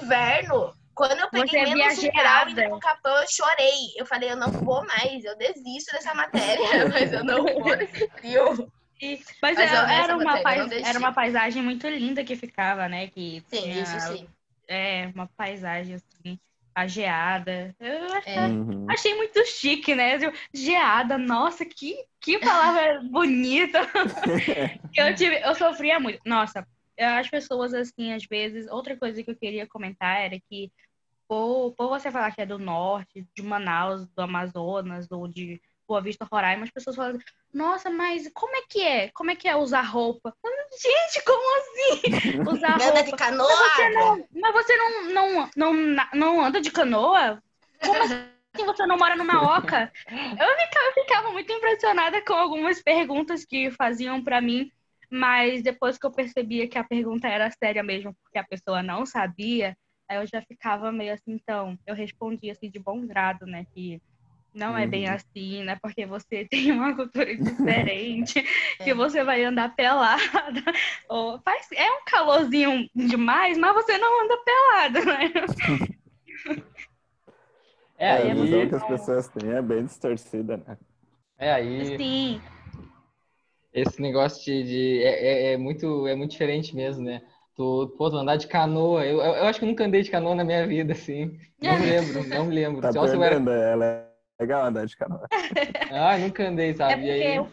inverno. 0.02 0.74
Quando 0.98 1.20
eu 1.20 1.30
peguei 1.30 1.48
Você 1.48 1.58
é 1.60 1.76
menos 1.76 1.98
um 2.00 2.10
grau 2.10 2.50
no 2.50 2.80
Capão, 2.80 3.16
eu 3.18 3.28
chorei. 3.30 3.94
Eu 3.96 4.06
falei, 4.08 4.32
eu 4.32 4.36
não 4.36 4.52
vou 4.52 4.84
mais, 4.84 5.24
eu 5.24 5.38
desisto 5.38 5.92
dessa 5.94 6.12
matéria, 6.16 6.66
mas 6.90 7.14
eu 7.14 7.24
não 7.24 7.44
vou 7.44 7.78
nesse 7.78 8.10
frio. 8.10 8.72
E- 9.00 9.22
mas 9.40 9.56
Mas 9.56 9.72
eu 9.72 9.78
era, 9.78 10.16
uma 10.16 10.24
matéria 10.24 10.68
pais- 10.68 10.88
era 10.88 10.98
uma 10.98 11.14
paisagem 11.14 11.62
muito 11.62 11.88
linda 11.88 12.24
que 12.24 12.36
ficava, 12.36 12.90
né? 12.90 13.06
Que 13.10 13.44
Sim, 13.48 13.62
tinha, 13.62 13.84
isso 13.84 14.00
sim. 14.18 14.28
É, 14.68 15.12
uma 15.14 15.28
paisagem 15.38 15.94
assim, 15.96 16.40
a 16.74 16.88
geada. 16.88 17.76
Eu 17.80 18.16
É. 18.26 18.48
Uhum. 18.48 18.88
achei 18.90 19.14
muito 19.14 19.46
chique, 19.46 19.94
né? 19.94 20.16
Eu, 20.16 20.34
Geada, 20.52 21.16
nossa, 21.16 21.64
que, 21.64 21.96
que 22.20 22.40
palavra 22.40 23.02
bonita. 23.06 23.82
Eu 24.98 25.14
tive, 25.14 25.40
eu 25.44 25.54
sofria 25.54 26.00
muito. 26.00 26.20
Nossa, 26.26 26.66
as 27.00 27.30
pessoas 27.30 27.72
assim, 27.72 28.14
às 28.14 28.26
vezes, 28.26 28.68
outra 28.68 28.98
coisa 28.98 29.22
que 29.22 29.30
eu 29.30 29.36
queria 29.36 29.68
comentar 29.68 30.22
era 30.22 30.40
que 30.50 30.72
por, 31.28 31.74
por 31.74 31.90
você 31.90 32.12
falar 32.12 32.32
que 32.32 32.42
é 32.42 32.46
do 32.46 32.58
norte, 32.58 33.28
de 33.36 33.44
Manaus, 33.44 34.08
do 34.08 34.22
Amazonas, 34.22 35.12
ou 35.12 35.28
de 35.28 35.62
Boa 35.88 36.02
Vista, 36.02 36.28
Roraima, 36.30 36.64
as 36.64 36.72
pessoas 36.72 36.96
falam, 36.96 37.20
nossa, 37.54 37.90
mas 37.90 38.30
como 38.34 38.56
é 38.56 38.62
que 38.70 38.82
é? 38.82 39.10
Como 39.10 39.32
é 39.32 39.36
que 39.36 39.48
é 39.48 39.56
usar 39.56 39.82
roupa? 39.82 40.34
Gente, 40.82 41.24
como 41.26 41.58
assim? 41.58 42.44
Usar 42.52 42.76
Anda 42.76 42.86
roupa. 42.86 43.04
de 43.04 43.12
canoa? 43.16 43.48
Mas 43.48 43.74
você 43.74 43.90
não, 43.90 44.28
mas 44.42 44.54
você 44.54 44.78
não, 44.78 45.04
não, 45.14 45.50
não, 45.56 45.74
não 46.14 46.46
anda 46.46 46.62
de 46.62 46.72
canoa? 46.72 47.42
Como 47.82 48.04
assim 48.04 48.38
você 48.66 48.86
não 48.86 48.98
mora 48.98 49.16
numa 49.16 49.58
oca? 49.58 49.92
Eu 50.10 50.58
ficava, 50.58 50.86
eu 50.88 50.94
ficava 50.94 51.32
muito 51.32 51.52
impressionada 51.52 52.22
com 52.24 52.34
algumas 52.34 52.82
perguntas 52.82 53.46
que 53.46 53.72
faziam 53.72 54.24
pra 54.24 54.42
mim, 54.42 54.72
mas 55.10 55.62
depois 55.62 55.98
que 55.98 56.06
eu 56.06 56.12
percebia 56.12 56.68
que 56.68 56.78
a 56.78 56.84
pergunta 56.84 57.28
era 57.28 57.50
séria 57.52 57.84
mesmo, 57.84 58.16
porque 58.24 58.38
a 58.38 58.44
pessoa 58.44 58.82
não 58.84 59.06
sabia, 59.06 59.78
aí 60.10 60.18
eu 60.18 60.28
já 60.28 60.42
ficava 60.42 60.92
meio 60.92 61.14
assim, 61.14 61.34
então, 61.34 61.78
eu 61.86 61.96
respondia 61.96 62.52
assim 62.54 62.70
de 62.70 62.80
bom 62.80 63.06
grado, 63.06 63.46
né, 63.46 63.66
que 63.74 64.00
não 64.54 64.76
é 64.78 64.88
bem 64.88 65.08
Uhum. 65.08 65.14
assim, 65.14 65.64
né? 65.64 65.78
Porque 65.82 66.06
você 66.06 66.48
tem 66.50 66.72
uma 66.72 66.96
cultura 66.96 67.36
diferente, 67.36 68.42
que 68.84 68.92
É. 68.92 68.94
você 68.94 69.24
vai 69.24 69.44
andar 69.44 69.76
pelada. 69.76 70.20
Ou 71.10 71.40
faz, 71.42 71.68
é 71.74 71.92
um 71.92 72.02
calorzinho 72.06 72.90
demais, 72.96 73.58
mas 73.58 73.74
você 73.74 73.98
não 73.98 74.24
anda 74.24 74.38
pelado, 74.44 75.06
né? 75.06 75.32
É, 77.98 78.08
É, 78.08 78.12
a 78.12 78.16
aí, 78.16 78.34
visão 78.34 78.68
que 78.70 78.76
as 78.76 78.84
pessoas 78.84 79.28
têm 79.30 79.52
é 79.52 79.62
bem 79.62 79.86
distorcida, 79.86 80.58
né? 80.58 80.78
é 81.38 81.52
aí, 81.52 81.98
Sim. 81.98 82.42
esse 83.74 84.02
negócio 84.02 84.44
de, 84.44 84.64
de- 84.64 85.04
é, 85.04 85.52
é, 85.52 85.54
é 85.54 85.58
muito, 85.58 86.08
é 86.08 86.16
muito 86.16 86.32
diferente 86.32 86.76
mesmo, 86.76 87.04
né? 87.04 87.22
Tu, 87.58 87.88
pô, 87.98 88.10
tu 88.12 88.18
andar 88.18 88.36
de 88.38 88.48
canoa, 88.48 89.04
eu, 89.04 89.18
eu 89.20 89.34
eu 89.36 89.46
acho 89.46 89.58
que 89.60 89.66
eu 89.66 89.70
nunca 89.70 89.84
andei 89.84 90.04
de 90.04 90.12
canoa 90.12 90.36
na 90.36 90.44
minha 90.44 90.68
vida, 90.68 90.94
assim. 90.94 91.40
Não 91.60 91.80
me 91.80 91.88
lembro, 91.88 92.24
não 92.24 92.46
me 92.46 92.54
lembro. 92.56 92.82
Tá 92.82 92.94
Só 92.94 93.08
se 93.08 93.16
eu 93.16 93.24
era... 93.24 93.36
ela 93.36 93.86
é 93.86 94.08
legal 94.40 94.66
andar 94.66 94.86
de 94.86 94.96
canoa. 94.96 95.28
Ah, 95.92 96.18
nunca 96.18 96.48
andei, 96.48 96.70
É 96.70 96.74
sabe? 96.76 97.02
porque, 97.02 97.08
E 97.08 97.12
aí, 97.24 97.40
o- 97.40 97.48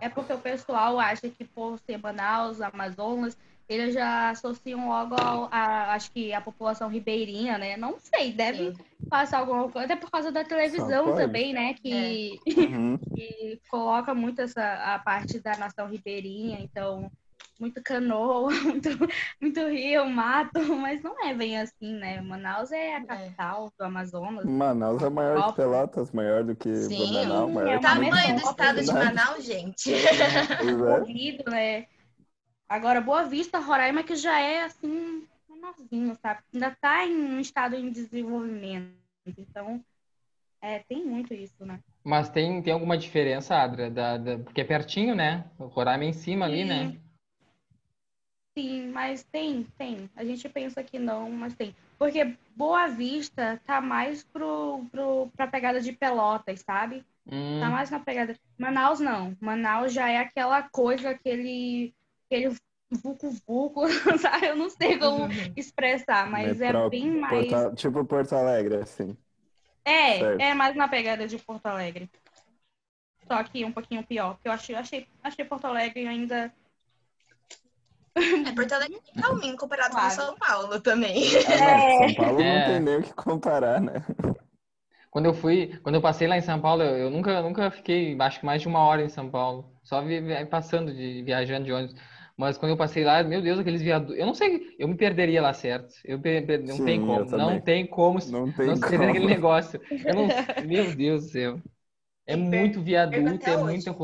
é 0.00 0.08
porque 0.08 0.32
o 0.32 0.38
pessoal 0.38 0.98
acha 0.98 1.28
que 1.28 1.44
por 1.44 1.78
ser 1.80 1.98
Manaus, 1.98 2.60
Amazonas, 2.60 3.36
eles 3.68 3.92
já 3.94 4.30
associam 4.30 4.88
logo 4.88 5.14
ao, 5.14 5.48
a, 5.52 5.92
acho 5.92 6.10
que 6.12 6.32
a 6.32 6.40
população 6.40 6.88
ribeirinha, 6.88 7.58
né? 7.58 7.76
Não 7.76 7.98
sei, 7.98 8.32
deve 8.32 8.72
Sim. 8.72 8.78
passar 9.10 9.40
alguma 9.40 9.70
coisa, 9.70 9.84
até 9.92 9.96
por 9.96 10.10
causa 10.10 10.32
da 10.32 10.44
televisão 10.44 11.14
também, 11.14 11.52
né? 11.52 11.74
Que, 11.74 12.38
Uhum. 12.56 12.98
que 13.14 13.60
coloca 13.68 14.14
muito 14.14 14.40
essa 14.40 14.94
a 14.94 14.98
parte 14.98 15.40
da 15.40 15.56
nação 15.56 15.88
ribeirinha, 15.88 16.60
então 16.60 17.10
muito 17.58 17.82
canoa, 17.82 18.50
muito, 18.62 18.88
muito 19.40 19.68
rio, 19.68 20.06
mato, 20.08 20.60
mas 20.76 21.02
não 21.02 21.24
é 21.24 21.34
bem 21.34 21.58
assim, 21.58 21.94
né? 21.94 22.20
Manaus 22.20 22.70
é 22.70 22.96
a 22.96 23.04
capital 23.04 23.72
do 23.78 23.84
Amazonas. 23.84 24.44
Manaus 24.44 25.02
é 25.02 25.10
maior 25.10 25.48
que 25.48 25.56
Pelotas, 25.56 26.12
maior 26.12 26.44
do 26.44 26.54
que 26.54 26.72
Sim, 26.74 26.96
Blumenau, 26.96 27.48
maior 27.50 27.72
é 27.72 27.76
O 27.76 27.80
tamanho 27.80 28.34
do 28.34 28.40
estado 28.40 28.82
de. 28.82 28.92
Manaus, 28.92 29.44
gente. 29.44 29.92
É. 29.94 31.00
corrido, 31.00 31.50
né? 31.50 31.86
Agora, 32.68 33.00
Boa 33.00 33.24
Vista, 33.24 33.58
Roraima, 33.58 34.02
que 34.02 34.14
já 34.14 34.38
é 34.38 34.64
assim, 34.64 35.26
menorzinho, 35.48 36.14
sabe? 36.20 36.40
Ainda 36.52 36.76
tá 36.80 37.06
em 37.06 37.14
um 37.14 37.40
estado 37.40 37.74
em 37.74 37.90
desenvolvimento. 37.90 38.94
Então, 39.26 39.82
é, 40.60 40.80
tem 40.80 41.04
muito 41.04 41.34
isso, 41.34 41.64
né? 41.64 41.80
mas 42.04 42.30
tem, 42.30 42.62
tem 42.62 42.72
alguma 42.72 42.96
diferença, 42.96 43.54
Adra? 43.56 43.90
Da, 43.90 44.16
da- 44.16 44.38
porque 44.38 44.60
é 44.62 44.64
pertinho, 44.64 45.14
né? 45.14 45.44
O 45.58 45.66
Roraima 45.66 46.04
é 46.04 46.08
em 46.08 46.12
cima 46.12 46.46
ali, 46.46 46.64
né? 46.64 46.98
Sim, 48.58 48.88
mas 48.90 49.22
tem, 49.22 49.62
tem. 49.78 50.10
A 50.16 50.24
gente 50.24 50.48
pensa 50.48 50.82
que 50.82 50.98
não, 50.98 51.30
mas 51.30 51.54
tem. 51.54 51.76
Porque 51.96 52.36
Boa 52.56 52.88
Vista 52.88 53.60
tá 53.64 53.80
mais 53.80 54.24
pro, 54.24 54.84
pro, 54.90 55.30
pra 55.36 55.46
pegada 55.46 55.80
de 55.80 55.92
Pelotas, 55.92 56.60
sabe? 56.62 57.04
Hum, 57.30 57.60
Tá 57.60 57.70
mais 57.70 57.88
na 57.88 58.00
pegada. 58.00 58.34
Manaus 58.58 58.98
não. 58.98 59.36
Manaus 59.40 59.92
já 59.92 60.08
é 60.08 60.18
aquela 60.18 60.60
coisa, 60.62 61.10
aquele, 61.10 61.94
aquele 62.26 62.56
vucu-vucu, 62.90 63.86
sabe? 64.18 64.46
Eu 64.48 64.56
não 64.56 64.68
sei 64.70 64.98
como 64.98 65.26
Uhum. 65.26 65.52
expressar, 65.56 66.28
mas 66.28 66.60
é 66.60 66.72
Metró- 66.72 66.90
bem 66.90 67.20
mais. 67.20 67.46
Porto- 67.52 67.76
tipo 67.76 68.04
Porto 68.04 68.32
Alegre, 68.34 68.76
assim. 68.76 69.16
É, 69.84 70.18
Certo. 70.18 70.42
é 70.42 70.54
mais 70.54 70.74
na 70.74 70.88
pegada 70.88 71.28
de 71.28 71.38
Porto 71.38 71.66
Alegre. 71.66 72.10
Só 73.30 73.44
que 73.44 73.64
um 73.64 73.72
pouquinho 73.72 74.04
pior. 74.04 74.34
Porque 74.34 74.48
eu 74.48 74.52
achei, 74.52 74.74
achei, 74.74 75.06
achei 75.22 75.44
Porto 75.44 75.66
Alegre 75.66 76.06
ainda. 76.06 76.52
É, 78.44 78.52
Porto 78.52 78.72
Alegre 78.72 78.98
é 78.98 79.12
calminho 79.20 79.56
comparado 79.56 79.96
com 79.96 80.08
Claro. 80.08 80.10
São 80.10 80.36
Paulo 80.38 80.80
também. 80.80 81.22
Ah, 81.44 81.58
não, 81.58 81.80
São 81.88 82.12
Paulo 82.14 82.42
É. 82.42 82.44
não 82.44 82.60
tem 82.62 82.80
nem 82.80 82.96
o 82.98 83.02
que 83.02 83.12
comparar, 83.14 83.80
né? 83.80 83.94
Quando 85.10 85.26
eu 85.26 85.34
fui, 85.34 85.78
quando 85.82 85.94
eu 85.96 86.02
passei 86.02 86.28
lá 86.28 86.36
em 86.36 86.42
São 86.42 86.60
Paulo, 86.60 86.82
eu, 86.82 86.96
eu 86.96 87.10
nunca, 87.10 87.40
nunca 87.42 87.70
fiquei, 87.70 88.16
acho 88.20 88.40
que 88.40 88.46
mais 88.46 88.60
de 88.62 88.68
uma 88.68 88.80
hora 88.80 89.02
em 89.02 89.08
Só 89.08 89.26
Paulo. 89.28 89.72
Só 89.82 90.02
vi, 90.02 90.20
vi- 90.20 90.46
passando, 90.46 90.92
de, 90.94 91.22
viajando 91.22 91.64
de 91.64 91.72
ônibus. 91.72 91.96
Mas 92.36 92.56
quando 92.58 92.72
eu 92.72 92.76
passei 92.76 93.04
lá, 93.04 93.22
meu 93.22 93.42
Deus, 93.42 93.58
aqueles 93.58 93.82
viadutos. 93.82 94.16
Eu 94.18 94.26
não 94.26 94.34
sei, 94.34 94.76
eu 94.78 94.86
me 94.86 94.96
perderia 94.96 95.40
lá, 95.42 95.52
certo? 95.52 95.92
Eu 96.04 96.20
per- 96.20 96.62
não 96.62 96.80
Sim, 96.80 96.82
tem 96.82 97.00
eu 97.12 97.26
como, 97.26 97.32
não 97.32 97.58
também. 97.58 97.60
tem 97.60 97.86
como 97.86 98.18
Não 98.24 98.52
tem 98.52 98.74
não 98.74 98.76
se 98.76 98.86
perder 98.86 99.08
como. 99.08 99.10
aquele 99.10 99.26
negócio. 99.26 99.80
Eu 100.06 100.14
não, 100.14 100.36
meu 100.56 100.92
Deus 100.94 101.24
do 101.24 101.30
céu. 101.30 101.62
É 102.26 102.36
Eu 102.50 102.68
muito 102.68 102.82
viaduto, 102.82 103.50
é 103.50 103.56
hoje. 103.56 103.92
muita 103.92 103.94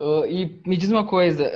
Ah, 0.00 0.26
e 0.26 0.60
me 0.66 0.76
diz 0.76 0.90
uma 0.90 1.06
coisa, 1.06 1.50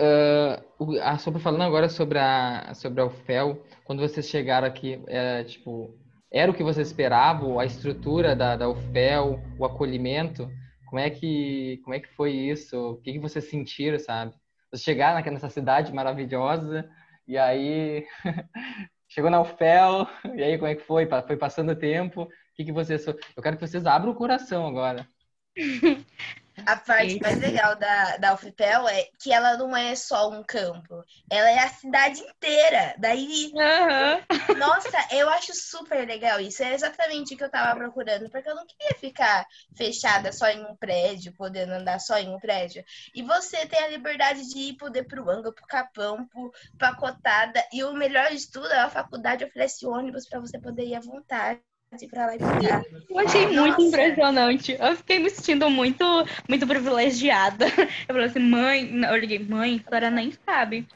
o- 0.79 0.99
ah, 1.01 1.19
sobre, 1.19 1.41
falando 1.41 1.63
agora 1.63 1.89
sobre 1.89 2.19
a, 2.19 2.73
sobre 2.75 3.01
a 3.01 3.07
UFEL, 3.07 3.63
quando 3.85 4.01
vocês 4.01 4.29
chegaram 4.29 4.67
aqui, 4.67 5.03
era, 5.07 5.45
tipo, 5.45 5.95
era 6.31 6.51
o 6.51 6.55
que 6.55 6.63
vocês 6.63 6.89
esperavam, 6.89 7.59
a 7.59 7.65
estrutura 7.65 8.37
da, 8.37 8.57
da 8.57 8.69
UFEL, 8.69 9.41
o 9.59 9.65
acolhimento, 9.65 10.51
como 10.87 11.01
é 11.01 11.09
que, 11.11 11.81
como 11.85 11.95
é 11.95 12.01
que 12.01 12.09
foi 12.09 12.33
isso? 12.33 12.77
O 12.93 12.97
que, 12.97 13.13
que 13.13 13.19
vocês 13.19 13.49
sentiram, 13.49 13.99
sabe? 13.99 14.35
Vocês 14.71 14.83
chegaram 14.83 15.33
nessa 15.33 15.49
cidade 15.49 15.93
maravilhosa, 15.93 16.89
e 17.27 17.39
aí 17.39 18.07
chegou 19.09 19.31
na 19.31 19.41
UFEL, 19.41 20.07
e 20.37 20.43
aí 20.43 20.59
como 20.59 20.71
é 20.71 20.75
que 20.75 20.83
foi? 20.83 21.07
Foi 21.27 21.37
passando 21.37 21.73
o 21.73 21.77
tempo, 21.77 22.23
o 22.25 22.29
que, 22.55 22.65
que 22.65 22.73
vocês... 22.73 23.07
Eu 23.07 23.43
quero 23.43 23.57
que 23.57 23.67
vocês 23.67 23.87
abram 23.87 24.13
o 24.13 24.17
coração 24.17 24.67
agora. 24.67 25.09
A 26.67 26.77
parte 26.77 27.21
mais 27.21 27.41
legal 27.41 27.75
da, 27.77 28.17
da 28.17 28.35
UFPEL 28.35 28.89
é 28.89 29.09
que 29.21 29.33
ela 29.33 29.57
não 29.57 29.77
é 29.77 29.95
só 29.97 30.31
um 30.31 30.43
campo, 30.43 31.05
ela 31.29 31.51
é 31.51 31.59
a 31.59 31.69
cidade 31.69 32.21
inteira. 32.21 32.95
Daí, 32.99 33.53
Aham. 33.57 34.23
nossa, 34.57 35.09
eu 35.11 35.29
acho 35.31 35.53
super 35.55 36.07
legal 36.07 36.41
isso. 36.41 36.63
É 36.63 36.73
exatamente 36.73 37.35
o 37.35 37.37
que 37.37 37.45
eu 37.45 37.51
tava 37.51 37.77
procurando, 37.77 38.31
porque 38.31 38.49
eu 38.49 38.55
não 38.55 38.67
queria 38.67 38.95
ficar 38.99 39.47
fechada 39.77 40.33
só 40.33 40.49
em 40.49 40.65
um 40.65 40.77
prédio, 40.77 41.35
podendo 41.35 41.73
andar 41.73 41.99
só 41.99 42.19
em 42.19 42.33
um 42.33 42.39
prédio. 42.39 42.85
E 43.15 43.23
você 43.23 43.67
tem 43.67 43.81
a 43.81 43.89
liberdade 43.89 44.49
de 44.49 44.59
ir 44.59 44.77
poder 44.77 45.05
pro 45.05 45.29
Anga, 45.29 45.53
pro 45.53 45.67
Capão, 45.67 46.27
pro 46.29 46.53
Pacotada. 46.79 47.65
E 47.73 47.83
o 47.83 47.93
melhor 47.93 48.31
de 48.31 48.51
tudo, 48.51 48.71
a 48.73 48.89
faculdade 48.89 49.45
oferece 49.45 49.87
ônibus 49.87 50.29
para 50.29 50.41
você 50.41 50.59
poder 50.59 50.87
ir 50.87 50.95
à 50.95 51.01
vontade 51.01 51.61
pra 52.09 52.27
lá 52.27 52.35
e 52.35 52.39
pra 52.39 52.61
cá. 52.61 52.85
Eu 53.09 53.19
achei 53.19 53.47
muito 53.47 53.81
Nossa. 53.81 53.83
impressionante. 53.83 54.77
Eu 54.79 54.97
fiquei 54.97 55.19
me 55.19 55.31
sentindo 55.31 55.71
muito, 55.71 56.05
muito 56.49 56.67
privilegiada. 56.67 57.67
Eu 58.09 58.15
falei 58.15 58.27
assim, 58.27 58.41
mãe, 58.41 58.91
eu 59.05 59.17
liguei, 59.17 59.39
mãe, 59.39 59.83
a 59.85 59.89
senhora 59.89 60.11
nem 60.11 60.33
sabe. 60.45 60.87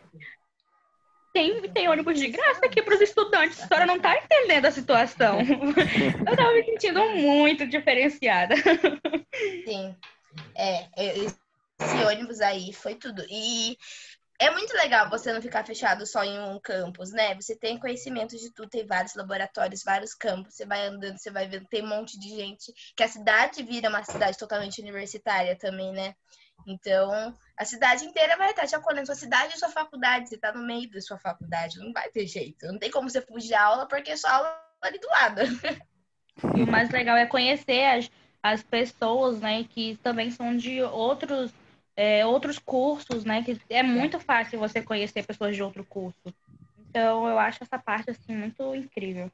Tem, 1.32 1.62
tem 1.70 1.88
ônibus 1.88 2.18
de 2.18 2.28
graça 2.28 2.66
aqui 2.66 2.82
para 2.82 2.94
os 2.94 3.00
estudantes. 3.00 3.62
A 3.62 3.66
senhora 3.68 3.86
não 3.86 4.00
tá 4.00 4.16
entendendo 4.16 4.66
a 4.66 4.70
situação. 4.70 5.38
Eu 6.26 6.36
tava 6.36 6.52
me 6.52 6.64
sentindo 6.64 7.04
muito 7.10 7.66
diferenciada. 7.66 8.54
Sim. 9.64 9.94
É, 10.56 10.86
é, 10.96 11.18
esse 11.18 12.04
ônibus 12.06 12.40
aí 12.40 12.72
foi 12.72 12.94
tudo. 12.94 13.24
E 13.30 13.76
é 14.38 14.50
muito 14.50 14.72
legal 14.74 15.10
você 15.10 15.32
não 15.32 15.42
ficar 15.42 15.66
fechado 15.66 16.06
só 16.06 16.22
em 16.22 16.38
um 16.38 16.60
campus, 16.60 17.10
né? 17.10 17.34
Você 17.34 17.56
tem 17.56 17.78
conhecimento 17.78 18.36
de 18.36 18.52
tudo, 18.52 18.68
tem 18.68 18.86
vários 18.86 19.14
laboratórios, 19.16 19.82
vários 19.82 20.14
campos, 20.14 20.54
você 20.54 20.64
vai 20.64 20.86
andando, 20.86 21.18
você 21.18 21.30
vai 21.30 21.48
vendo, 21.48 21.66
tem 21.66 21.82
um 21.82 21.88
monte 21.88 22.18
de 22.18 22.28
gente, 22.28 22.72
que 22.96 23.02
a 23.02 23.08
cidade 23.08 23.62
vira 23.64 23.88
uma 23.88 24.04
cidade 24.04 24.38
totalmente 24.38 24.80
universitária 24.80 25.56
também, 25.56 25.92
né? 25.92 26.14
Então, 26.66 27.36
a 27.56 27.64
cidade 27.64 28.04
inteira 28.04 28.36
vai 28.36 28.50
estar 28.50 28.66
te 28.66 28.76
acolhendo, 28.76 29.06
sua 29.06 29.14
cidade 29.16 29.54
e 29.54 29.58
sua 29.58 29.70
faculdade, 29.70 30.28
você 30.28 30.36
está 30.36 30.52
no 30.52 30.64
meio 30.64 30.88
da 30.90 31.00
sua 31.00 31.18
faculdade, 31.18 31.78
não 31.78 31.92
vai 31.92 32.08
ter 32.10 32.26
jeito. 32.26 32.66
Não 32.66 32.78
tem 32.78 32.90
como 32.90 33.10
você 33.10 33.20
fugir 33.20 33.50
da 33.50 33.62
aula, 33.62 33.88
porque 33.88 34.16
sua 34.16 34.30
aula 34.30 34.48
tá 34.80 34.88
ali 34.88 34.98
do 34.98 35.08
lado. 35.08 35.40
E 36.56 36.62
o 36.62 36.70
mais 36.70 36.88
legal 36.90 37.16
é 37.16 37.26
conhecer 37.26 37.84
as, 37.84 38.10
as 38.40 38.62
pessoas, 38.62 39.40
né, 39.40 39.64
que 39.64 39.98
também 40.04 40.30
são 40.30 40.56
de 40.56 40.80
outros 40.80 41.52
é, 41.98 42.24
outros 42.24 42.60
cursos, 42.60 43.24
né? 43.24 43.42
Que 43.42 43.60
é 43.68 43.82
muito 43.82 44.20
fácil 44.20 44.56
você 44.56 44.80
conhecer 44.80 45.26
pessoas 45.26 45.56
de 45.56 45.62
outro 45.64 45.84
curso. 45.84 46.32
Então, 46.88 47.26
eu 47.26 47.36
acho 47.40 47.58
essa 47.60 47.76
parte, 47.76 48.10
assim, 48.10 48.36
muito 48.36 48.72
incrível. 48.72 49.28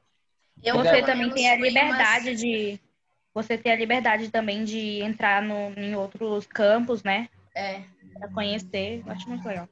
Eu, 0.63 0.77
você 0.77 1.03
também 1.03 1.29
tem 1.29 1.47
a 1.47 1.55
liberdade 1.57 2.29
umas... 2.29 2.39
de... 2.39 2.79
Você 3.35 3.55
tem 3.55 3.71
a 3.71 3.75
liberdade 3.75 4.31
também 4.31 4.63
de 4.63 4.99
entrar 5.03 5.43
no, 5.43 5.73
em 5.77 5.95
outros 5.95 6.47
campos, 6.47 7.03
né? 7.03 7.29
É. 7.53 7.81
Pra 8.17 8.29
conhecer. 8.29 9.03
Eu 9.05 9.11
acho 9.11 9.29
muito 9.29 9.47
legal. 9.47 9.69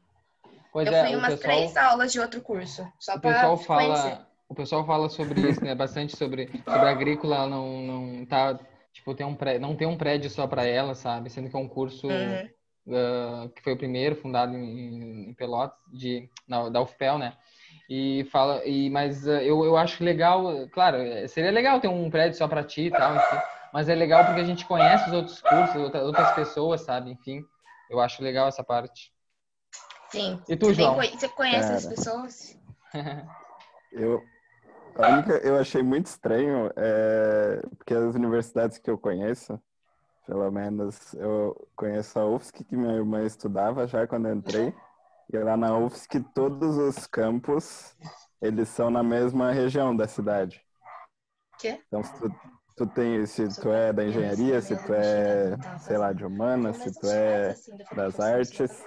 Pois 0.72 0.88
eu 0.88 0.94
é, 0.94 1.08
fui 1.08 1.16
umas 1.16 1.34
pessoal... 1.34 1.58
três 1.58 1.78
aulas 1.78 2.12
de 2.12 2.20
outro 2.20 2.42
curso. 2.42 2.88
Só 3.00 3.16
o 3.16 3.20
pessoal 3.20 3.58
fala... 3.58 4.02
Conhecer. 4.02 4.22
O 4.48 4.54
pessoal 4.54 4.86
fala 4.86 5.10
sobre 5.10 5.42
isso, 5.50 5.64
né? 5.64 5.74
Bastante 5.74 6.16
sobre, 6.16 6.46
sobre 6.64 6.88
a 6.88 6.92
agrícola 6.92 7.48
não, 7.48 7.82
não 7.82 8.26
tá... 8.28 8.60
Tipo, 8.92 9.16
tem 9.16 9.26
um 9.26 9.34
pré... 9.34 9.58
não 9.58 9.76
tem 9.76 9.88
um 9.88 9.98
prédio 9.98 10.30
só 10.30 10.46
para 10.46 10.64
ela, 10.64 10.94
sabe? 10.94 11.32
Sendo 11.32 11.50
que 11.50 11.56
é 11.56 11.60
um 11.60 11.68
curso... 11.68 12.08
Uhum 12.08 12.48
uh, 12.88 13.50
que 13.50 13.62
foi 13.62 13.74
o 13.74 13.78
primeiro 13.78 14.16
fundado 14.16 14.56
em, 14.56 15.30
em 15.30 15.34
Pelotas, 15.34 15.78
de, 15.88 16.30
na, 16.48 16.70
da 16.70 16.82
UFPEL, 16.82 17.18
né? 17.18 17.34
E 17.90 18.28
fala, 18.32 18.66
e, 18.66 18.90
mas 18.90 19.26
uh, 19.26 19.32
eu, 19.32 19.64
eu 19.64 19.78
acho 19.78 20.04
legal, 20.04 20.68
claro, 20.72 20.98
seria 21.28 21.52
legal 21.52 21.80
ter 21.80 21.88
um 21.88 22.10
prédio 22.10 22.38
só 22.38 22.48
para 22.48 22.64
ti 22.64 22.84
e 22.84 22.92
tal, 22.92 23.16
enfim, 23.16 23.38
mas 23.74 23.90
é 23.90 23.96
legal 23.96 24.26
porque 24.26 24.42
a 24.42 24.46
gente 24.46 24.66
conhece 24.66 25.10
os 25.10 25.14
outros 25.14 25.42
cursos, 25.42 25.96
outras 25.96 26.32
pessoas, 26.34 26.82
sabe? 26.82 27.12
Enfim, 27.12 27.44
eu 27.90 28.00
acho 28.00 28.24
legal 28.24 28.48
essa 28.48 28.64
parte. 28.64 29.12
Sim. 30.10 30.40
E 30.48 30.56
tu, 30.56 30.72
João? 30.74 30.96
Você 30.96 31.28
conhece 31.28 31.68
Cara, 31.68 31.76
as 31.76 31.86
pessoas? 31.88 32.60
eu, 33.92 34.24
a 34.96 35.10
única, 35.10 35.34
eu 35.38 35.58
achei 35.58 35.82
muito 35.82 36.06
estranho, 36.06 36.70
é, 36.76 37.62
porque 37.78 37.96
as 37.96 38.14
universidades 38.14 38.78
que 38.78 38.92
eu 38.92 38.98
conheço, 38.98 39.60
pelo 40.26 40.50
menos 40.52 41.14
eu 41.16 41.68
conheço 41.76 42.18
a 42.18 42.26
UFSC, 42.26 42.64
que 42.64 42.76
minha 42.76 42.96
irmã 42.96 43.24
estudava 43.24 43.86
já 43.88 44.08
quando 44.08 44.28
eu 44.28 44.36
entrei. 44.36 44.74
E 45.32 45.38
lá 45.38 45.58
na 45.58 45.78
UFSC, 45.78 46.22
todos 46.34 46.78
os 46.78 47.08
campos, 47.08 47.96
eles 48.42 48.70
são 48.70 48.90
na 48.90 49.04
mesma 49.04 49.52
região 49.52 49.96
da 49.96 50.08
cidade. 50.08 50.62
Que? 51.60 51.80
Então, 51.88 52.04
se 52.04 52.14
tu, 52.20 52.36
tu, 52.78 52.88
tem, 52.88 53.26
se 53.26 53.62
tu 53.62 53.70
é 53.70 53.92
da 53.92 54.06
engenharia, 54.06 54.62
se 54.62 54.76
tu 54.76 54.94
é, 54.94 55.58
sei 55.80 55.98
lá, 55.98 56.14
de 56.14 56.26
humanas, 56.26 56.78
se 56.78 57.00
tu 57.00 57.08
é 57.08 57.56
das 57.96 58.20
artes, 58.20 58.84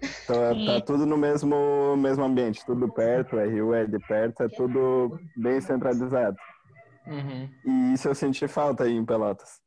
então, 0.00 0.66
tá 0.66 0.80
tudo 0.80 1.04
no 1.04 1.16
mesmo, 1.16 1.96
mesmo 1.96 2.24
ambiente, 2.24 2.64
tudo 2.64 2.90
perto, 2.92 3.36
o 3.36 3.40
RU 3.40 3.74
é 3.74 3.84
de 3.84 3.98
perto, 4.06 4.42
é 4.44 4.48
tudo 4.48 5.18
bem 5.36 5.60
centralizado. 5.60 6.36
Uhum. 7.06 7.50
E 7.64 7.94
isso 7.94 8.08
eu 8.08 8.14
senti 8.14 8.46
falta 8.46 8.84
aí 8.84 8.94
em 8.94 9.04
Pelotas 9.04 9.60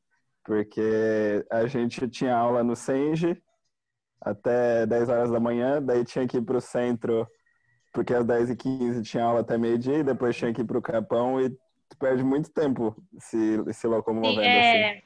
porque 0.44 1.46
a 1.52 1.66
gente 1.68 2.08
tinha 2.08 2.36
aula 2.36 2.64
no 2.64 2.76
Senge 2.76 3.42
até 4.22 4.86
10 4.86 5.10
horas 5.10 5.32
da 5.32 5.40
manhã, 5.40 5.82
daí 5.82 6.06
tinha 6.06 6.28
que 6.28 6.38
ir 6.38 6.42
para 6.42 6.58
o 6.58 6.62
centro, 6.62 7.28
porque 7.92 8.14
às 8.14 8.26
10 8.26 8.52
e 8.52 8.56
15 8.56 9.02
tinha 9.02 9.24
aula 9.24 9.42
até 9.42 9.58
meio-dia, 9.58 9.98
e 9.98 10.04
depois 10.04 10.36
tinha 10.36 10.54
que 10.54 10.62
ir 10.62 10.66
para 10.66 10.78
o 10.78 10.82
Capão, 10.82 11.42
e 11.42 11.50
tu 11.50 11.98
perde 12.00 12.24
muito 12.24 12.52
tempo 12.52 12.96
se, 13.20 13.58
se 13.74 13.88
locomovendo 13.88 14.42
é, 14.42 14.94
assim. 14.94 15.02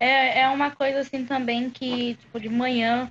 É, 0.00 0.40
é 0.40 0.48
uma 0.48 0.70
coisa 0.70 1.00
assim 1.00 1.24
também 1.24 1.70
que, 1.70 2.14
tipo, 2.14 2.40
de 2.40 2.48
manhã, 2.48 3.10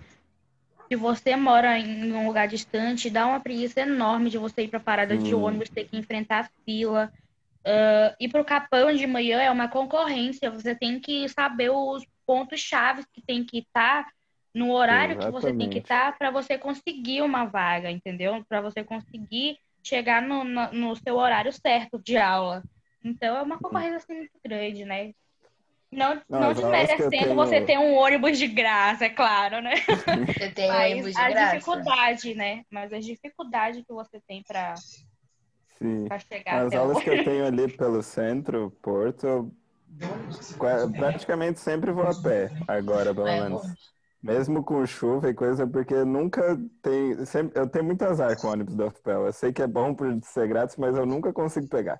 se 0.87 0.95
você 0.95 1.35
mora 1.35 1.77
em 1.77 2.11
um 2.11 2.27
lugar 2.27 2.47
distante, 2.47 3.09
dá 3.09 3.27
uma 3.27 3.39
preguiça 3.39 3.81
enorme 3.81 4.29
de 4.29 4.37
você 4.37 4.63
ir 4.63 4.67
para 4.67 4.79
parada 4.79 5.13
hum. 5.13 5.19
de 5.19 5.35
ônibus, 5.35 5.69
ter 5.69 5.85
que 5.85 5.97
enfrentar 5.97 6.49
fila. 6.65 7.11
Uh, 7.65 8.13
ir 8.19 8.27
para 8.27 8.41
o 8.41 8.45
Capão 8.45 8.93
de 8.93 9.07
manhã 9.07 9.41
é 9.41 9.49
uma 9.49 9.69
concorrência, 9.69 10.51
você 10.51 10.75
tem 10.75 10.99
que 10.99 11.29
saber 11.29 11.69
os 11.69 12.05
pontos 12.25 12.59
chaves 12.59 13.05
que 13.13 13.21
tem 13.21 13.43
que 13.45 13.59
estar 13.59 14.03
tá 14.03 14.11
no 14.53 14.71
horário 14.71 15.13
Exatamente. 15.13 15.25
que 15.25 15.41
você 15.41 15.57
tem 15.57 15.69
que 15.69 15.79
estar 15.79 16.11
tá 16.11 16.17
para 16.17 16.29
você 16.29 16.57
conseguir 16.57 17.21
uma 17.21 17.45
vaga, 17.45 17.89
entendeu? 17.89 18.43
Para 18.47 18.61
você 18.61 18.83
conseguir 18.83 19.57
chegar 19.81 20.21
no, 20.21 20.43
no, 20.43 20.71
no, 20.73 20.95
seu 20.95 21.15
horário 21.15 21.51
certo 21.51 21.99
de 21.99 22.17
aula. 22.17 22.63
Então 23.03 23.35
é 23.35 23.41
uma 23.41 23.57
concorrência 23.57 23.97
assim, 23.97 24.15
muito 24.15 24.39
grande, 24.43 24.85
né? 24.85 25.13
Não, 25.91 26.15
não, 26.27 26.39
não 26.39 26.53
desmerecendo 26.53 27.09
tenho... 27.09 27.35
você 27.35 27.61
ter 27.61 27.77
um 27.77 27.93
ônibus 27.93 28.37
de 28.37 28.47
graça, 28.47 29.05
é 29.05 29.09
claro, 29.09 29.61
né? 29.61 29.75
Você 30.27 30.49
tem 30.49 30.67
Mas 30.67 30.91
ônibus 30.91 31.13
de 31.13 31.21
a 31.21 31.29
graça. 31.29 31.51
dificuldade, 31.53 32.35
né? 32.35 32.63
Mas 32.71 32.91
a 32.91 32.99
dificuldade 32.99 33.83
que 33.83 33.93
você 33.93 34.19
tem 34.27 34.41
para 34.41 34.73
Sim. 35.83 36.07
As 36.47 36.73
aulas 36.73 37.03
que 37.03 37.09
eu 37.09 37.25
tenho 37.25 37.45
ali 37.45 37.67
pelo 37.67 38.01
centro, 38.01 38.71
Porto, 38.81 39.27
eu 39.27 39.51
praticamente 40.97 41.59
sempre 41.59 41.91
vou 41.91 42.07
a 42.07 42.15
pé, 42.15 42.49
agora 42.69 43.13
pelo 43.13 43.27
é, 43.27 43.41
menos. 43.41 43.67
Mesmo 44.23 44.63
com 44.63 44.85
chuva 44.85 45.29
e 45.29 45.33
coisa, 45.33 45.67
porque 45.67 46.05
nunca 46.05 46.57
tem. 46.81 47.25
Sempre, 47.25 47.59
eu 47.59 47.67
tenho 47.67 47.83
muito 47.83 48.01
azar 48.03 48.39
com 48.39 48.47
ônibus 48.47 48.77
da 48.77 48.85
UFPEL. 48.85 49.25
Eu 49.25 49.33
sei 49.33 49.51
que 49.51 49.61
é 49.61 49.67
bom 49.67 49.93
por 49.93 50.17
ser 50.23 50.47
grátis, 50.47 50.77
mas 50.77 50.95
eu 50.95 51.05
nunca 51.05 51.33
consigo 51.33 51.67
pegar. 51.67 51.99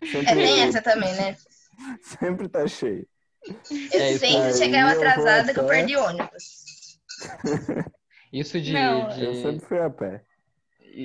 Sempre, 0.00 0.30
é 0.30 0.34
bem 0.36 0.60
essa 0.62 0.80
também, 0.80 1.12
né? 1.16 1.36
Sempre 2.00 2.48
tá 2.48 2.68
cheio. 2.68 3.04
Eu 3.44 4.00
é, 4.00 4.18
sempre 4.18 4.52
chegava 4.54 4.92
atrasada 4.92 5.52
que 5.52 5.58
eu 5.58 5.66
perdi 5.66 5.96
ônibus. 5.96 6.98
Isso 8.32 8.60
de, 8.60 8.72
de, 8.72 9.24
Eu 9.24 9.34
sempre 9.34 9.66
fui 9.66 9.78
a 9.80 9.90
pé 9.90 10.22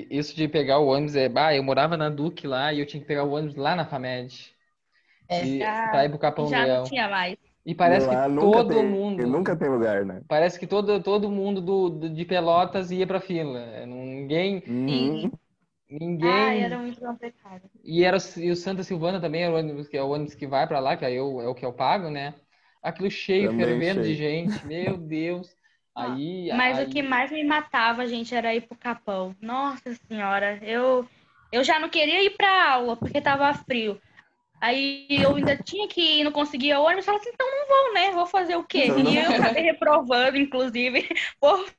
isso 0.09 0.35
de 0.35 0.47
pegar 0.47 0.79
o 0.79 0.87
ônibus 0.87 1.15
é. 1.15 1.31
Ah, 1.35 1.55
eu 1.55 1.63
morava 1.63 1.95
na 1.97 2.09
Duque 2.09 2.47
lá 2.47 2.73
e 2.73 2.79
eu 2.79 2.85
tinha 2.85 3.01
que 3.01 3.07
pegar 3.07 3.23
o 3.23 3.31
ônibus 3.31 3.55
lá 3.55 3.75
na 3.75 3.85
FAMED. 3.85 4.53
É, 5.29 5.45
e, 5.45 5.59
pra 5.89 6.05
ir 6.05 6.09
pro 6.09 6.19
Capão 6.19 6.49
já 6.49 6.65
Leão. 6.65 6.83
não 6.83 6.89
tinha 6.89 7.09
mais. 7.09 7.37
E 7.65 7.73
parece 7.73 8.07
que 8.09 8.15
todo 8.39 8.67
tem, 8.67 8.83
mundo. 8.83 9.25
Nunca 9.25 9.55
tem 9.55 9.69
lugar, 9.69 10.05
né? 10.05 10.21
Parece 10.27 10.59
que 10.59 10.67
todo, 10.67 11.01
todo 11.01 11.31
mundo 11.31 11.61
do, 11.61 11.89
do 11.89 12.09
de 12.09 12.25
Pelotas 12.25 12.91
ia 12.91 13.07
pra 13.07 13.21
fila. 13.21 13.85
Ninguém. 13.85 14.63
Uhum. 14.67 15.31
Ninguém. 15.89 16.31
Ah, 16.31 16.53
era 16.55 16.77
muito 16.77 16.99
complicado. 16.99 17.69
E, 17.83 18.03
era, 18.03 18.17
e 18.37 18.51
o 18.51 18.55
Santa 18.55 18.83
Silvana 18.83 19.19
também 19.21 19.43
era 19.43 19.53
o 19.53 19.57
ônibus, 19.57 19.87
que 19.87 19.97
é 19.97 20.03
o 20.03 20.09
ônibus 20.09 20.35
que 20.35 20.47
vai 20.47 20.67
pra 20.67 20.79
lá, 20.79 20.97
que 20.97 21.05
aí 21.05 21.15
eu, 21.15 21.41
é 21.41 21.47
o 21.47 21.55
que 21.55 21.65
eu 21.65 21.73
pago, 21.73 22.09
né? 22.09 22.33
Aquilo 22.81 23.09
cheio, 23.11 23.49
também 23.49 23.55
fervendo 23.55 24.01
cheio. 24.01 24.05
de 24.05 24.13
gente. 24.15 24.65
Meu 24.65 24.97
Deus. 24.97 25.55
Aí, 25.95 26.49
Mas 26.53 26.79
aí... 26.79 26.85
o 26.85 26.89
que 26.89 27.03
mais 27.03 27.31
me 27.31 27.43
matava, 27.43 28.07
gente, 28.07 28.33
era 28.33 28.55
ir 28.55 28.61
pro 28.61 28.77
Capão. 28.77 29.35
Nossa 29.41 29.93
senhora, 30.07 30.57
eu, 30.63 31.07
eu 31.51 31.63
já 31.63 31.79
não 31.79 31.89
queria 31.89 32.23
ir 32.23 32.31
pra 32.31 32.73
aula 32.73 32.95
porque 32.95 33.21
tava 33.21 33.53
frio. 33.53 33.99
Aí 34.59 35.05
eu 35.09 35.35
ainda 35.35 35.57
tinha 35.57 35.87
que 35.87 36.01
ir, 36.01 36.23
não 36.23 36.31
conseguia 36.31 36.79
o 36.79 36.83
ônibus, 36.83 37.05
falava 37.05 37.21
assim, 37.21 37.31
então 37.33 37.45
não 37.45 37.67
vou, 37.67 37.93
né? 37.93 38.11
Vou 38.11 38.25
fazer 38.25 38.55
o 38.55 38.63
quê? 38.63 38.87
E 38.87 39.17
eu 39.17 39.29
acabei 39.29 39.61
reprovando, 39.61 40.37
inclusive, 40.37 41.07
por 41.39 41.69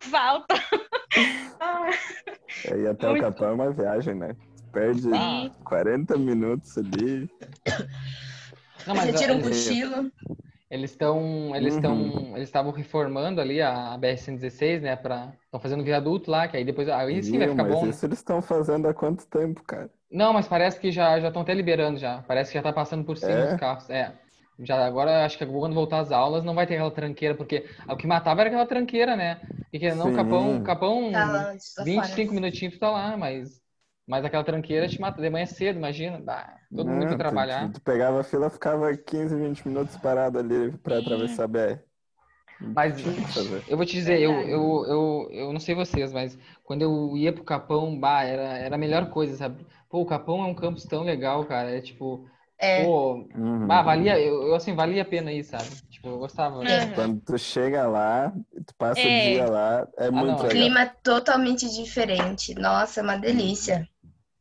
falta. 0.00 0.54
é, 2.66 2.78
e 2.78 2.86
até 2.86 3.08
Muito... 3.08 3.20
o 3.20 3.24
Capão 3.24 3.48
é 3.48 3.52
uma 3.52 3.72
viagem, 3.72 4.14
né? 4.14 4.36
Perde 4.70 5.00
Sim. 5.00 5.50
40 5.64 6.18
minutos 6.18 6.76
ali. 6.76 7.30
Não, 8.86 8.94
mas, 8.94 9.06
Você 9.06 9.12
tira 9.14 9.32
um 9.32 9.40
cochilo. 9.40 10.12
Eles 10.70 10.90
estão, 10.92 11.54
eles 11.56 11.74
estão, 11.74 11.96
Uhum. 11.96 12.26
eles 12.36 12.48
estavam 12.48 12.72
reformando 12.72 13.40
ali 13.40 13.62
a 13.62 13.96
BR-116, 13.98 14.82
né, 14.82 14.96
para 14.96 15.36
estão 15.44 15.60
fazendo 15.60 15.84
viaduto 15.84 16.30
lá, 16.30 16.48
que 16.48 16.56
aí 16.56 16.64
depois 16.64 16.88
aí 16.88 17.22
sim 17.22 17.38
vai 17.38 17.48
ficar 17.48 17.64
mas 17.64 17.64
bom. 17.64 17.86
né? 17.86 17.94
isso 17.94 18.04
eles 18.06 18.18
estão 18.18 18.40
fazendo 18.42 18.86
há 18.88 18.94
quanto 18.94 19.26
tempo, 19.26 19.62
cara? 19.64 19.90
Não, 20.10 20.32
mas 20.32 20.46
parece 20.48 20.78
que 20.80 20.92
já 20.92 21.18
já 21.20 21.28
estão 21.28 21.42
até 21.42 21.52
liberando 21.54 21.98
já. 21.98 22.22
Parece 22.22 22.50
que 22.52 22.58
já 22.58 22.62
tá 22.62 22.72
passando 22.72 23.04
por 23.04 23.16
cima 23.16 23.44
É? 23.44 23.46
dos 23.46 23.54
carros. 23.54 23.90
É. 23.90 24.18
Já 24.58 24.86
agora 24.86 25.24
acho 25.26 25.36
que 25.36 25.44
quando 25.46 25.74
voltar 25.74 26.00
às 26.00 26.12
aulas 26.12 26.44
não 26.44 26.54
vai 26.54 26.66
ter 26.66 26.74
aquela 26.74 26.90
tranqueira, 26.90 27.34
porque 27.36 27.68
o 27.88 27.96
que 27.96 28.06
matava 28.06 28.40
era 28.40 28.48
aquela 28.50 28.66
tranqueira, 28.66 29.16
né? 29.16 29.46
E 29.72 29.78
que 29.78 29.92
não, 29.94 30.10
Sim. 30.10 30.12
Capão, 30.12 30.62
Capão 30.62 31.00
Tá 31.10 31.24
lá, 31.32 31.56
tá 31.74 31.86
25 31.86 32.32
fora. 32.32 32.34
minutinhos 32.34 32.74
tu 32.74 32.80
tá 32.80 32.90
lá, 32.90 33.16
mas 33.16 33.60
mas 34.06 34.24
aquela 34.24 34.44
tranqueira 34.44 34.88
te 34.88 35.00
mata 35.00 35.20
de 35.20 35.30
manhã 35.30 35.46
cedo, 35.46 35.76
imagina. 35.78 36.18
Bah, 36.20 36.58
todo 36.74 36.90
mundo 36.90 37.06
tu- 37.08 37.16
trabalhar. 37.16 37.68
Tu, 37.68 37.72
tu 37.74 37.80
pegava 37.82 38.20
a 38.20 38.24
fila, 38.24 38.50
ficava 38.50 38.96
15, 38.96 39.36
20 39.36 39.66
minutos 39.66 39.96
parado 39.96 40.38
ali 40.38 40.76
pra 40.78 40.98
Sim. 40.98 41.00
atravessar 41.00 41.44
a 41.44 41.48
BR. 41.48 41.80
Mas 42.74 43.00
que 43.02 43.08
eu 43.68 43.76
vou 43.76 43.86
te 43.86 43.92
dizer, 43.92 44.20
eu, 44.20 44.32
eu, 44.48 44.84
eu, 44.86 45.28
eu 45.30 45.52
não 45.52 45.60
sei 45.60 45.74
vocês, 45.74 46.12
mas 46.12 46.38
quando 46.64 46.82
eu 46.82 47.16
ia 47.16 47.32
pro 47.32 47.44
Capão, 47.44 47.98
bah, 47.98 48.22
era, 48.24 48.58
era 48.58 48.74
a 48.74 48.78
melhor 48.78 49.10
coisa, 49.10 49.36
sabe? 49.36 49.66
Pô, 49.88 50.00
o 50.00 50.06
Capão 50.06 50.42
é 50.44 50.46
um 50.46 50.54
campus 50.54 50.84
tão 50.84 51.02
legal, 51.02 51.44
cara. 51.46 51.70
É 51.70 51.80
tipo, 51.80 52.28
É. 52.58 52.84
Pô, 52.84 53.14
Uhum. 53.34 53.68
ah, 53.70 53.82
valia, 53.82 54.18
eu, 54.20 54.42
eu, 54.48 54.54
assim, 54.54 54.74
valia 54.74 55.02
a 55.02 55.04
pena 55.04 55.32
ir, 55.32 55.44
sabe? 55.44 55.64
Tipo, 55.90 56.08
eu 56.08 56.18
gostava. 56.18 56.62
É. 56.64 56.86
Quando 56.94 57.20
tu 57.20 57.38
chega 57.38 57.86
lá, 57.86 58.30
tu 58.66 58.74
passa 58.76 59.00
É. 59.00 59.10
o 59.10 59.16
dia 59.16 59.46
lá, 59.46 59.88
é 59.96 60.10
muito 60.10 60.38
não, 60.38 60.42
legal. 60.42 60.50
Clima 60.50 60.86
totalmente 61.02 61.68
diferente. 61.74 62.54
Nossa, 62.54 63.00
é 63.00 63.02
uma 63.02 63.16
delícia. 63.16 63.88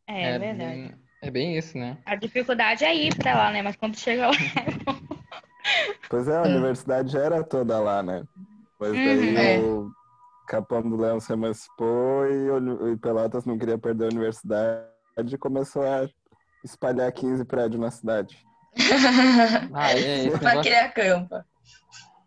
É, 0.07 0.37
verdade. 0.37 0.57
bem- 0.57 0.95
é 1.21 1.31
bem 1.31 1.57
isso, 1.57 1.77
né? 1.77 1.97
A 2.05 2.15
dificuldade 2.15 2.83
é 2.85 2.93
ir 2.95 3.15
pra 3.15 3.33
lá, 3.35 3.51
né? 3.51 3.61
Mas 3.61 3.75
quando 3.75 3.97
chega 3.97 4.27
lá. 4.27 4.33
Pois 6.09 6.27
é, 6.27 6.37
a 6.37 6.43
universidade 6.43 7.11
já 7.11 7.19
era 7.19 7.43
toda 7.43 7.79
lá, 7.79 8.03
né? 8.03 8.23
Mas 8.79 8.91
daí 8.93 9.29
Uhum. 9.33 9.37
É. 9.37 9.59
o 9.59 9.91
Capão 10.47 10.81
do 10.87 10.95
Leão 10.95 11.19
se 11.19 11.33
emancipou 11.33 12.27
e 12.29 12.51
o 12.51 12.89
e 12.93 12.97
Pelotas 12.97 13.45
não 13.45 13.57
queria 13.57 13.77
perder 13.77 14.05
a 14.05 14.09
universidade 14.09 14.85
e 15.33 15.37
começou 15.37 15.81
a 15.81 16.07
espalhar 16.63 17.11
15 17.11 17.43
prédios 17.45 17.81
na 17.81 17.89
cidade. 17.89 18.37
Ah, 19.73 19.91
é, 19.91 20.25
esse 20.27 20.37
pra 20.37 20.49
negócio, 20.49 20.71
criar 20.71 20.89
campa. 20.89 21.45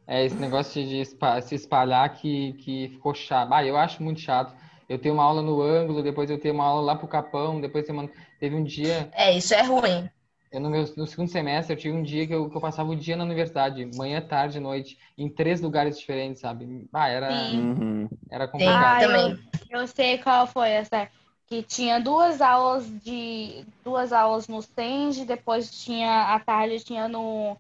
é 0.09 0.25
esse 0.25 0.35
negócio 0.37 0.85
de 0.85 1.05
se 1.05 1.55
espalhar 1.55 2.09
que, 2.15 2.55
que 2.55 2.89
ficou 2.89 3.15
chato. 3.15 3.53
Ah, 3.53 3.65
eu 3.65 3.77
acho 3.77 4.03
muito 4.03 4.21
chato. 4.21 4.53
Eu 4.89 4.99
tenho 5.01 5.15
uma 5.15 5.25
aula 5.25 5.43
no 5.43 5.61
ângulo, 5.63 6.03
depois 6.03 6.31
eu 6.31 6.41
tenho 6.41 6.55
uma 6.55 6.65
aula 6.65 6.83
lá 6.83 6.97
pro 6.97 7.09
Capão, 7.09 7.61
depois 7.61 7.85
tem 7.87 7.95
uma- 7.95 8.09
teve 8.41 8.57
um 8.57 8.65
dia, 8.65 9.13
É, 9.13 9.37
isso 9.37 9.55
é 9.55 9.63
ruim. 9.63 10.09
eu 10.51 10.61
no, 10.61 10.71
meu, 10.71 10.83
no 10.97 11.07
segundo 11.07 11.31
semestre, 11.31 11.75
eu 11.75 11.79
tive 11.79 11.95
um 11.97 12.03
dia 12.03 12.27
que 12.27 12.35
eu, 12.35 12.49
que 12.51 12.57
eu 12.57 12.61
passava 12.61 12.91
o 12.91 12.97
dia 12.97 13.17
na 13.17 13.25
universidade, 13.25 13.85
manhã, 13.85 14.21
tarde, 14.27 14.59
noite, 14.61 14.99
em 15.17 15.29
três 15.29 15.61
lugares 15.61 15.99
diferentes, 15.99 16.41
sabe? 16.41 16.89
Ah, 16.93 17.09
era, 17.09 17.51
Sim. 17.51 17.75
Uhum. 17.79 18.09
era 18.31 18.49
complicado. 18.49 18.99
Ah, 18.99 19.03
eu- 19.05 19.09
também. 19.09 19.39
Eu 19.71 19.87
sei 19.87 20.19
qual 20.19 20.47
foi 20.47 20.71
essa. 20.71 21.11
Que 21.47 21.63
tinha 21.63 22.01
duas 22.01 22.41
aulas 22.41 22.87
de 23.03 23.65
duas 23.85 24.13
aulas 24.13 24.49
no 24.49 24.61
Senge, 24.63 25.25
depois 25.25 25.71
tinha 25.85 26.35
à 26.35 26.41
tarde 26.41 26.83
tinha 26.85 27.09
no 27.09 27.57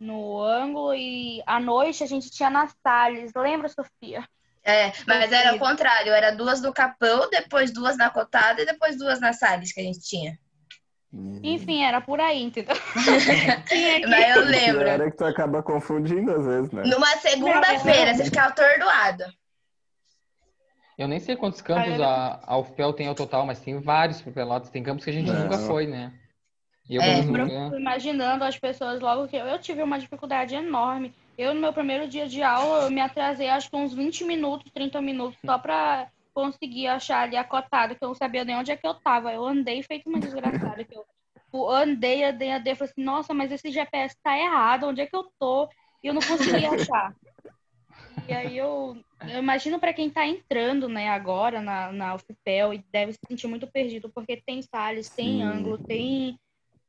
no 0.00 0.40
ângulo 0.42 0.94
e 0.94 1.42
à 1.46 1.60
noite 1.60 2.02
a 2.02 2.06
gente 2.06 2.30
tinha 2.30 2.50
na 2.50 2.68
Salles. 2.68 3.32
Lembra, 3.36 3.68
Sofia? 3.68 4.28
É, 4.64 4.92
mas 5.06 5.32
era 5.32 5.54
o 5.54 5.58
contrário, 5.58 6.12
era 6.12 6.30
duas 6.30 6.60
no 6.60 6.72
Capão, 6.72 7.28
depois 7.30 7.72
duas 7.72 7.96
na 7.96 8.10
Cotada 8.10 8.62
e 8.62 8.66
depois 8.66 8.96
duas 8.96 9.18
na 9.20 9.32
Salles 9.32 9.72
que 9.72 9.80
a 9.80 9.84
gente 9.84 10.00
tinha. 10.00 10.38
Enfim, 11.42 11.84
era 11.84 12.00
por 12.00 12.20
aí, 12.20 12.42
entendeu? 12.42 12.74
Mas 14.08 14.36
eu 14.36 14.44
lembro. 14.44 14.88
é 14.88 15.10
que 15.10 15.16
tu 15.16 15.26
acaba 15.26 15.62
confundindo 15.62 16.32
às 16.32 16.46
vezes, 16.46 16.72
né? 16.72 16.84
Numa 16.86 17.18
segunda-feira, 17.18 18.14
você 18.14 18.24
ficava 18.24 18.48
atordoado. 18.48 19.24
Eu 20.96 21.06
nem 21.08 21.20
sei 21.20 21.36
quantos 21.36 21.60
campos 21.60 22.00
a, 22.00 22.40
a 22.46 22.56
UFPEL 22.58 22.94
tem 22.94 23.08
ao 23.08 23.14
total, 23.14 23.44
mas 23.44 23.60
tem 23.60 23.78
vários 23.78 24.22
pro 24.22 24.32
Pelotas. 24.32 24.70
Tem 24.70 24.82
campos 24.82 25.04
que 25.04 25.10
a 25.10 25.12
gente 25.12 25.30
Não. 25.30 25.42
nunca 25.42 25.58
foi, 25.58 25.86
né? 25.86 26.12
Eu, 26.88 27.02
É. 27.02 27.22
fico 27.22 27.76
imaginando 27.76 28.44
as 28.44 28.58
pessoas 28.58 29.00
logo 29.00 29.28
que 29.28 29.36
eu, 29.36 29.46
eu 29.46 29.58
tive 29.58 29.82
uma 29.82 29.98
dificuldade 29.98 30.54
enorme. 30.54 31.14
Eu, 31.36 31.54
no 31.54 31.60
meu 31.60 31.72
primeiro 31.72 32.06
dia 32.06 32.28
de 32.28 32.42
aula, 32.42 32.84
eu 32.84 32.90
me 32.90 33.00
atrasei 33.00 33.48
acho 33.48 33.70
que 33.70 33.76
uns 33.76 33.94
20 33.94 34.24
minutos, 34.24 34.70
30 34.72 35.00
minutos, 35.00 35.38
só 35.44 35.58
pra 35.58 36.10
conseguir 36.34 36.86
achar 36.86 37.22
ali 37.22 37.36
a 37.36 37.44
cotada, 37.44 37.94
que 37.94 38.02
eu 38.04 38.08
não 38.08 38.14
sabia 38.14 38.44
nem 38.44 38.56
onde 38.56 38.70
é 38.70 38.76
que 38.76 38.86
eu 38.86 38.94
tava. 38.94 39.32
Eu 39.32 39.44
andei 39.44 39.82
feito 39.82 40.08
uma 40.08 40.20
desgraçada. 40.20 40.84
Que 40.84 40.96
eu, 40.96 41.04
eu 41.52 41.70
andei, 41.70 42.24
andei, 42.24 42.50
andei, 42.50 42.74
falei 42.74 42.90
assim, 42.90 43.04
nossa, 43.04 43.34
mas 43.34 43.52
esse 43.52 43.70
GPS 43.70 44.16
tá 44.22 44.36
errado, 44.38 44.86
onde 44.86 45.00
é 45.00 45.06
que 45.06 45.16
eu 45.16 45.30
tô? 45.38 45.68
E 46.02 46.08
eu 46.08 46.14
não 46.14 46.22
consegui 46.22 46.64
achar. 46.64 47.14
E 48.28 48.32
aí 48.32 48.56
eu, 48.56 48.96
eu 49.22 49.38
imagino 49.38 49.78
para 49.78 49.92
quem 49.92 50.10
tá 50.10 50.26
entrando, 50.26 50.88
né, 50.88 51.08
agora 51.08 51.60
na, 51.60 51.92
na 51.92 52.14
UFPEL 52.14 52.74
e 52.74 52.84
deve 52.92 53.12
se 53.12 53.18
sentir 53.26 53.46
muito 53.46 53.66
perdido, 53.66 54.10
porque 54.10 54.36
tem 54.36 54.62
Salles, 54.62 55.10
tem 55.10 55.38
Sim. 55.38 55.42
ângulo, 55.42 55.78
tem 55.78 56.38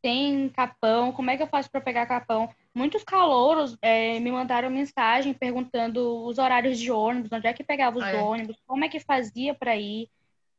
tem 0.04 0.50
capão, 0.50 1.14
como 1.14 1.32
é 1.32 1.38
que 1.38 1.42
eu 1.42 1.48
faço 1.48 1.72
para 1.72 1.80
pegar 1.80 2.06
capão? 2.06 2.50
Muitos 2.76 3.06
calouros 3.06 3.78
é, 3.82 4.20
me 4.20 4.32
mandaram 4.32 4.70
mensagem 4.70 5.34
perguntando 5.34 6.26
os 6.26 6.38
horários 6.38 6.78
de 6.78 6.92
ônibus, 6.92 7.32
onde 7.32 7.48
é 7.48 7.54
que 7.54 7.64
pegava 7.64 7.98
os 7.98 8.06
É. 8.06 8.18
ônibus, 8.18 8.58
como 8.68 8.84
é 8.84 8.90
que 8.90 9.00
fazia 9.00 9.56
para 9.56 9.78
ir, 9.78 10.10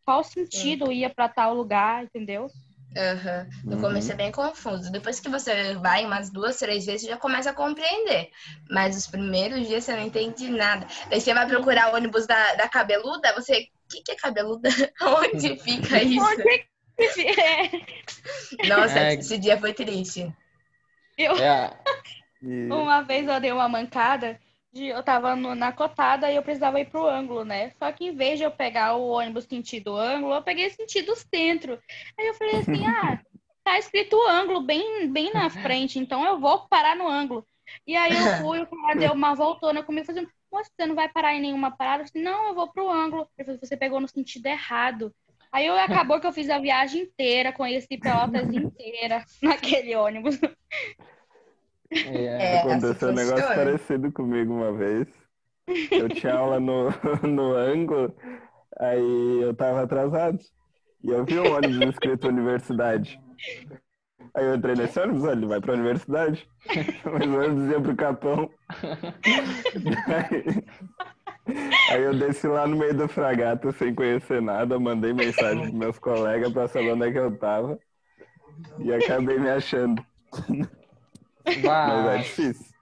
qual 0.03 0.24
sentido 0.24 0.90
ia 0.90 1.11
para 1.11 1.28
tal 1.28 1.55
lugar, 1.55 2.05
entendeu? 2.05 2.51
Aham. 2.97 3.47
No 3.64 3.76
Uhum. 3.76 3.80
começo 3.82 4.12
é 4.12 4.14
bem 4.14 4.32
confuso. 4.32 4.90
Depois 4.90 5.20
que 5.20 5.28
você 5.28 5.74
vai 5.74 6.07
umas 6.07 6.30
duas, 6.30 6.59
três 6.59 6.86
vezes, 6.86 7.03
você 7.03 7.09
já 7.09 7.16
começa 7.18 7.51
a 7.51 7.55
compreender. 7.55 8.30
Mas 8.70 8.97
os 8.97 9.07
primeiros 9.07 9.66
dias 9.66 9.84
você 9.84 9.95
não 9.95 10.05
entende 10.05 10.49
nada. 10.49 10.86
Daí 11.11 11.20
você 11.20 11.34
vai 11.34 11.47
procurar 11.47 11.92
o 11.92 11.97
ônibus 11.97 12.26
da, 12.26 12.55
da 12.55 12.68
cabeluda, 12.68 13.34
você. 13.34 13.68
O 13.84 13.97
que, 13.97 14.03
que 14.03 14.12
é 14.12 14.16
cabeluda? 14.16 14.68
Onde 15.03 15.57
fica 15.59 16.03
isso? 16.03 16.24
Onde? 16.24 16.64
Nossa, 18.68 19.01
É. 19.01 19.14
esse 19.14 19.38
dia 19.38 19.59
foi 19.59 19.72
triste. 19.74 20.32
Eu, 21.16 21.34
É, 21.38 21.70
Uma 22.70 23.03
vez 23.03 23.26
eu 23.28 23.40
dei 23.40 23.53
uma 23.53 23.68
mancada, 23.68 24.40
de, 24.72 24.86
eu 24.86 25.03
tava 25.03 25.36
no- 25.36 25.55
na 25.55 25.72
cotada 25.72 26.30
e 26.30 26.36
eu 26.36 26.42
precisava 26.42 26.80
ir 26.80 26.90
pro 26.90 27.07
ângulo, 27.07 27.45
né? 27.45 27.70
Só 27.78 27.90
que 27.92 28.07
em 28.07 28.16
vez 28.16 28.38
de 28.38 28.45
eu 28.45 28.51
pegar 28.51 28.95
o 28.97 29.09
ônibus 29.09 29.45
sentido 29.45 29.95
ângulo, 29.97 30.34
eu 30.34 30.42
peguei 30.42 30.70
sentido 30.70 31.14
centro. 31.16 31.78
Aí 32.18 32.26
eu 32.26 32.34
falei 32.34 32.59
assim, 32.61 32.84
ah, 32.86 33.20
tá 33.62 33.78
escrito 33.78 34.16
ângulo 34.28 34.62
bem, 34.62 35.11
bem 35.12 35.32
na 35.32 35.51
frente, 35.51 35.99
então 35.99 36.24
eu 36.24 36.40
vou 36.40 36.66
parar 36.68 36.97
no 36.97 37.07
ângulo. 37.09 37.47
E 37.86 37.97
aí 37.97 38.16
eu 38.16 38.28
fui, 38.28 38.61
o 38.61 38.66
cara 38.66 38.95
deu 38.97 39.12
uma 39.12 39.34
voltona 39.34 39.82
comigo, 39.82 40.07
fazendo, 40.07 40.28
moça, 40.53 40.70
você 40.76 40.86
não 40.86 40.95
vai 40.95 41.09
parar 41.09 41.34
em 41.34 41.40
nenhuma 41.40 41.70
parada? 41.76 42.03
Eu 42.03 42.05
disse, 42.07 42.18
não, 42.22 42.49
eu 42.49 42.55
vou 42.55 42.70
pro 42.72 42.88
ângulo. 42.90 43.28
Ele 43.38 43.47
falou, 43.47 43.61
você 43.62 43.76
pegou 43.76 44.01
no 44.01 44.09
sentido 44.09 44.47
errado. 44.47 45.14
Aí 45.55 45.66
eu, 45.66 45.78
acabou 45.78 46.18
que 46.18 46.26
eu 46.26 46.32
fiz 46.32 46.50
a 46.50 46.59
viagem 46.59 47.02
inteira, 47.02 47.52
conheci 47.52 47.96
Pelotas 47.96 48.48
inteira 48.52 49.24
naquele 49.40 49.94
ônibus. 49.94 50.36
é, 51.92 52.59
aconteceu 52.59 53.11
um 53.11 53.12
negócio 53.12 53.36
funciona. 53.36 53.55
parecido 53.55 54.11
comigo 54.11 54.52
uma 54.52 54.72
vez. 54.72 55.07
Eu 55.92 56.09
tinha 56.09 56.34
aula 56.34 56.59
no, 56.59 56.88
no 57.22 57.55
ângulo, 57.55 58.12
aí 58.80 59.42
eu 59.42 59.55
tava 59.55 59.82
atrasado. 59.82 60.40
E 61.05 61.11
eu 61.11 61.24
vi 61.24 61.38
um 61.38 61.55
ônibus 61.55 61.90
escrito 61.90 62.26
universidade. 62.26 63.20
Aí 64.34 64.44
eu 64.44 64.57
entrei 64.57 64.74
nesse 64.74 64.98
ônibus, 64.98 65.22
olha, 65.22 65.36
ele 65.36 65.46
vai 65.46 65.61
pra 65.61 65.74
universidade. 65.74 66.48
Mas 67.05 67.28
o 67.28 67.38
ônibus 67.38 67.70
ia 67.70 67.80
pro 67.80 67.94
Capão. 67.94 68.50
Aí, 70.09 70.64
aí 71.90 72.03
eu 72.03 72.14
desci 72.14 72.47
lá 72.47 72.66
no 72.66 72.76
meio 72.76 72.97
do 72.97 73.09
fragata 73.09 73.72
sem 73.72 73.95
conhecer 73.95 74.40
nada, 74.40 74.78
mandei 74.78 75.12
mensagem 75.12 75.61
pros 75.62 75.74
meus 75.74 75.99
colegas 75.99 76.53
pra 76.53 76.68
saber 76.68 76.92
onde 76.92 77.09
é 77.09 77.12
que 77.12 77.18
eu 77.18 77.36
tava. 77.36 77.78
E 78.78 78.92
acabei 78.92 79.38
me 79.38 79.51
achando. 79.51 80.05
Mas 81.45 81.64
é 81.64 82.03
vai. 82.03 82.18
difícil. 82.22 82.74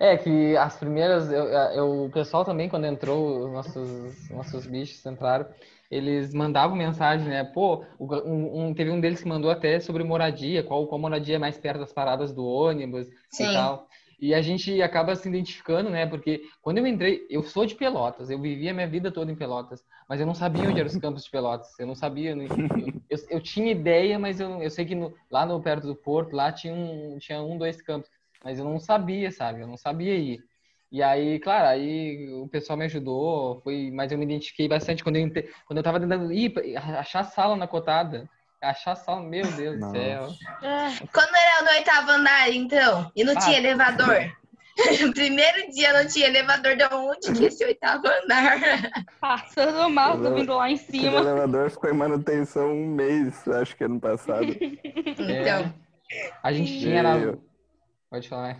É 0.00 0.16
que 0.16 0.56
as 0.56 0.76
primeiras, 0.76 1.30
eu, 1.30 1.44
eu- 1.48 2.04
o 2.04 2.10
pessoal 2.10 2.44
também, 2.44 2.68
quando 2.68 2.84
entrou, 2.86 3.46
os 3.46 3.52
nossos, 3.52 4.30
nossos 4.30 4.64
bichos 4.64 5.04
entraram, 5.04 5.46
eles 5.90 6.32
mandavam 6.32 6.76
mensagem, 6.76 7.26
né? 7.26 7.42
Pô, 7.42 7.84
um, 7.98 8.66
um- 8.68 8.74
teve 8.74 8.90
um 8.90 9.00
deles 9.00 9.20
que 9.20 9.28
mandou 9.28 9.50
até 9.50 9.80
sobre 9.80 10.04
moradia, 10.04 10.62
qual, 10.62 10.86
qual 10.86 11.00
moradia 11.00 11.34
é 11.34 11.38
mais 11.38 11.58
perto 11.58 11.80
das 11.80 11.92
paradas 11.92 12.32
do 12.32 12.44
ônibus 12.46 13.08
Sim. 13.28 13.50
e 13.50 13.52
tal. 13.52 13.87
E 14.20 14.34
a 14.34 14.42
gente 14.42 14.82
acaba 14.82 15.14
se 15.14 15.28
identificando, 15.28 15.88
né? 15.90 16.06
Porque 16.06 16.42
quando 16.60 16.78
eu 16.78 16.86
entrei, 16.86 17.24
eu 17.30 17.42
sou 17.42 17.64
de 17.64 17.74
Pelotas, 17.76 18.30
eu 18.30 18.40
vivi 18.40 18.68
a 18.68 18.74
minha 18.74 18.88
vida 18.88 19.12
toda 19.12 19.30
em 19.30 19.36
Pelotas, 19.36 19.84
mas 20.08 20.20
eu 20.20 20.26
não 20.26 20.34
sabia 20.34 20.68
onde 20.68 20.78
eram 20.80 20.88
os 20.88 20.96
campos 20.96 21.24
de 21.24 21.30
Pelotas, 21.30 21.68
eu 21.78 21.86
não 21.86 21.94
sabia. 21.94 22.34
né? 22.34 22.46
Eu, 23.10 23.18
eu 23.30 23.40
tinha 23.40 23.70
ideia, 23.72 24.18
mas 24.18 24.38
eu, 24.38 24.62
eu 24.62 24.68
sei 24.70 24.84
que 24.84 24.94
no- 24.94 25.14
lá 25.30 25.46
no 25.46 25.62
perto 25.62 25.86
do 25.86 25.96
Porto, 25.96 26.34
lá 26.36 26.52
tinha 26.52 26.74
um, 26.74 27.16
tinha 27.18 27.40
um, 27.42 27.56
dois 27.56 27.80
campos 27.80 28.10
mas 28.44 28.58
eu 28.58 28.64
não 28.64 28.78
sabia, 28.78 29.32
sabe? 29.32 29.60
Eu 29.62 29.66
não 29.66 29.76
sabia 29.76 30.14
ir. 30.14 30.40
E 30.90 31.02
aí, 31.02 31.38
claro, 31.40 31.66
aí 31.68 32.30
o 32.32 32.48
pessoal 32.48 32.78
me 32.78 32.84
ajudou, 32.86 33.60
foi, 33.62 33.90
mas 33.92 34.10
eu 34.10 34.18
me 34.18 34.24
identifiquei 34.24 34.68
bastante 34.68 35.02
quando 35.02 35.16
eu, 35.16 35.28
quando 35.66 35.78
eu 35.78 35.82
tava 35.82 36.00
tentando 36.00 36.32
ir, 36.32 36.54
achar 36.98 37.24
sala 37.24 37.56
na 37.56 37.66
cotada. 37.66 38.28
Achar 38.60 38.96
sala, 38.96 39.22
meu 39.22 39.46
Deus 39.52 39.78
do 39.78 39.90
céu. 39.92 40.28
Ah, 40.62 40.90
Quando 41.12 41.34
era 41.36 41.62
no 41.62 41.70
oitavo 41.78 42.10
andar, 42.10 42.50
então, 42.50 43.10
e 43.14 43.22
não 43.22 43.34
Ah. 43.36 43.40
tinha 43.40 43.58
elevador. 43.58 44.32
No 45.00 45.12
primeiro 45.14 45.70
dia 45.70 45.92
não 45.92 46.08
tinha 46.08 46.26
elevador, 46.26 46.76
de 46.76 46.84
onde 46.92 47.32
que 47.32 47.44
é 47.44 47.48
esse 47.48 47.64
oitavo 47.64 48.02
andar? 48.08 48.58
Passando 49.20 49.88
mal, 49.90 50.20
tô 50.20 50.34
vindo 50.34 50.54
lá 50.56 50.68
em 50.70 50.76
cima. 50.76 51.18
elevador 51.18 51.70
ficou 51.70 51.90
em 51.90 51.96
manutenção 51.96 52.72
um 52.72 52.86
mês, 52.88 53.46
acho 53.48 53.76
que 53.76 53.84
ano 53.84 54.00
passado. 54.00 54.46
Então, 55.18 55.74
A 56.42 56.52
gente 56.52 56.78
tinha 56.80 57.02
na... 57.02 57.36
Pode 58.10 58.28
falar. 58.28 58.56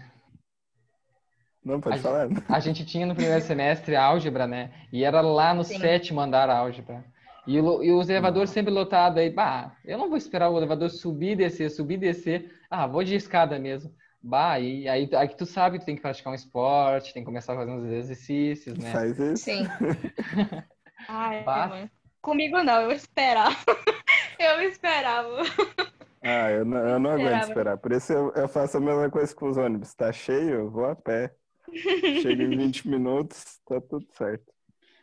Não, 1.65 1.81
pode 1.81 1.99
A- 1.99 2.03
falar. 2.03 2.29
A 2.49 2.61
gente 2.61 2.85
tinha 2.85 3.07
no 3.07 3.15
primeiro 3.15 3.41
semestre 3.41 3.97
álgebra, 3.97 4.47
né? 4.47 4.71
E 4.93 5.03
era 5.03 5.21
lá 5.23 5.55
no 5.55 5.65
Sim. 5.65 5.79
sétimo 5.79 6.21
andar 6.21 6.51
a 6.51 6.59
álgebra. 6.59 7.05
E, 7.49 7.61
o- 7.61 7.83
e 7.83 7.93
os 7.93 8.09
elevadores 8.09 8.51
sempre 8.51 8.73
lotados 8.73 9.19
aí. 9.19 9.31
Bah, 9.31 9.77
eu 9.85 9.97
não 9.99 10.09
vou 10.09 10.17
esperar 10.19 10.51
o 10.51 10.57
elevador 10.59 10.91
subir 10.91 11.31
e 11.33 11.37
descer, 11.37 11.71
subir 11.71 11.95
e 11.95 11.99
descer. 11.99 12.53
Ah, 12.71 12.87
vou 12.87 13.03
de 13.03 13.15
escada 13.15 13.59
mesmo. 13.59 13.93
Bah, 14.23 14.59
e 14.61 14.89
aí, 14.89 15.09
aí 15.15 15.29
tu 15.29 15.47
sabe, 15.47 15.79
tu 15.79 15.85
tem 15.87 15.97
que 15.97 16.03
praticar 16.03 16.33
um 16.33 16.37
esporte, 16.37 17.15
tem 17.15 17.23
que 17.23 17.27
começar 17.27 17.55
a 17.55 17.57
fazer 17.57 17.71
uns 17.71 17.85
exercícios, 17.91 18.77
né? 18.79 18.93
Faz 18.93 19.19
isso. 19.19 19.45
sim. 19.45 19.65
Ai, 21.09 21.45
Bah. 21.45 21.89
Comigo 22.21 22.63
não, 22.63 22.83
eu 22.83 22.93
esperava. 22.93 23.57
Eu 24.39 24.61
esperava. 24.63 25.43
Ah, 26.23 26.51
eu 26.51 26.65
não, 26.65 26.79
eu 26.79 26.99
não 27.01 27.11
aguento 27.11 27.43
esperar. 27.43 27.77
Por 27.79 27.93
isso 27.93 28.13
eu, 28.13 28.33
eu 28.35 28.49
faço 28.49 28.77
a 28.77 28.81
mesma 28.81 29.11
coisa 29.11 29.35
com 29.35 29.49
os 29.49 29.57
ônibus. 29.57 29.95
Tá 29.95 30.13
cheio, 30.13 30.51
eu 30.55 30.71
vou 30.71 30.85
a 30.85 30.95
pé. 30.97 31.35
Chega 32.23 32.43
em 32.45 32.57
20 32.57 32.89
minutos, 32.89 33.61
tá 33.67 33.81
tudo 33.81 34.07
certo. 34.17 34.53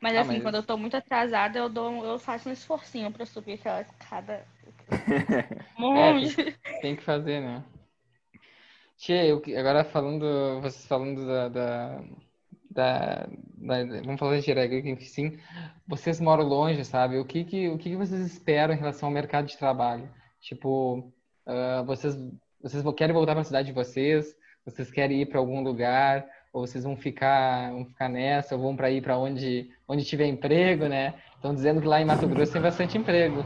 Mas 0.06 0.16
Ah, 0.18 0.22
assim, 0.22 0.34
mas- 0.34 0.44
quando 0.44 0.56
eu 0.56 0.64
tô 0.64 0.78
muito 0.78 0.96
atrasada, 0.96 1.58
eu 1.58 1.68
dou, 1.68 2.06
eu 2.06 2.20
faço 2.20 2.48
um 2.48 2.52
esforcinho 2.52 3.12
pra 3.12 3.26
subir 3.26 3.54
aquela 3.54 3.82
escada. 3.82 4.46
Monge. 5.80 6.56
Tem 6.80 6.96
que 6.96 7.02
fazer, 7.02 7.42
né? 7.42 7.64
Tia, 8.98 9.26
eu, 9.26 9.42
agora 9.58 9.84
falando, 9.84 10.62
vocês 10.62 10.86
falando 10.86 11.26
da, 11.26 11.50
da, 11.50 12.02
da- 12.70 13.28
da- 13.58 14.02
vamos 14.04 14.20
falar 14.20 14.38
de 14.40 14.96
que 14.96 15.06
sim, 15.06 15.40
vocês 15.88 16.22
moram 16.22 16.44
longe, 16.44 16.86
sabe? 16.86 17.18
O 17.18 17.26
que 17.26 17.44
que, 17.44 17.68
o 17.70 17.78
que 17.80 17.90
que 17.90 17.96
vocês 17.98 18.22
esperam 18.22 18.76
em 18.76 18.78
relação 18.78 19.10
ao 19.10 19.14
mercado 19.14 19.48
de 19.48 19.58
trabalho? 19.58 20.08
Tipo, 20.40 21.12
ah, 21.48 21.82
vocês, 21.84 22.16
vocês 22.62 22.84
vo- 22.84 22.94
querem 22.94 23.12
voltar 23.16 23.32
para 23.32 23.42
a 23.42 23.46
cidade 23.46 23.70
de 23.70 23.74
vocês? 23.74 24.38
Vocês 24.64 24.92
querem 24.92 25.20
ir 25.22 25.26
para 25.26 25.40
algum 25.40 25.64
lugar? 25.64 26.28
Ou 26.56 26.66
vocês 26.66 26.86
vão 26.86 26.96
ficar, 26.96 27.70
vão 27.74 27.84
ficar 27.84 28.08
nessa? 28.08 28.56
Ou 28.56 28.62
vão 28.62 28.78
para 28.78 28.90
ir 28.90 29.02
para 29.02 29.18
onde, 29.18 29.70
onde 29.86 30.06
tiver 30.06 30.26
emprego, 30.26 30.88
né? 30.88 31.22
Estão 31.36 31.54
dizendo 31.54 31.82
que 31.82 31.88
lá 31.88 32.00
em 32.00 32.06
Mato 32.06 32.26
Grosso 32.30 32.54
tem 32.54 32.62
bastante 32.62 32.98
emprego. 32.98 33.44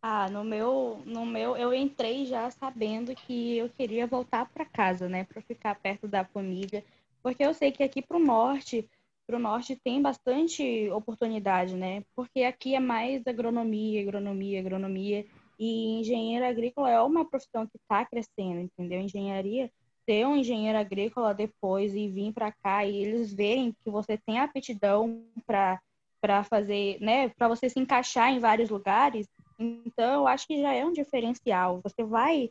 Ah, 0.00 0.30
no 0.30 0.42
meu, 0.42 1.02
no 1.04 1.26
meu, 1.26 1.58
eu 1.58 1.74
entrei 1.74 2.24
já 2.24 2.50
sabendo 2.50 3.14
que 3.14 3.58
eu 3.58 3.68
queria 3.68 4.06
voltar 4.06 4.46
para 4.46 4.64
casa, 4.64 5.10
né, 5.10 5.24
para 5.24 5.42
ficar 5.42 5.74
perto 5.74 6.08
da 6.08 6.24
família, 6.24 6.82
porque 7.22 7.44
eu 7.44 7.52
sei 7.52 7.70
que 7.70 7.82
aqui 7.82 8.00
pro 8.00 8.18
norte, 8.18 8.88
pro 9.26 9.38
norte 9.38 9.76
tem 9.76 10.00
bastante 10.00 10.88
oportunidade, 10.90 11.76
né? 11.76 12.02
Porque 12.16 12.44
aqui 12.44 12.74
é 12.74 12.80
mais 12.80 13.26
agronomia, 13.26 14.00
agronomia, 14.00 14.58
agronomia, 14.58 15.26
e 15.58 16.00
engenheiro 16.00 16.46
agrícola 16.46 16.88
é 16.90 17.00
uma 17.02 17.28
profissão 17.28 17.66
que 17.66 17.76
está 17.76 18.06
crescendo, 18.06 18.60
entendeu? 18.60 19.02
Engenharia, 19.02 19.70
ter 20.06 20.26
um 20.26 20.36
engenheiro 20.36 20.78
agrícola 20.78 21.34
depois 21.34 21.94
e 21.94 22.08
vir 22.08 22.32
para 22.32 22.52
cá 22.52 22.84
e 22.84 22.96
eles 22.96 23.32
verem 23.32 23.74
que 23.84 23.90
você 23.90 24.18
tem 24.18 24.38
aptidão 24.38 25.24
para 25.46 25.80
para 26.20 26.44
fazer, 26.44 26.98
né, 27.00 27.30
para 27.30 27.48
você 27.48 27.68
se 27.68 27.80
encaixar 27.80 28.30
em 28.30 28.38
vários 28.38 28.70
lugares, 28.70 29.26
então, 29.62 30.14
eu 30.14 30.26
acho 30.26 30.46
que 30.46 30.60
já 30.60 30.72
é 30.72 30.84
um 30.84 30.92
diferencial. 30.92 31.80
Você 31.82 32.02
vai, 32.04 32.50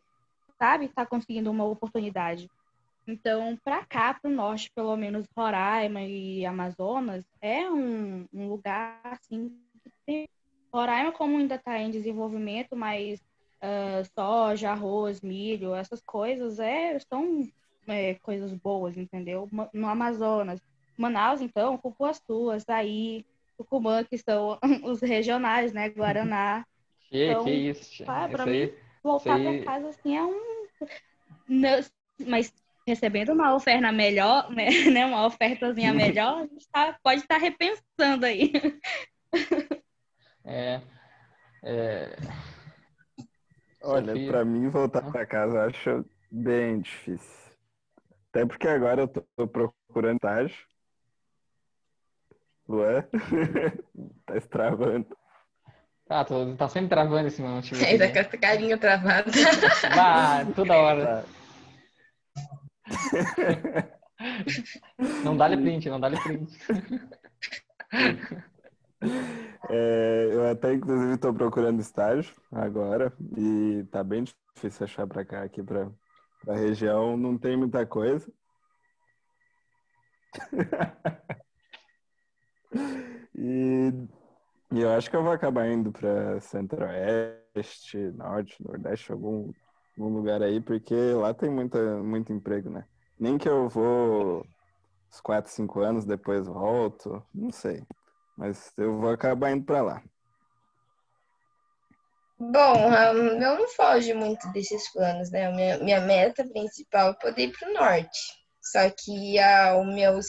sabe, 0.57 0.85
estar 0.85 1.05
conseguindo 1.05 1.51
uma 1.51 1.65
oportunidade. 1.65 2.49
Então, 3.07 3.57
para 3.63 3.85
cá, 3.85 4.13
para 4.13 4.29
o 4.29 4.33
norte, 4.33 4.71
pelo 4.73 4.95
menos 4.95 5.27
Roraima 5.35 6.01
e 6.01 6.45
Amazonas, 6.45 7.25
é 7.41 7.69
um, 7.69 8.25
um 8.33 8.47
lugar 8.47 9.01
assim. 9.03 9.51
Roraima, 10.73 11.11
como 11.11 11.37
ainda 11.37 11.55
está 11.55 11.77
em 11.79 11.91
desenvolvimento, 11.91 12.75
mas 12.75 13.21
ah, 13.61 14.01
soja, 14.15 14.71
arroz, 14.71 15.21
milho, 15.21 15.73
essas 15.75 16.01
coisas 16.01 16.59
é, 16.59 16.97
são 16.99 17.47
é, 17.87 18.15
coisas 18.15 18.53
boas, 18.53 18.97
entendeu? 18.97 19.47
No 19.73 19.87
Amazonas. 19.87 20.59
Manaus, 20.97 21.41
então, 21.41 21.77
Cupuaçu, 21.77 22.51
Açaí, 22.51 23.25
Tucumã, 23.57 24.03
que 24.03 24.17
são 24.17 24.59
os 24.83 25.01
regionais, 25.01 25.71
né? 25.73 25.89
Guaraná. 25.89 26.65
Que, 27.09 27.25
Então, 27.29 27.43
que 27.43 27.51
isso, 27.51 28.03
ah, 28.07 28.25
pra 28.29 28.43
Isso 28.43 28.49
aí- 28.49 28.65
mim, 28.67 28.73
voltar 29.03 29.35
aí- 29.35 29.63
para 29.63 29.65
casa 29.73 29.89
assim 29.89 30.15
é 30.15 30.23
um. 30.23 30.41
Mas 32.25 32.53
recebendo 32.87 33.33
uma 33.33 33.53
oferta 33.53 33.91
melhor, 33.91 34.49
né? 34.55 34.69
né, 34.89 35.05
Uma 35.05 35.25
ofertazinha 35.25 35.93
melhor, 35.93 36.37
a 36.37 36.41
gente 36.43 36.65
tá, 36.71 36.97
pode 37.03 37.19
estar 37.21 37.37
repensando 37.37 38.25
aí. 38.25 38.53
É, 40.45 40.81
é, 41.63 42.15
Olha, 43.83 44.13
pra 44.27 44.45
mim 44.45 44.69
voltar 44.69 45.01
pra 45.11 45.25
casa 45.25 45.57
eu 45.57 45.61
acho 45.61 46.05
bem 46.31 46.79
difícil. 46.81 47.51
Até 48.29 48.45
porque 48.45 48.67
agora 48.67 49.01
eu 49.01 49.07
tô, 49.07 49.21
tô 49.35 49.47
procurando 49.47 50.15
estágio. 50.15 50.65
Luan, 52.67 53.03
tá 54.25 54.37
estravando. 54.37 55.07
Ah, 56.07 56.23
tô, 56.23 56.55
tá 56.55 56.69
sempre 56.69 56.89
travando 56.89 57.27
esse 57.27 57.41
meu 57.41 57.51
notebook. 57.51 57.83
Ainda 57.87 58.05
aqui. 58.05 58.13
com 58.13 58.19
essa 58.19 58.37
carinha 58.37 58.77
travada. 58.77 59.31
Ah, 59.97 60.45
toda 60.55 60.77
hora. 60.77 61.25
Não 65.23 65.35
dá-lhe 65.35 65.57
print, 65.61 65.89
não 65.89 65.99
dá-lhe 65.99 66.19
print. 66.19 66.57
É, 69.69 70.29
eu 70.31 70.49
até, 70.49 70.73
inclusive, 70.73 71.17
tô 71.17 71.33
procurando 71.33 71.79
estágio 71.79 72.35
agora 72.51 73.13
e 73.37 73.83
tá 73.91 74.03
bem 74.03 74.23
difícil 74.55 74.85
achar 74.85 75.07
pra 75.07 75.23
cá, 75.25 75.43
aqui 75.43 75.61
pra, 75.63 75.89
pra 76.43 76.55
região 76.55 77.15
não 77.17 77.37
tem 77.37 77.55
muita 77.57 77.85
coisa. 77.85 78.31
E, 83.35 83.91
e 84.73 84.79
eu 84.81 84.91
acho 84.91 85.09
que 85.09 85.15
eu 85.15 85.23
vou 85.23 85.31
acabar 85.31 85.67
indo 85.69 85.91
pra 85.91 86.39
Centro-Oeste, 86.41 87.97
Norte, 88.13 88.61
Nordeste, 88.63 89.11
algum, 89.11 89.53
algum 89.97 90.13
lugar 90.15 90.41
aí, 90.41 90.61
porque 90.61 90.95
lá 91.13 91.33
tem 91.33 91.49
muita, 91.49 92.01
muito 92.03 92.31
emprego, 92.33 92.69
né? 92.69 92.85
Nem 93.19 93.37
que 93.37 93.47
eu 93.49 93.69
vou 93.69 94.45
uns 95.11 95.21
4, 95.21 95.51
5 95.51 95.81
anos, 95.81 96.05
depois 96.05 96.47
volto, 96.47 97.23
não 97.33 97.51
sei. 97.51 97.83
Mas 98.37 98.71
eu 98.77 98.99
vou 98.99 99.09
acabar 99.09 99.51
indo 99.51 99.65
pra 99.65 99.81
lá. 99.81 100.03
Bom, 102.39 102.91
ah, 102.91 103.13
eu 103.13 103.39
não 103.39 103.67
foge 103.67 104.15
muito 104.15 104.51
desses 104.51 104.91
planos, 104.91 105.29
né? 105.29 105.51
Minha, 105.51 105.77
minha 105.77 106.01
meta 106.01 106.43
principal 106.47 107.11
é 107.11 107.13
poder 107.13 107.43
ir 107.43 107.51
para 107.51 107.69
o 107.69 107.73
norte. 107.73 108.19
Só 108.59 108.89
que 108.89 109.37
a, 109.37 109.75
o 109.75 109.85
meus, 109.85 110.25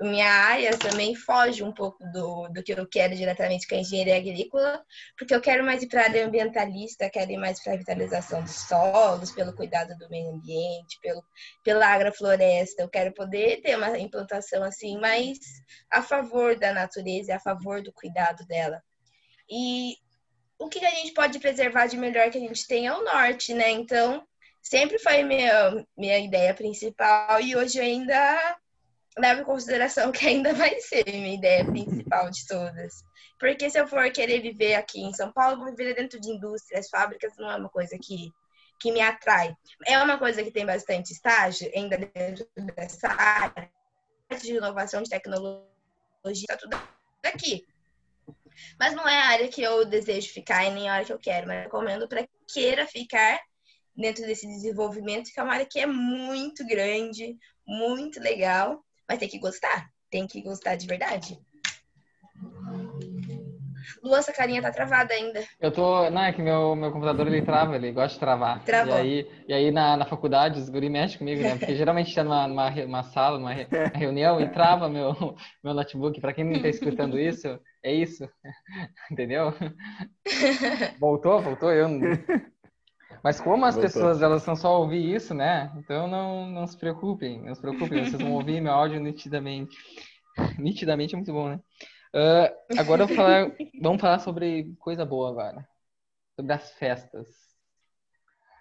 minha 0.00 0.30
área 0.30 0.78
também 0.78 1.14
foge 1.14 1.62
um 1.62 1.72
pouco 1.72 2.02
do, 2.10 2.48
do 2.48 2.62
que 2.62 2.72
eu 2.72 2.86
quero 2.86 3.14
diretamente 3.14 3.68
com 3.68 3.74
a 3.74 3.78
engenharia 3.78 4.16
agrícola, 4.16 4.82
porque 5.16 5.34
eu 5.34 5.40
quero 5.40 5.64
mais 5.64 5.82
ir 5.82 5.88
para 5.88 6.02
a 6.02 6.04
área 6.04 6.26
ambientalista, 6.26 7.10
quero 7.10 7.30
ir 7.30 7.36
mais 7.36 7.62
para 7.62 7.72
a 7.72 7.74
revitalização 7.74 8.42
dos 8.42 8.66
solos, 8.66 9.30
pelo 9.32 9.54
cuidado 9.54 9.94
do 9.98 10.08
meio 10.08 10.30
ambiente, 10.30 10.98
pelo, 11.02 11.22
pela 11.62 11.86
agrofloresta. 11.86 12.82
Eu 12.82 12.88
quero 12.88 13.12
poder 13.12 13.60
ter 13.60 13.76
uma 13.76 13.98
implantação 13.98 14.62
assim 14.62 14.98
mais 14.98 15.38
a 15.90 16.02
favor 16.02 16.58
da 16.58 16.72
natureza 16.72 17.36
a 17.36 17.40
favor 17.40 17.82
do 17.82 17.92
cuidado 17.92 18.46
dela. 18.46 18.82
E 19.50 19.96
o 20.58 20.68
que 20.68 20.84
a 20.84 20.90
gente 20.90 21.12
pode 21.12 21.38
preservar 21.38 21.86
de 21.86 21.96
melhor 21.96 22.30
que 22.30 22.38
a 22.38 22.40
gente 22.40 22.66
tem 22.66 22.86
é 22.86 22.92
o 22.92 23.04
norte, 23.04 23.52
né? 23.52 23.70
Então, 23.70 24.26
sempre 24.62 24.98
foi 24.98 25.22
minha, 25.22 25.84
minha 25.96 26.18
ideia 26.18 26.54
principal 26.54 27.40
e 27.40 27.56
hoje 27.56 27.80
ainda 27.80 28.56
levo 29.20 29.42
em 29.42 29.44
consideração 29.44 30.10
que 30.12 30.26
ainda 30.26 30.52
vai 30.54 30.78
ser 30.80 31.04
minha 31.06 31.34
ideia 31.34 31.64
principal 31.64 32.30
de 32.30 32.46
todas. 32.46 33.04
Porque 33.38 33.70
se 33.70 33.78
eu 33.78 33.86
for 33.86 34.10
querer 34.10 34.40
viver 34.40 34.74
aqui 34.74 35.00
em 35.00 35.14
São 35.14 35.32
Paulo, 35.32 35.58
vou 35.58 35.74
viver 35.74 35.94
dentro 35.94 36.20
de 36.20 36.30
indústrias, 36.30 36.88
fábricas, 36.88 37.32
não 37.38 37.50
é 37.50 37.56
uma 37.56 37.68
coisa 37.68 37.96
que, 38.00 38.30
que 38.80 38.92
me 38.92 39.00
atrai. 39.00 39.54
É 39.86 40.02
uma 40.02 40.18
coisa 40.18 40.42
que 40.42 40.50
tem 40.50 40.66
bastante 40.66 41.12
estágio 41.12 41.70
ainda 41.74 41.96
dentro 41.96 42.46
dessa 42.76 43.08
área 43.08 43.70
de 44.40 44.54
inovação 44.54 45.02
de 45.02 45.10
tecnologia, 45.10 45.64
tá 46.46 46.56
tudo 46.56 46.76
aqui. 47.24 47.66
Mas 48.78 48.94
não 48.94 49.08
é 49.08 49.18
a 49.20 49.28
área 49.28 49.48
que 49.48 49.62
eu 49.62 49.84
desejo 49.84 50.32
ficar 50.32 50.64
e 50.64 50.70
nem 50.70 50.88
a 50.88 50.94
área 50.94 51.06
que 51.06 51.12
eu 51.12 51.18
quero, 51.18 51.46
mas 51.46 51.62
recomendo 51.62 52.08
para 52.08 52.28
queira 52.52 52.86
ficar 52.86 53.40
dentro 53.96 54.24
desse 54.24 54.46
desenvolvimento, 54.46 55.30
que 55.32 55.40
é 55.40 55.42
uma 55.42 55.54
área 55.54 55.66
que 55.66 55.78
é 55.78 55.86
muito 55.86 56.66
grande, 56.66 57.36
muito 57.66 58.20
legal, 58.20 58.84
mas 59.10 59.18
tem 59.18 59.28
que 59.28 59.40
gostar, 59.40 59.90
tem 60.08 60.24
que 60.24 60.40
gostar 60.40 60.76
de 60.76 60.86
verdade. 60.86 61.36
Lu, 64.04 64.14
essa 64.14 64.32
carinha 64.32 64.62
tá 64.62 64.70
travada 64.70 65.12
ainda. 65.12 65.42
Eu 65.58 65.72
tô. 65.72 66.08
Não, 66.10 66.22
é 66.22 66.32
que 66.32 66.40
meu, 66.40 66.76
meu 66.76 66.92
computador 66.92 67.26
ele 67.26 67.42
trava, 67.42 67.74
ele 67.74 67.90
gosta 67.90 68.14
de 68.14 68.20
travar. 68.20 68.64
Travou. 68.64 68.94
E 68.94 69.00
aí, 69.00 69.30
e 69.48 69.52
aí 69.52 69.70
na, 69.72 69.96
na 69.96 70.06
faculdade 70.06 70.60
os 70.60 70.68
guri 70.68 70.88
mexem 70.88 71.18
comigo, 71.18 71.42
né? 71.42 71.56
Porque 71.58 71.74
geralmente 71.74 72.14
tá 72.14 72.22
numa, 72.22 72.46
numa, 72.46 72.70
re- 72.70 72.84
uma 72.84 73.02
sala, 73.02 73.36
numa 73.36 73.52
re- 73.52 73.66
uma 73.68 73.88
reunião 73.98 74.40
e 74.40 74.48
trava 74.48 74.88
meu, 74.88 75.12
meu 75.62 75.74
notebook. 75.74 76.20
Pra 76.20 76.32
quem 76.32 76.44
não 76.44 76.62
tá 76.62 76.68
escutando 76.68 77.18
isso, 77.18 77.58
é 77.82 77.92
isso. 77.92 78.28
Entendeu? 79.10 79.52
Voltou, 81.00 81.40
voltou. 81.42 81.72
Eu 81.72 81.88
não... 81.88 82.00
Mas 83.22 83.40
como 83.40 83.64
as 83.64 83.74
Voltou. 83.74 83.92
pessoas 83.92 84.22
elas 84.22 84.42
são 84.42 84.56
só 84.56 84.80
ouvir 84.80 85.14
isso, 85.14 85.34
né? 85.34 85.70
Então 85.76 86.08
não, 86.08 86.46
não 86.46 86.66
se 86.66 86.76
preocupem, 86.76 87.42
não 87.42 87.54
se 87.54 87.60
preocupem, 87.60 88.04
vocês 88.04 88.20
vão 88.20 88.32
ouvir 88.32 88.60
meu 88.60 88.72
áudio 88.72 89.00
nitidamente. 89.00 89.76
Nitidamente 90.58 91.14
é 91.14 91.16
muito 91.16 91.32
bom, 91.32 91.48
né? 91.48 91.60
Ah, 92.14 92.52
agora 92.78 93.02
eu 93.02 93.06
vou 93.06 93.16
falar, 93.16 93.50
vamos 93.80 94.00
falar 94.00 94.18
sobre 94.20 94.74
coisa 94.78 95.04
boa 95.04 95.30
agora. 95.30 95.66
Sobre 96.36 96.52
as 96.52 96.70
festas. 96.72 97.26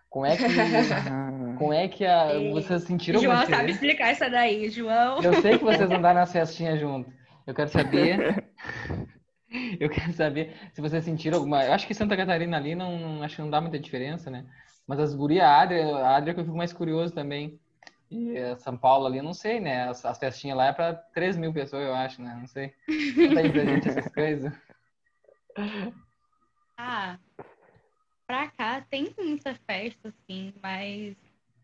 Como 0.10 0.26
é 0.26 0.36
que, 0.36 0.44
como 1.58 1.74
é 1.74 1.88
que 1.88 2.06
a, 2.06 2.34
Ei, 2.34 2.52
vocês 2.52 2.84
sentiram 2.84 3.22
João 3.22 3.46
sabe 3.46 3.72
explicar 3.72 4.12
isso 4.12 4.30
daí, 4.30 4.70
João. 4.70 5.22
Eu 5.22 5.40
sei 5.42 5.58
que 5.58 5.64
vocês 5.64 5.90
andaram 5.90 6.20
nas 6.20 6.32
festinhas 6.32 6.80
juntos. 6.80 7.14
Eu 7.46 7.54
quero 7.54 7.70
saber, 7.70 8.52
Eu 9.80 9.90
quero 9.90 10.14
saber 10.14 10.56
se 10.74 10.82
vocês 10.82 11.04
sentiram 11.04 11.38
alguma. 11.38 11.64
Eu 11.66 11.74
acho 11.74 11.88
que 11.88 11.94
Santa 11.94 12.16
Catarina 12.16 12.58
ali 12.58 12.76
não, 12.76 12.98
não- 13.00 13.24
acho 13.24 13.36
que 13.36 13.42
não 13.42 13.50
dá 13.50 13.60
muita 13.60 13.80
diferença, 13.80 14.30
né? 14.30 14.46
Mas 14.88 15.00
as 15.00 15.14
gurias, 15.16 15.44
a 15.44 15.62
Adria, 15.62 15.96
a 15.98 16.16
Adria 16.18 16.34
que 16.34 16.40
eu 16.40 16.46
fico 16.46 16.58
mais 16.58 16.74
curioso 16.74 17.14
também. 17.14 17.60
E 18.12 18.56
São 18.58 18.76
Paulo 18.76 19.06
ali, 19.06 19.18
eu 19.20 19.24
não 19.24 19.34
sei, 19.34 19.60
né? 19.60 19.88
As, 19.88 20.04
as 20.04 20.18
festinhas 20.18 20.58
lá 20.58 20.68
é 20.68 20.74
pra 20.74 20.94
3 20.94 21.38
mil 21.38 21.54
pessoas, 21.54 21.84
eu 21.86 21.94
acho, 21.94 22.22
né? 22.22 22.36
Não 22.40 22.48
sei. 22.48 22.74
Conta 23.28 23.40
aí 23.40 23.52
pra 23.52 23.66
gente 23.66 23.88
essas 23.88 24.08
coisas. 24.14 24.54
Ah, 26.78 27.20
pra 28.28 28.48
cá 28.50 28.82
tem 28.90 29.14
muita 29.18 29.54
festa, 29.68 30.14
sim, 30.26 30.54
mas 30.62 31.16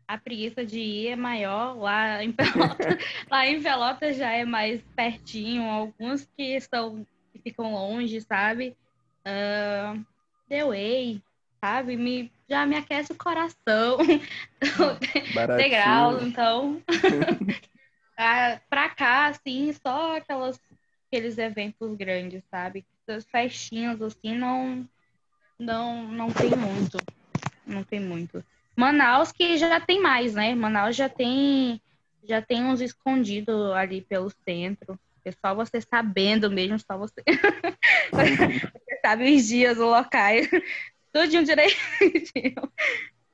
a 0.08 0.18
preguiça 0.18 0.64
de 0.66 0.80
ir 0.80 1.08
é 1.10 1.16
maior. 1.16 1.76
Lá 1.78 2.24
em 2.24 2.32
Pelotas, 2.32 2.98
lá 3.32 3.48
em 3.48 3.62
Pelotas 3.62 4.18
já 4.18 4.32
é 4.32 4.46
mais 4.46 4.82
pertinho, 4.96 5.64
alguns 5.64 6.26
que 6.38 6.56
estão 6.56 7.04
que 7.04 7.15
ficam 7.46 7.74
longe, 7.74 8.20
sabe? 8.22 8.76
Ah, 9.24 9.96
The 10.50 10.66
Way, 10.66 11.22
sabe? 11.64 11.96
Me, 11.96 12.32
já 12.50 12.66
me 12.66 12.76
aquece 12.76 13.12
o 13.12 13.18
coração. 13.18 13.98
Degraus, 15.58 16.24
então. 16.24 16.82
ah, 18.18 18.60
pra 18.68 18.90
cá, 18.90 19.28
assim, 19.28 19.72
só 19.74 20.18
aquelas, 20.18 20.60
aqueles 21.08 21.38
eventos 21.38 21.96
grandes, 21.96 22.44
sabe? 22.50 22.84
As 23.08 23.26
festinhas, 23.26 24.02
assim, 24.02 24.36
não, 24.36 24.88
não, 25.60 26.08
não 26.08 26.32
tem 26.32 26.50
muito. 26.50 26.98
Não 27.66 27.84
tem 27.84 28.00
muito. 28.00 28.44
Manaus 28.76 29.32
que 29.32 29.56
já 29.58 29.80
tem 29.80 30.02
mais, 30.02 30.34
né? 30.34 30.56
Manaus 30.56 30.96
já 30.96 31.08
tem 31.08 31.80
já 32.28 32.42
tem 32.42 32.64
uns 32.64 32.82
escondidos 32.82 33.72
ali 33.74 34.02
pelo 34.02 34.32
centro. 34.44 35.00
É 35.26 35.32
só 35.32 35.56
você 35.56 35.82
sabendo 35.82 36.52
mesmo, 36.52 36.78
só 36.80 36.98
você. 36.98 37.24
você 38.14 39.00
sabe 39.04 39.36
os 39.36 39.46
dias, 39.48 39.78
os 39.78 39.84
locais. 39.84 40.48
Tudinho 41.12 41.44
direitinho. 41.44 42.72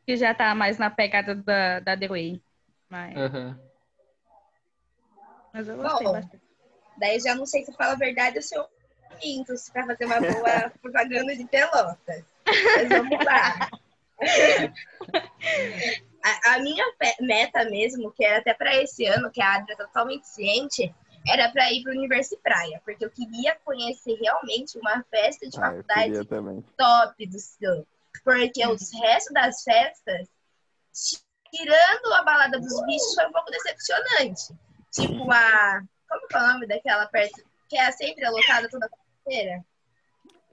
Que 0.03 0.17
já 0.17 0.33
tá 0.33 0.55
mais 0.55 0.79
na 0.79 0.89
pegada 0.89 1.35
da, 1.35 1.79
da 1.79 1.95
The 1.95 2.07
Way. 2.07 2.41
Mas, 2.89 3.15
Aham. 3.15 3.59
mas 5.53 5.67
eu 5.67 5.77
gostei 5.77 6.07
Bom. 6.07 6.13
bastante. 6.13 6.43
Daí 6.97 7.19
já 7.19 7.35
não 7.35 7.45
sei 7.45 7.63
se 7.63 7.69
eu 7.71 7.75
falo 7.75 7.91
a 7.91 7.95
verdade 7.95 8.37
ou 8.37 8.41
se 8.41 8.55
eu 8.55 8.65
minto, 9.23 9.55
se 9.55 9.71
pra 9.71 9.85
fazer 9.85 10.05
uma 10.05 10.19
boa 10.19 10.71
propaganda 10.81 11.35
de 11.35 11.45
pelotas. 11.45 12.25
Mas 12.47 12.89
vamos 12.89 13.23
lá. 13.23 13.69
A, 16.23 16.55
a 16.55 16.59
minha 16.59 16.83
meta 17.19 17.65
mesmo, 17.65 18.11
que 18.11 18.25
era 18.25 18.39
até 18.39 18.53
para 18.53 18.75
esse 18.77 19.05
ano, 19.05 19.31
que 19.31 19.41
a 19.41 19.55
Adria 19.55 19.75
é 19.75 19.77
totalmente 19.77 20.27
ciente, 20.27 20.93
era 21.27 21.51
para 21.51 21.71
ir 21.71 21.83
para 21.83 21.93
o 21.93 21.97
Universo 21.97 22.35
e 22.35 22.37
Praia, 22.37 22.81
porque 22.83 23.05
eu 23.05 23.11
queria 23.11 23.55
conhecer 23.63 24.15
realmente 24.15 24.77
uma 24.77 25.03
festa 25.03 25.47
de 25.47 25.57
Ah, 25.57 25.61
faculdade 25.61 26.27
top 26.77 27.25
do 27.27 27.39
seu. 27.39 27.87
Porque 28.23 28.65
os 28.67 28.91
restos 28.99 29.33
das 29.33 29.63
festas, 29.63 30.27
tirando 31.49 32.13
a 32.13 32.23
balada 32.23 32.59
dos 32.59 32.85
bichos, 32.85 33.13
foi 33.15 33.25
um 33.27 33.31
pouco 33.31 33.51
decepcionante. 33.51 34.53
Tipo 34.91 35.31
a. 35.31 35.81
Como 36.09 36.27
é 36.33 36.37
o 36.37 36.53
nome 36.53 36.67
daquela 36.67 37.07
perto? 37.07 37.41
Que 37.69 37.77
é 37.77 37.91
sempre 37.91 38.29
lotada 38.29 38.67
toda 38.69 38.89
quarta-feira? 38.89 39.63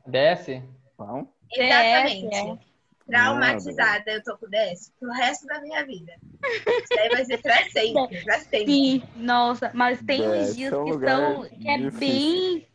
Desce? 0.07 0.63
Bom, 0.97 1.27
Exatamente. 1.53 2.35
é. 2.35 2.68
Traumatizada 3.09 4.11
eu 4.11 4.23
tô 4.23 4.37
com 4.37 4.49
desse 4.49 4.93
pro 5.01 5.11
resto 5.11 5.47
da 5.47 5.61
minha 5.61 5.85
vida. 5.85 6.13
Isso 6.43 7.01
aí 7.01 7.09
vai 7.09 7.25
ser 7.25 7.39
pra 7.39 7.65
sempre, 7.71 8.23
pra 8.23 8.39
sempre. 8.41 8.73
Sim, 8.73 9.03
nossa, 9.17 9.71
mas 9.75 10.03
tem 10.03 10.21
DS 10.21 10.51
uns 10.51 10.57
dias 10.57 10.73
é 10.73 10.77
um 10.77 10.85
que 10.85 10.93
são 11.05 11.49
que 11.49 11.69
é 11.69 11.79
difícil. 11.79 11.99
bem 11.99 12.69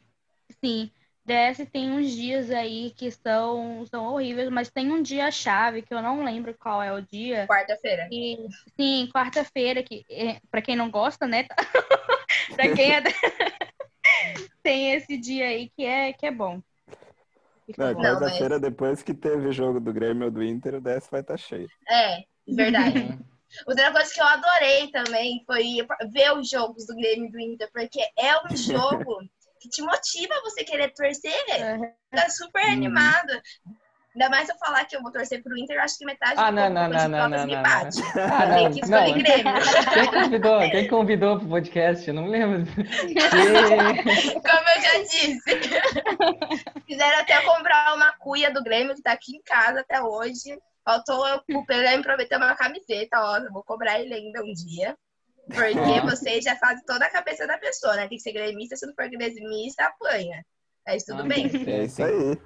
sim. 0.63 0.91
DS 1.25 1.65
tem 1.67 1.89
uns 1.91 2.11
dias 2.11 2.51
aí 2.51 2.91
que 2.97 3.09
são, 3.09 3.85
são 3.85 4.05
horríveis, 4.05 4.49
mas 4.49 4.69
tem 4.69 4.91
um 4.91 5.01
dia 5.01 5.31
chave 5.31 5.81
que 5.81 5.93
eu 5.93 6.01
não 6.01 6.23
lembro 6.23 6.53
qual 6.53 6.83
é 6.83 6.91
o 6.91 7.01
dia. 7.01 7.47
Quarta-feira. 7.47 8.09
E, 8.11 8.37
sim, 8.77 9.09
quarta-feira, 9.13 9.81
que 9.81 10.03
é, 10.09 10.39
para 10.51 10.61
quem 10.61 10.75
não 10.75 10.91
gosta, 10.91 11.25
né? 11.25 11.47
pra 12.55 12.73
quem 12.75 12.91
é 12.91 13.01
tem 14.61 14.93
esse 14.93 15.17
dia 15.17 15.45
aí 15.45 15.69
que 15.69 15.85
é 15.85 16.11
que 16.11 16.25
é 16.25 16.31
bom. 16.31 16.61
Não, 17.77 17.93
quarta-feira, 17.95 18.59
depois 18.59 19.01
que 19.01 19.13
teve 19.13 19.47
o 19.47 19.51
jogo 19.53 19.79
do 19.79 19.93
Grêmio 19.93 20.25
ou 20.25 20.31
do 20.31 20.43
Inter, 20.43 20.75
o 20.75 20.81
10 20.81 21.07
vai 21.09 21.21
estar 21.21 21.37
cheio. 21.37 21.69
É, 21.89 22.23
verdade. 22.47 22.97
Outra 23.67 23.91
coisa 23.91 24.13
que 24.13 24.19
eu 24.19 24.25
adorei 24.25 24.91
também 24.91 25.43
foi 25.45 25.63
ver 26.11 26.35
os 26.35 26.49
jogos 26.49 26.87
do 26.87 26.95
Grêmio 26.95 27.27
e 27.27 27.31
do 27.31 27.39
Inter, 27.39 27.69
porque 27.71 27.99
é 28.17 28.35
um 28.47 28.49
jogo 28.57 29.19
que 29.61 29.69
te 29.69 29.81
motiva 29.81 30.33
você 30.43 30.63
querer 30.63 30.91
torcer. 30.93 31.31
Uhum. 31.59 31.91
Tá 32.11 32.29
super 32.29 32.63
Uhum. 32.63 32.73
animado. 32.73 33.41
Ainda 34.15 34.29
mais 34.29 34.47
eu 34.47 34.55
falar 34.57 34.85
que 34.85 34.95
eu 34.95 35.01
vou 35.01 35.11
torcer 35.11 35.41
pro 35.41 35.57
Inter, 35.57 35.75
eu 35.77 35.81
acho 35.81 35.97
que 35.97 36.05
metade 36.05 36.35
Ah, 36.37 36.51
do 36.51 36.55
não, 36.55 36.69
não, 36.69 36.87
não, 36.89 37.09
não, 37.09 37.29
não, 37.29 37.45
me 37.47 37.55
não, 37.55 37.63
bate. 37.63 37.97
Ah, 38.19 38.53
Tem 38.53 38.63
não, 38.65 38.71
que 38.71 38.79
escolher 38.81 39.07
não. 39.07 39.13
Grêmio. 39.17 39.53
Quem 39.93 40.11
convidou? 40.11 40.59
Quem 40.59 40.87
convidou 40.87 41.39
pro 41.39 41.47
podcast? 41.49 42.07
Eu 42.07 42.13
não 42.13 42.23
me 42.23 42.29
lembro. 42.29 42.63
Como 42.73 44.69
eu 44.69 44.81
já 44.81 44.99
disse. 45.03 45.59
Fizeram 46.85 47.19
até 47.19 47.41
comprar 47.41 47.95
uma 47.95 48.11
cuia 48.17 48.51
do 48.51 48.63
Grêmio, 48.63 48.95
que 48.95 49.01
tá 49.01 49.13
aqui 49.13 49.35
em 49.35 49.41
casa 49.41 49.79
até 49.81 50.01
hoje. 50.01 50.57
Faltou 50.85 51.23
o 51.51 51.65
Pelé 51.65 51.97
me 51.97 52.03
prometer 52.03 52.35
uma 52.37 52.55
camiseta, 52.55 53.17
ó. 53.19 53.37
Eu 53.37 53.51
vou 53.51 53.63
cobrar 53.63 53.99
ele 53.99 54.13
ainda 54.13 54.43
um 54.43 54.53
dia. 54.53 54.95
Porque 55.47 55.99
Ó. 56.01 56.05
você 56.05 56.39
já 56.41 56.55
faz 56.55 56.81
toda 56.85 57.05
a 57.05 57.09
cabeça 57.09 57.45
da 57.47 57.57
pessoa, 57.57 57.95
né? 57.95 58.07
Tem 58.07 58.17
que 58.17 58.23
ser 58.23 58.31
gremista, 58.31 58.75
se 58.77 58.85
não 58.85 58.93
for 58.93 59.09
gremista, 59.09 59.83
apanha. 59.85 60.45
Mas 60.87 61.03
tudo 61.03 61.23
Ah, 61.23 61.25
bem. 61.25 61.49
tem 61.49 61.73
É 61.73 61.83
isso 61.85 61.97
tem- 61.97 62.05
aí. 62.05 62.37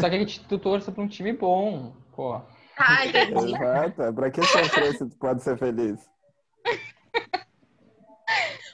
Só 0.00 0.08
que 0.08 0.16
a 0.16 0.18
gente, 0.18 0.44
tu 0.46 0.58
torça 0.58 0.90
pra 0.92 1.02
um 1.02 1.08
time 1.08 1.32
bom, 1.32 1.92
pô. 2.14 2.40
Ah, 2.76 3.06
entendi. 3.06 3.54
Exato. 3.54 4.12
Pra 4.14 4.30
que 4.30 4.42
sofrer 4.44 4.92
se 4.96 5.06
tu 5.08 5.16
pode 5.16 5.42
ser 5.42 5.58
feliz? 5.58 5.98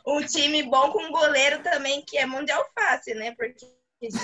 Um 0.07 0.21
time 0.21 0.63
bom 0.65 0.91
com 0.93 1.03
um 1.03 1.11
goleiro 1.13 1.63
também, 1.63 2.03
que 2.07 2.19
é 2.19 2.27
mão 2.27 2.45
de 2.45 2.53
alface, 2.53 3.15
né? 3.15 3.35
Porque. 3.37 3.65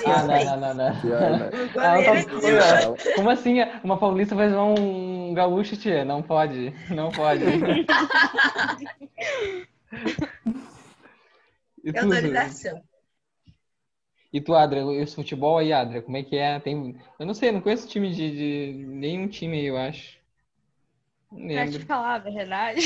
Ah, 0.04 0.24
não, 0.24 0.44
não, 0.44 0.56
não, 0.60 0.74
não. 0.74 1.00
Pior, 1.00 1.20
né? 1.38 1.50
Ah, 1.78 1.96
tá- 2.04 3.14
Como 3.16 3.30
assim? 3.30 3.60
Uma 3.82 3.96
paulista 3.98 4.34
vai 4.34 4.50
zoar 4.50 4.66
um 4.66 5.32
gaúcho, 5.32 5.74
tia? 5.78 6.04
Não 6.04 6.22
pode, 6.22 6.74
não 6.90 7.10
pode. 7.10 7.40
E 11.82 11.98
autorização. 11.98 12.82
E 14.32 14.40
tu, 14.40 14.54
Adria, 14.54 14.82
esse 15.02 15.14
futebol 15.16 15.58
aí, 15.58 15.72
Adria, 15.72 16.02
como 16.02 16.16
é 16.16 16.22
que 16.22 16.36
é? 16.36 16.58
Tem... 16.60 16.96
Eu 17.18 17.26
não 17.26 17.34
sei, 17.34 17.52
não 17.52 17.60
conheço 17.60 17.88
time 17.88 18.12
de, 18.12 18.30
de... 18.30 18.86
nenhum 18.86 19.28
time 19.28 19.58
aí, 19.58 19.66
eu 19.66 19.76
acho. 19.76 20.18
Não 21.32 21.46
Pra 21.46 21.66
te 21.66 21.72
lembro. 21.72 21.86
falar 21.86 22.14
a 22.14 22.18
verdade, 22.18 22.80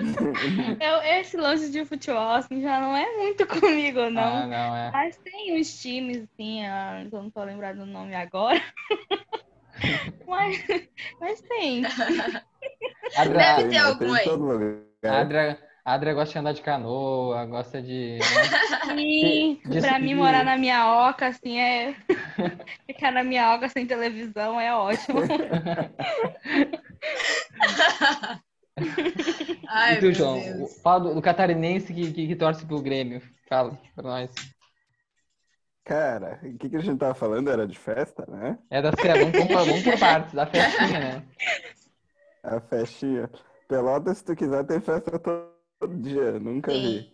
eu, 0.80 1.02
esse 1.20 1.36
lance 1.36 1.70
de 1.70 1.84
futebol 1.84 2.30
assim, 2.32 2.62
já 2.62 2.80
não 2.80 2.96
é 2.96 3.16
muito 3.18 3.46
comigo, 3.60 4.08
não. 4.10 4.22
Ah, 4.22 4.46
não, 4.46 4.76
é. 4.76 4.90
Mas 4.92 5.16
tem 5.18 5.60
uns 5.60 5.80
times, 5.80 6.22
assim, 6.22 6.64
ah, 6.66 7.04
eu 7.04 7.22
não 7.22 7.30
tô 7.30 7.44
lembrando 7.44 7.80
do 7.80 7.86
nome 7.86 8.14
agora. 8.14 8.62
mas, 10.26 10.64
mas 11.20 11.40
tem. 11.42 11.84
Adria, 13.16 13.38
Deve 13.38 13.68
ter 13.68 13.98
Tem, 15.00 15.24
né? 15.28 15.58
Lugar. 15.84 15.94
Adria, 15.94 16.14
gosta 16.14 16.32
de 16.32 16.38
andar 16.38 16.52
de 16.52 16.62
canoa, 16.62 17.46
gosta 17.46 17.80
de. 17.82 18.18
E 18.96 19.60
De- 19.64 19.80
pra 19.80 19.98
de- 19.98 20.04
mim, 20.04 20.14
morar 20.14 20.44
na 20.44 20.56
minha 20.56 21.08
oca, 21.08 21.28
assim, 21.28 21.58
é. 21.58 21.94
Ficar 22.86 23.12
na 23.12 23.22
minha 23.22 23.54
oca 23.54 23.68
sem 23.68 23.86
televisão 23.86 24.60
é 24.60 24.74
ótimo. 24.74 25.20
Ai, 29.68 29.96
e 29.96 30.00
tu, 30.00 30.12
João? 30.12 30.40
Deus. 30.40 30.80
Fala 30.82 31.00
do, 31.00 31.14
do 31.14 31.22
catarinense 31.22 31.92
que, 31.92 32.12
que, 32.12 32.26
que 32.28 32.36
torce 32.36 32.66
pro 32.66 32.80
Grêmio. 32.82 33.22
Fala 33.48 33.78
pra 33.94 34.02
nós. 34.02 34.30
Cara, 35.84 36.40
o 36.42 36.58
que, 36.58 36.68
que 36.70 36.76
a 36.76 36.80
gente 36.80 36.98
tava 36.98 37.14
falando? 37.14 37.50
Era 37.50 37.66
de 37.66 37.78
festa, 37.78 38.24
né? 38.28 38.58
É 38.70 38.80
da 38.82 38.92
festa, 38.92 39.18
vamos, 39.18 39.36
por- 39.36 39.64
vamos 39.66 39.82
por 39.82 39.98
partes, 39.98 40.34
da 40.34 40.46
festinha, 40.46 41.00
né? 41.00 41.22
A 42.42 42.60
festinha. 42.60 43.30
Pelotas, 43.68 44.18
se 44.18 44.24
tu 44.24 44.34
quiser, 44.36 44.64
tem 44.64 44.80
festa 44.80 45.18
todo 45.80 45.96
dia. 45.96 46.38
Nunca 46.38 46.70
vi. 46.72 47.10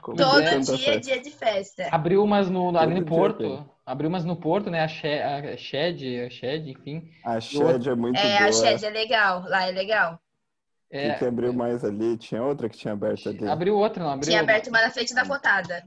Como 0.00 0.16
Todo 0.16 0.40
dia 0.42 0.50
é 0.50 0.62
festa. 0.64 1.00
dia 1.00 1.20
de 1.20 1.30
festa. 1.30 1.88
Abriu 1.90 2.22
umas 2.22 2.48
no, 2.48 2.70
no- 2.70 2.78
ali 2.78 3.00
no 3.00 3.04
Porto. 3.06 3.38
tem. 3.38 3.66
Abriu 3.84 4.08
umas 4.08 4.24
no 4.24 4.36
Porto, 4.36 4.70
né? 4.70 4.80
A 4.82 4.88
Shed, 4.88 5.20
a 5.22 5.56
Shed, 5.56 6.20
a 6.26 6.30
Shed 6.30 6.70
enfim. 6.70 7.10
A 7.24 7.40
Shed 7.40 7.88
é 7.88 7.94
muito 7.94 8.18
É, 8.18 8.38
boa. 8.38 8.48
a 8.48 8.52
Shed 8.52 8.84
é 8.84 8.90
legal. 8.90 9.42
Lá 9.48 9.66
é 9.68 9.72
legal. 9.72 10.14
O 10.14 10.96
É, 10.96 11.12
que, 11.14 11.18
que 11.20 11.24
abriu 11.24 11.52
mais 11.52 11.84
ali? 11.84 12.16
Tinha 12.16 12.42
outra 12.42 12.68
que 12.68 12.76
tinha 12.76 12.92
aberto 12.92 13.28
ali. 13.28 13.48
abriu 13.48 13.76
outra, 13.76 14.02
não 14.04 14.10
abriu? 14.10 14.28
Tinha 14.30 14.40
aberto 14.42 14.68
uma 14.68 14.80
na 14.80 14.90
frente 14.90 15.12
da 15.14 15.26
cotada. 15.26 15.82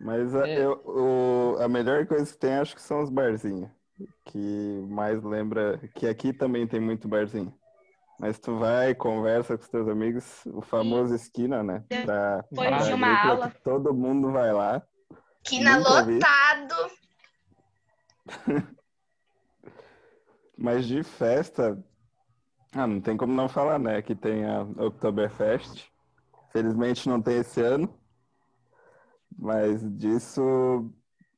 Mas 0.00 0.34
a, 0.34 0.46
É. 0.48 0.58
eu- 0.64 0.82
o- 0.84 1.56
a 1.62 1.68
melhor 1.68 2.04
coisa 2.06 2.30
que 2.30 2.38
tem, 2.38 2.54
acho 2.54 2.74
que 2.74 2.82
são 2.82 3.00
os 3.02 3.08
barzinhos. 3.10 3.70
Que 4.26 4.84
mais 4.88 5.22
lembra. 5.22 5.78
Que 5.94 6.08
aqui 6.08 6.32
também 6.32 6.66
tem 6.66 6.80
muito 6.80 7.06
barzinho. 7.08 7.54
Mas 8.22 8.38
tu 8.38 8.56
vai, 8.56 8.94
conversa 8.94 9.58
com 9.58 9.64
os 9.64 9.68
teus 9.68 9.88
amigos, 9.88 10.46
o 10.46 10.62
famoso 10.62 11.12
esquina, 11.12 11.60
né? 11.64 11.82
Pra, 12.04 12.44
Depois 12.48 12.68
pra 12.68 12.78
de 12.78 12.92
uma 12.92 13.20
aula. 13.20 13.52
todo 13.64 13.92
mundo 13.92 14.30
vai 14.30 14.52
lá. 14.52 14.80
Quina 15.42 15.76
Nunca 15.78 16.04
vi. 16.04 16.14
lotado. 16.14 16.90
Mas 20.56 20.86
de 20.86 21.02
festa, 21.02 21.84
ah, 22.72 22.86
não 22.86 23.00
tem 23.00 23.16
como 23.16 23.32
não 23.32 23.48
falar, 23.48 23.80
né? 23.80 24.00
Que 24.00 24.14
tem 24.14 24.44
a 24.46 24.62
Oktoberfest. 24.62 25.90
Felizmente 26.52 27.08
não 27.08 27.20
tem 27.20 27.38
esse 27.38 27.60
ano. 27.60 27.92
Mas 29.36 29.82
disso, 29.98 30.88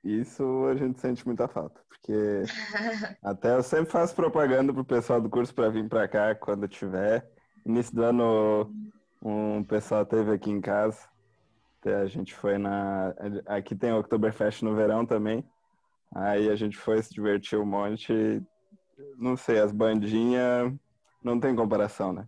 isso 0.05 0.67
a 0.67 0.77
gente 0.77 1.01
sente 1.01 1.27
muita 1.27 1.49
falta. 1.49 1.81
Porque 1.89 2.43
até 3.23 3.57
eu 3.57 3.63
sempre 3.63 3.91
faço 3.91 4.15
propaganda 4.15 4.73
pro 4.73 4.85
pessoal 4.85 5.21
do 5.21 5.31
curso 5.31 5.55
para 5.55 5.71
vir 5.71 5.89
para 5.89 6.07
cá 6.07 6.35
quando 6.35 6.69
tiver. 6.69 7.29
Início 7.65 7.95
do 7.95 8.03
ano, 8.03 8.71
um 9.23 9.65
pessoal 9.65 10.05
teve 10.05 10.33
aqui 10.33 10.51
em 10.51 10.61
casa. 10.61 11.09
Até 11.81 11.97
A 11.97 12.07
gente 12.07 12.35
foi 12.35 12.59
na. 12.59 13.15
Aqui 13.47 13.75
tem 13.75 13.93
o 13.93 13.99
Oktoberfest 13.99 14.63
no 14.63 14.75
verão 14.75 15.07
também. 15.07 15.45
Aí 16.15 16.49
a 16.49 16.57
gente 16.57 16.77
foi 16.77 17.03
se 17.03 17.13
divertir 17.13 17.59
um 17.59 17.67
monte. 17.67 18.43
Não 19.19 19.37
sei, 19.37 19.59
as 19.59 19.73
bandinhas 19.73 20.73
não 21.23 21.41
tem 21.41 21.57
comparação, 21.57 22.13
né? 22.13 22.27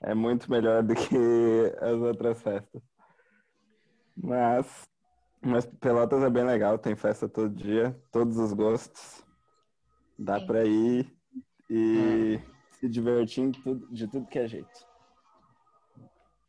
É 0.00 0.14
muito 0.14 0.50
melhor 0.50 0.82
do 0.82 0.94
que 0.94 1.16
as 1.82 1.96
outras 1.96 2.40
festas. 2.40 2.82
Mas, 4.16 4.88
mas 5.42 5.66
Pelotas 5.66 6.22
é 6.22 6.30
bem 6.30 6.44
legal, 6.44 6.78
tem 6.78 6.94
festa 6.94 7.28
todo 7.28 7.54
dia, 7.54 7.98
todos 8.10 8.36
os 8.38 8.52
gostos. 8.52 9.24
Dá 10.18 10.38
Sim. 10.38 10.46
pra 10.46 10.64
ir 10.64 11.16
e 11.68 12.38
se 12.72 12.88
divertir 12.88 13.50
de 13.90 14.06
tudo 14.08 14.26
que 14.26 14.38
é 14.38 14.46
jeito. 14.46 14.90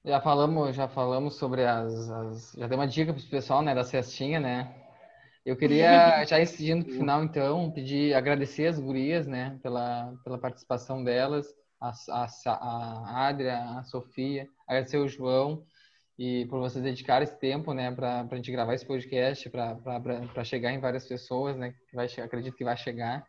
Já 0.03 0.19
falamos, 0.19 0.75
já 0.75 0.87
falamos 0.87 1.35
sobre 1.35 1.63
as, 1.65 2.09
as- 2.09 2.51
já 2.57 2.67
dei 2.67 2.75
uma 2.77 2.87
dica 2.87 3.13
pro 3.13 3.23
pessoal, 3.29 3.61
né, 3.61 3.75
da 3.75 3.83
cestinha, 3.83 4.39
né? 4.39 4.75
Eu 5.45 5.55
queria, 5.55 6.25
já 6.25 6.39
incidindo 6.41 6.83
pro 6.85 6.93
final, 6.93 7.23
então, 7.23 7.71
pedir, 7.71 8.13
agradecer 8.13 8.67
as 8.67 8.79
gurias, 8.79 9.27
né, 9.27 9.59
pela, 9.61 10.13
pela 10.23 10.39
participação 10.39 11.03
delas, 11.03 11.47
a, 11.79 11.91
a, 12.09 12.27
a 12.47 13.27
Adria, 13.27 13.57
a 13.77 13.83
Sofia, 13.83 14.47
agradecer 14.67 14.97
o 14.97 15.07
João 15.07 15.63
e 16.17 16.45
por 16.47 16.59
vocês 16.59 16.83
dedicarem 16.83 17.23
esse 17.23 17.39
tempo, 17.39 17.73
né, 17.73 17.91
para 17.91 18.27
a 18.29 18.35
gente 18.35 18.51
gravar 18.51 18.73
esse 18.73 18.85
podcast, 18.85 19.49
para 19.49 20.43
chegar 20.43 20.71
em 20.71 20.79
várias 20.79 21.07
pessoas, 21.07 21.57
né, 21.57 21.73
que 21.89 21.95
vai, 21.95 22.05
acredito 22.05 22.55
que 22.55 22.63
vai 22.63 22.77
chegar. 22.77 23.25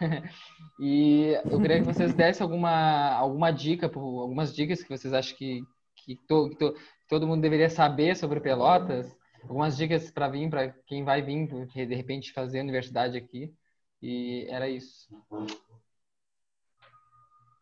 E 0.80 1.32
eu 1.50 1.60
queria 1.60 1.78
que 1.80 1.86
vocês 1.86 2.14
dessem 2.14 2.44
alguma, 2.44 3.10
alguma 3.12 3.50
dica, 3.50 3.86
algumas 3.86 4.54
dicas 4.54 4.82
que 4.82 4.88
vocês 4.88 5.12
acham 5.12 5.36
que, 5.36 5.62
que, 5.96 6.14
to- 6.28 6.50
que 6.50 6.56
to- 6.56 6.74
todo 7.08 7.26
mundo 7.26 7.42
deveria 7.42 7.68
saber 7.68 8.16
sobre 8.16 8.40
Pelotas. 8.40 9.12
Algumas 9.42 9.76
dicas 9.76 10.10
para 10.10 10.28
vir, 10.28 10.48
para 10.48 10.72
quem 10.86 11.04
vai 11.04 11.20
vir, 11.22 11.48
porque 11.48 11.84
de 11.84 11.94
repente 11.94 12.32
fazer 12.32 12.60
universidade 12.60 13.16
aqui. 13.16 13.52
E 14.00 14.46
era 14.48 14.68
isso. 14.68 15.08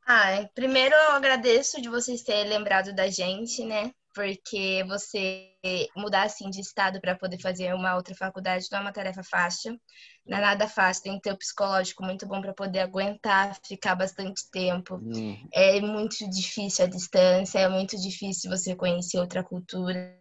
Ah, 0.06 0.48
primeiro 0.54 0.94
eu 0.94 1.10
agradeço 1.12 1.80
de 1.80 1.88
vocês 1.88 2.22
terem 2.22 2.48
lembrado 2.50 2.94
da 2.94 3.08
gente, 3.08 3.64
né? 3.64 3.92
Porque 4.16 4.82
você 4.88 5.55
mudar 5.96 6.24
assim 6.24 6.50
de 6.50 6.60
estado 6.60 7.00
para 7.00 7.16
poder 7.16 7.40
fazer 7.40 7.74
uma 7.74 7.94
outra 7.94 8.14
faculdade 8.14 8.66
não 8.70 8.78
é 8.78 8.82
uma 8.82 8.92
tarefa 8.92 9.22
fácil. 9.22 9.78
Não 10.26 10.38
é 10.38 10.40
nada 10.40 10.66
fácil, 10.68 11.04
tem 11.04 11.14
que 11.14 11.22
ter 11.22 11.32
o 11.32 11.38
psicológico 11.38 12.04
muito 12.04 12.26
bom 12.26 12.40
para 12.40 12.52
poder 12.52 12.80
aguentar, 12.80 13.56
ficar 13.64 13.94
bastante 13.94 14.42
tempo. 14.50 14.96
Hum, 14.96 15.36
É 15.54 15.80
muito 15.80 16.28
difícil 16.28 16.84
a 16.84 16.88
distância, 16.88 17.60
é 17.60 17.68
muito 17.68 17.96
difícil 17.96 18.50
você 18.50 18.74
conhecer 18.74 19.18
outra 19.18 19.44
cultura, 19.44 20.18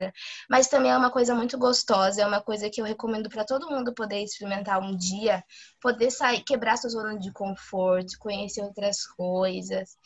mas 0.49 0.67
também 0.67 0.91
é 0.91 0.97
uma 0.97 1.11
coisa 1.11 1.33
muito 1.33 1.57
gostosa, 1.57 2.21
é 2.21 2.25
uma 2.25 2.41
coisa 2.41 2.69
que 2.69 2.79
eu 2.79 2.85
recomendo 2.85 3.29
para 3.29 3.43
todo 3.45 3.69
mundo 3.69 3.93
poder 3.95 4.21
experimentar 4.23 4.79
um 4.79 4.95
dia, 4.95 5.43
poder 5.81 6.11
sair, 6.11 6.43
quebrar 6.43 6.77
sua 6.77 6.89
zona 6.91 7.17
de 7.17 7.31
conforto, 7.33 8.17
conhecer 8.19 8.61
outras 8.61 9.05
coisas. 9.07 9.97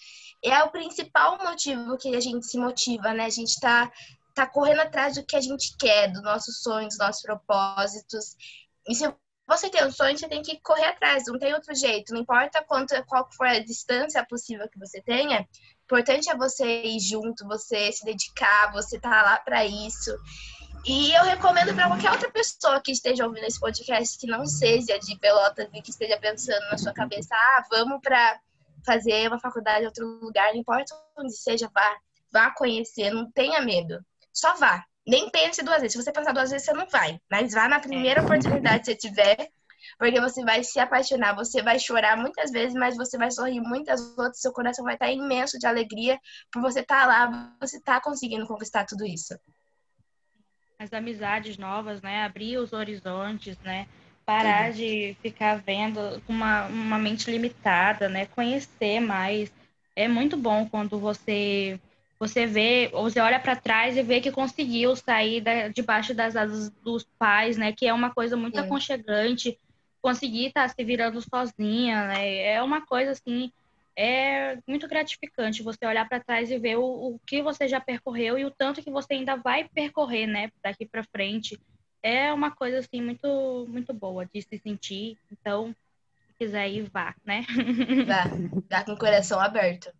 É 0.43 0.63
o 0.63 0.71
principal 0.71 1.37
motivo 1.43 1.97
que 1.97 2.15
a 2.15 2.19
gente 2.21 2.45
se 2.45 2.57
motiva, 2.57 3.13
né? 3.13 3.25
A 3.25 3.29
gente 3.29 3.59
tá, 3.59 3.91
tá 4.33 4.47
correndo 4.47 4.81
atrás 4.81 5.15
do 5.15 5.25
que 5.25 5.35
a 5.35 5.41
gente 5.41 5.75
quer, 5.77 6.11
dos 6.11 6.21
nossos 6.21 6.61
sonhos, 6.61 6.89
dos 6.89 6.99
nossos 6.99 7.21
propósitos. 7.21 8.35
E 8.87 8.95
se 8.95 9.13
você 9.47 9.69
tem 9.69 9.83
um 9.83 9.91
sonho, 9.91 10.17
você 10.17 10.27
tem 10.27 10.43
que 10.43 10.59
correr 10.61 10.85
atrás, 10.85 11.23
não 11.27 11.39
tem 11.39 11.53
outro 11.53 11.73
jeito. 11.73 12.13
Não 12.13 12.21
importa 12.21 12.63
quanto, 12.63 12.93
qual 13.05 13.27
for 13.31 13.47
a 13.47 13.59
distância 13.59 14.23
possível 14.25 14.69
que 14.69 14.77
você 14.77 15.01
tenha, 15.01 15.41
o 15.41 15.83
importante 15.85 16.29
é 16.29 16.37
você 16.37 16.83
ir 16.83 16.99
junto, 16.99 17.47
você 17.47 17.91
se 17.91 18.05
dedicar, 18.05 18.71
você 18.71 18.99
tá 18.99 19.23
lá 19.23 19.39
para 19.39 19.65
isso. 19.65 20.15
E 20.85 21.11
eu 21.13 21.23
recomendo 21.23 21.73
para 21.73 21.87
qualquer 21.87 22.11
outra 22.11 22.31
pessoa 22.31 22.79
que 22.79 22.91
esteja 22.91 23.25
ouvindo 23.25 23.43
esse 23.45 23.59
podcast 23.59 24.17
que 24.17 24.27
não 24.27 24.45
seja 24.45 24.97
de 24.99 25.17
Pelotas 25.17 25.67
e 25.73 25.81
que 25.81 25.89
esteja 25.89 26.17
pensando 26.17 26.63
na 26.69 26.77
sua 26.77 26.93
cabeça, 26.93 27.33
ah, 27.33 27.65
vamos 27.69 27.99
para 28.01 28.39
fazer 28.85 29.27
uma 29.27 29.39
faculdade 29.39 29.83
em 29.83 29.87
outro 29.87 30.05
lugar, 30.21 30.53
não 30.53 30.59
importa 30.59 30.95
onde 31.17 31.35
seja, 31.35 31.69
vá, 31.73 31.97
vá 32.31 32.51
conhecer, 32.51 33.11
não 33.11 33.29
tenha 33.31 33.61
medo. 33.61 33.99
Só 34.33 34.55
vá. 34.57 34.83
Nem 35.07 35.29
pense 35.29 35.63
duas 35.63 35.81
vezes. 35.81 35.93
Se 35.93 36.03
você 36.03 36.11
pensar 36.11 36.33
duas 36.33 36.51
vezes, 36.51 36.65
você 36.65 36.73
não 36.73 36.87
vai. 36.87 37.19
Mas 37.29 37.53
vá 37.53 37.67
na 37.67 37.79
primeira 37.79 38.21
oportunidade 38.21 38.79
que 38.79 38.85
você 38.85 38.95
tiver, 38.95 39.49
porque 39.97 40.19
você 40.21 40.43
vai 40.43 40.63
se 40.63 40.79
apaixonar, 40.79 41.35
você 41.35 41.61
vai 41.61 41.79
chorar 41.79 42.15
muitas 42.17 42.51
vezes, 42.51 42.73
mas 42.75 42.95
você 42.95 43.17
vai 43.17 43.31
sorrir 43.31 43.59
muitas 43.59 44.01
outras, 44.17 44.41
seu 44.41 44.51
coração 44.53 44.85
vai 44.85 44.93
estar 44.93 45.11
imenso 45.11 45.57
de 45.57 45.65
alegria 45.65 46.19
por 46.51 46.61
você 46.61 46.81
estar 46.81 47.07
lá, 47.07 47.55
você 47.59 47.77
estar 47.77 47.99
conseguindo 48.01 48.47
conquistar 48.47 48.85
tudo 48.85 49.05
isso. 49.05 49.35
as 50.79 50.93
amizades 50.93 51.57
novas, 51.57 52.01
né? 52.01 52.23
Abrir 52.23 52.57
os 52.57 52.71
horizontes, 52.71 53.57
né? 53.59 53.85
Parar 54.25 54.71
de 54.71 55.17
ficar 55.21 55.55
vendo 55.55 56.21
com 56.25 56.31
uma, 56.31 56.67
uma 56.67 56.97
mente 56.97 57.29
limitada, 57.29 58.07
né? 58.07 58.25
Conhecer 58.27 59.01
mais. 59.01 59.51
É 59.95 60.07
muito 60.07 60.37
bom 60.37 60.67
quando 60.69 60.97
você 60.97 61.79
você 62.19 62.45
vê, 62.45 62.89
ou 62.93 63.09
você 63.09 63.19
olha 63.19 63.39
para 63.39 63.55
trás 63.55 63.95
e 63.95 64.03
vê 64.03 64.19
que 64.19 64.31
conseguiu 64.31 64.95
sair 64.95 65.39
da, 65.41 65.69
debaixo 65.69 66.13
das 66.13 66.35
asas 66.35 66.69
dos 66.83 67.05
pais, 67.17 67.57
né? 67.57 67.71
Que 67.71 67.87
é 67.87 67.93
uma 67.93 68.13
coisa 68.13 68.35
muito 68.35 68.55
Sim. 68.55 68.65
aconchegante. 68.65 69.57
Conseguir 70.01 70.47
estar 70.47 70.67
se 70.69 70.83
virando 70.83 71.21
sozinha, 71.21 72.07
né? 72.07 72.41
É 72.41 72.61
uma 72.61 72.85
coisa 72.85 73.11
assim, 73.11 73.51
é 73.95 74.57
muito 74.67 74.87
gratificante 74.87 75.61
você 75.61 75.85
olhar 75.85 76.07
para 76.07 76.21
trás 76.21 76.49
e 76.49 76.57
ver 76.57 76.77
o, 76.77 76.83
o 76.83 77.19
que 77.25 77.41
você 77.41 77.67
já 77.67 77.81
percorreu 77.81 78.37
e 78.37 78.45
o 78.45 78.51
tanto 78.51 78.81
que 78.81 78.89
você 78.89 79.13
ainda 79.13 79.35
vai 79.35 79.67
percorrer, 79.67 80.25
né, 80.25 80.49
daqui 80.63 80.85
para 80.85 81.03
frente. 81.03 81.59
É 82.01 82.31
uma 82.31 82.49
coisa 82.49 82.79
assim 82.79 83.01
muito 83.01 83.65
muito 83.67 83.93
boa 83.93 84.25
de 84.25 84.41
se 84.41 84.57
sentir. 84.57 85.17
Então, 85.29 85.75
se 86.27 86.33
quiser 86.39 86.69
ir, 86.69 86.89
vá, 86.89 87.13
né? 87.25 87.45
Vá, 88.07 88.23
vá 88.69 88.85
com 88.85 88.93
o 88.93 88.97
coração 88.97 89.37
aberto. 89.37 89.91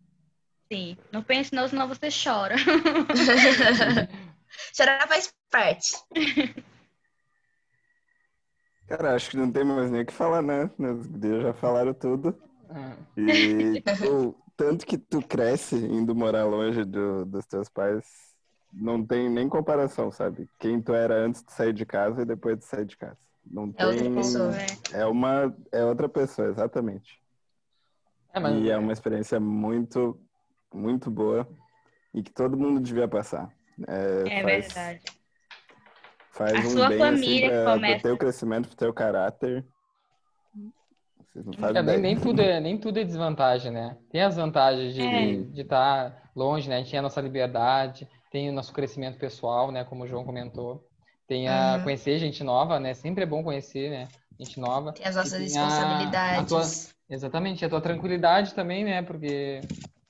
Sim, 0.72 0.96
não 1.12 1.22
pense 1.22 1.52
não, 1.54 1.66
senão 1.66 1.88
você 1.88 2.08
chora. 2.10 2.54
Chorar 4.74 5.06
faz 5.08 5.32
parte. 5.50 5.94
Cara, 8.86 9.14
acho 9.14 9.30
que 9.30 9.36
não 9.36 9.50
tem 9.50 9.64
mais 9.64 9.90
nem 9.90 10.02
o 10.02 10.06
que 10.06 10.12
falar, 10.12 10.42
né? 10.42 10.70
As 10.78 11.06
gurias 11.06 11.42
já 11.42 11.54
falaram 11.54 11.94
tudo. 11.94 12.40
Ah, 12.68 12.96
E 13.16 13.82
o 14.06 14.34
tanto 14.56 14.86
que 14.86 14.98
tu 14.98 15.20
cresce 15.22 15.76
indo 15.76 16.14
morar 16.14 16.44
longe 16.44 16.84
do- 16.84 17.24
dos 17.24 17.46
teus 17.46 17.68
pais, 17.68 18.04
não 18.72 19.04
tem 19.04 19.28
nem 19.28 19.48
comparação, 19.48 20.10
sabe? 20.12 20.48
Quem 20.58 20.80
tu 20.80 20.94
era 20.94 21.14
antes 21.24 21.42
de 21.42 21.52
sair 21.52 21.72
de 21.72 21.84
casa 21.84 22.22
e 22.22 22.26
depois 22.26 22.58
de 22.58 22.64
sair 22.64 22.84
de 22.84 22.96
casa. 22.96 23.18
Não 23.44 23.74
É 23.76 23.86
outra 23.86 24.04
tem. 24.04 24.14
pessoa. 24.14 24.54
É. 24.92 25.00
É 25.00 25.06
uma. 25.06 25.56
É 25.72 25.84
outra 25.84 26.08
pessoa, 26.08 26.48
exatamente. 26.48 27.20
É, 28.32 28.38
mas 28.38 28.64
E 28.64 28.70
é 28.70 28.78
uma 28.78 28.92
experiência 28.92 29.40
muito, 29.40 30.20
muito 30.72 31.10
boa 31.10 31.48
e 32.14 32.22
que 32.22 32.30
todo 32.32 32.56
mundo 32.56 32.80
devia 32.80 33.08
passar. 33.08 33.50
É, 33.88 34.38
É 34.38 34.42
faz, 34.42 34.66
verdade. 34.66 35.00
Faz 36.32 36.52
A 36.54 36.58
um 36.58 36.70
sua 36.70 36.88
bem 36.88 36.98
família 36.98 37.48
assim, 37.48 37.62
pra, 37.64 37.72
começa. 37.74 37.94
pro 37.94 38.02
teu 38.02 38.18
crescimento, 38.18 38.68
pro 38.68 38.76
teu 38.76 38.92
caráter. 38.94 39.66
Vocês 41.32 41.44
não 41.46 41.52
fazem 41.54 41.76
É, 41.78 41.82
nem, 41.82 41.98
nem 41.98 42.16
tudo 42.18 42.42
é, 42.42 42.60
nem 42.60 42.78
tudo 42.78 42.98
é 42.98 43.04
desvantagem, 43.04 43.70
né? 43.70 43.96
Tem 44.10 44.22
as 44.22 44.36
vantagens 44.36 44.94
de 44.94 45.02
É. 45.02 45.42
de 45.44 45.60
estar 45.62 46.30
longe, 46.34 46.68
né? 46.68 46.76
A 46.76 46.78
gente 46.78 46.90
tem 46.90 46.98
a 46.98 47.02
nossa 47.02 47.20
liberdade, 47.20 48.08
tem 48.30 48.48
o 48.48 48.52
nosso 48.52 48.72
crescimento 48.72 49.18
pessoal, 49.18 49.70
né? 49.70 49.84
Como 49.84 50.04
o 50.04 50.06
João 50.06 50.24
comentou. 50.24 50.86
Tem 51.26 51.48
a 51.48 51.76
Uhum. 51.76 51.84
conhecer 51.84 52.18
gente 52.18 52.42
nova, 52.42 52.80
né? 52.80 52.94
Sempre 52.94 53.22
é 53.22 53.26
bom 53.26 53.42
conhecer, 53.44 53.90
né? 53.90 54.08
Gente 54.38 54.58
nova. 54.58 54.92
Tem 54.92 55.06
as 55.06 55.14
nossas 55.14 55.32
tem 55.32 55.40
a- 55.60 55.64
a 55.64 55.68
responsabilidades. 55.68 56.48
tua- 56.48 56.90
Exatamente, 57.16 57.64
a 57.64 57.68
tua 57.68 57.80
tranquilidade 57.80 58.54
também, 58.54 58.84
né? 58.84 59.02
Porque, 59.02 59.60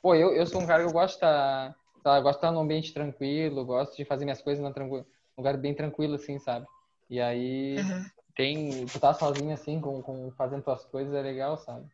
pô, 0.02 0.14
eu, 0.14 0.34
eu 0.34 0.46
sou 0.46 0.60
um 0.60 0.66
cara 0.66 0.82
que 0.82 0.88
eu 0.88 0.92
gosto 0.92 1.10
de 1.10 1.16
estar, 1.16 1.74
tá, 2.02 2.16
eu 2.16 2.22
gosto 2.22 2.38
de 2.38 2.46
estar 2.46 2.52
num 2.52 2.60
ambiente 2.60 2.92
tranquilo, 2.92 3.64
gosto 3.64 3.96
de 3.96 4.04
fazer 4.04 4.24
minhas 4.24 4.42
coisas 4.42 4.62
num 4.62 5.04
lugar 5.36 5.56
bem 5.56 5.74
tranquilo, 5.74 6.14
assim, 6.14 6.38
sabe? 6.38 6.66
E 7.08 7.20
aí, 7.20 7.78
Uhum. 7.78 8.04
tem, 8.36 8.86
tu 8.86 9.00
tá 9.00 9.12
sozinho, 9.12 9.52
assim, 9.52 9.80
com, 9.80 10.00
com, 10.02 10.30
fazendo 10.32 10.62
tuas 10.62 10.84
coisas, 10.84 11.14
é 11.14 11.20
legal, 11.20 11.56
sabe? 11.58 11.86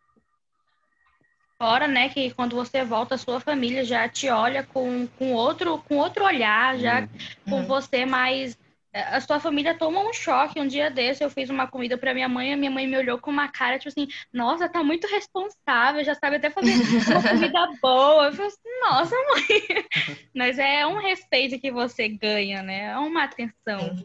Fora, 1.59 1.88
né, 1.88 2.11
que 2.11 2.34
quando 2.34 2.54
você 2.54 2.84
volta, 2.84 3.14
a 3.14 3.18
sua 3.18 3.40
família 3.40 3.82
já 3.82 4.07
te 4.09 4.28
olha 4.28 4.62
com, 4.62 5.07
com, 5.18 5.32
outro, 5.32 5.78
com 5.88 5.96
outro 5.96 6.24
olhar, 6.24 6.78
já 6.78 7.00
Hum, 7.00 7.09
com 7.48 7.57
Uhum. 7.57 7.66
você 7.66 8.04
mais 8.04 8.59
a 9.03 9.20
sua 9.20 9.38
família 9.40 9.76
toma 9.76 10.01
um 10.01 10.12
choque. 10.12 10.61
Um 10.61 10.66
dia 10.66 10.90
desse 10.90 11.22
eu 11.22 11.30
fiz 11.30 11.51
uma 11.51 11.66
comida 11.66 11.97
para 11.99 12.14
minha 12.14 12.28
mãe, 12.28 12.53
e 12.53 12.57
minha 12.57 12.70
mãe 12.70 12.86
me 12.86 12.97
olhou 12.97 13.18
com 13.18 13.30
uma 13.30 13.49
cara 13.49 13.78
tipo 13.78 13.88
assim: 13.88 14.09
"Nossa, 14.32 14.68
tá 14.68 14.82
muito 14.82 15.07
responsável, 15.07 16.05
já 16.05 16.14
sabe 16.14 16.36
até 16.36 16.51
fazer 16.51 16.72
uma 17.11 17.22
comida 17.51 17.68
boa". 17.80 18.26
Eu 18.26 18.32
falei 18.32 18.49
assim: 18.49 18.80
"Nossa, 18.80 19.14
mãe". 19.14 19.86
Mas 20.34 20.59
é 20.59 20.86
um 20.86 21.01
respeito 21.01 21.61
que 21.61 21.70
você 21.70 22.09
ganha, 22.09 22.62
né? 22.62 22.92
É 22.92 22.99
uma 22.99 23.24
atenção. 23.24 23.97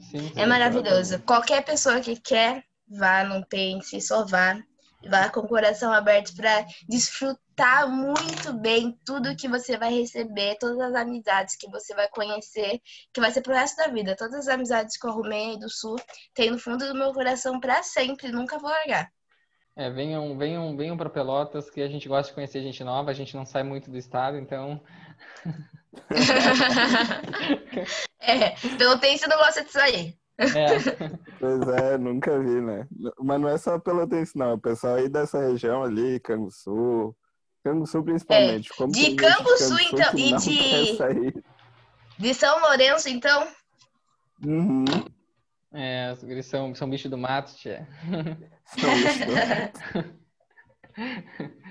Sim, 0.00 0.32
é 0.36 0.46
maravilhoso. 0.46 1.18
Qualquer 1.20 1.64
pessoa 1.64 2.00
que 2.00 2.16
quer, 2.20 2.62
vá, 2.88 3.24
não 3.24 3.42
pense, 3.42 4.00
só 4.00 4.24
vá. 4.26 4.62
Vá 5.08 5.28
com 5.28 5.40
o 5.40 5.48
coração 5.48 5.92
aberto 5.92 6.34
para 6.36 6.64
desfrutar 6.88 7.88
muito 7.88 8.52
bem 8.52 8.98
tudo 9.04 9.36
que 9.36 9.48
você 9.48 9.76
vai 9.76 9.92
receber, 9.92 10.56
todas 10.58 10.80
as 10.80 10.94
amizades 10.94 11.56
que 11.56 11.68
você 11.70 11.94
vai 11.94 12.08
conhecer, 12.08 12.80
que 13.12 13.20
vai 13.20 13.30
ser 13.30 13.42
pro 13.42 13.54
resto 13.54 13.76
da 13.76 13.88
vida. 13.88 14.16
Todas 14.16 14.34
as 14.34 14.48
amizades 14.48 14.96
que 14.96 15.06
eu 15.06 15.10
arrumei 15.10 15.58
do 15.58 15.68
Sul 15.68 15.96
tem 16.34 16.50
no 16.50 16.58
fundo 16.58 16.86
do 16.86 16.94
meu 16.94 17.12
coração 17.12 17.58
para 17.58 17.82
sempre, 17.82 18.30
nunca 18.30 18.58
vou 18.58 18.70
largar. 18.70 19.10
É, 19.74 19.88
venham, 19.88 20.36
venham, 20.36 20.76
venham 20.76 20.96
para 20.96 21.08
Pelotas, 21.08 21.70
que 21.70 21.80
a 21.80 21.88
gente 21.88 22.06
gosta 22.06 22.28
de 22.28 22.34
conhecer 22.34 22.62
gente 22.62 22.84
nova, 22.84 23.10
a 23.10 23.14
gente 23.14 23.34
não 23.34 23.46
sai 23.46 23.62
muito 23.62 23.90
do 23.90 23.96
estado, 23.96 24.36
então. 24.36 24.82
é, 28.20 28.50
Pelotense 28.76 29.26
não 29.26 29.38
gosta 29.38 29.64
de 29.64 29.72
sair. 29.72 30.21
É. 30.38 30.46
Pois 31.38 31.68
é, 31.68 31.98
nunca 31.98 32.38
vi, 32.38 32.60
né? 32.60 32.86
Mas 33.18 33.40
não 33.40 33.48
é 33.48 33.58
só 33.58 33.78
Pelotense, 33.78 34.36
não. 34.36 34.54
O 34.54 34.60
pessoal 34.60 34.94
aí 34.94 35.08
dessa 35.08 35.40
região 35.40 35.82
ali, 35.82 36.20
Canguçu, 36.20 37.14
Canguçu 37.64 38.02
principalmente. 38.02 38.70
É. 38.80 38.86
de 38.86 39.16
Canguçu, 39.16 39.76
de 39.76 39.84
então, 39.84 40.12
e 40.14 40.36
de... 40.36 41.42
De 42.18 42.34
São 42.34 42.60
Lourenço, 42.60 43.08
então? 43.08 43.48
Uhum. 44.44 44.84
É, 45.72 46.14
eles 46.22 46.46
são, 46.46 46.74
são 46.74 46.88
bicho 46.88 47.08
do 47.08 47.18
mato, 47.18 47.54
tia. 47.56 47.88
São 48.66 48.94
bicho 48.94 49.26
do 49.26 49.32
mato. 49.34 50.22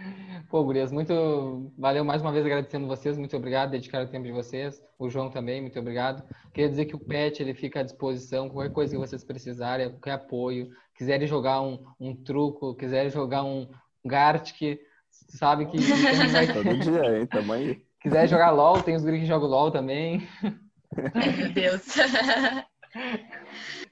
Pô, 0.50 0.64
Gurias, 0.66 0.92
muito. 0.92 1.72
Valeu 1.78 2.04
mais 2.04 2.22
uma 2.22 2.32
vez 2.32 2.46
agradecendo 2.46 2.86
vocês, 2.86 3.18
muito 3.18 3.36
obrigado, 3.38 3.72
dedicar 3.72 4.04
o 4.04 4.08
tempo 4.08 4.26
de 4.26 4.34
vocês. 4.34 4.84
O 5.00 5.10
João 5.10 5.30
também, 5.30 5.62
muito 5.62 5.80
obrigado. 5.80 6.24
Queria 6.54 6.70
dizer 6.70 6.86
que 6.86 6.96
o 6.96 7.00
PET 7.00 7.42
ele 7.42 7.54
fica 7.54 7.80
à 7.80 7.84
disposição, 7.84 8.50
qualquer 8.50 8.74
coisa 8.74 8.94
que 8.94 9.00
vocês 9.00 9.24
precisarem, 9.24 9.90
qualquer 9.90 10.12
apoio. 10.12 10.70
Quiserem 10.94 11.26
jogar 11.26 11.62
um, 11.62 11.82
um 11.98 12.14
truco, 12.14 12.76
quiserem 12.76 13.10
jogar 13.10 13.44
um 13.44 13.70
Gartic, 14.06 14.80
sabe 15.10 15.68
que. 15.68 15.78
vai... 16.32 16.48
Todo 16.52 16.78
dia, 16.80 17.20
hein? 17.20 17.28
Tamo 17.28 17.54
aí. 17.54 17.82
Quiser 18.02 18.28
jogar 18.28 18.52
LOL, 18.52 18.82
tem 18.82 18.96
os 18.96 19.04
guris 19.04 19.22
que 19.22 19.28
jogam 19.28 19.48
LOL 19.48 19.72
também. 19.72 20.28
Meu 21.38 21.54
Deus. 21.54 21.86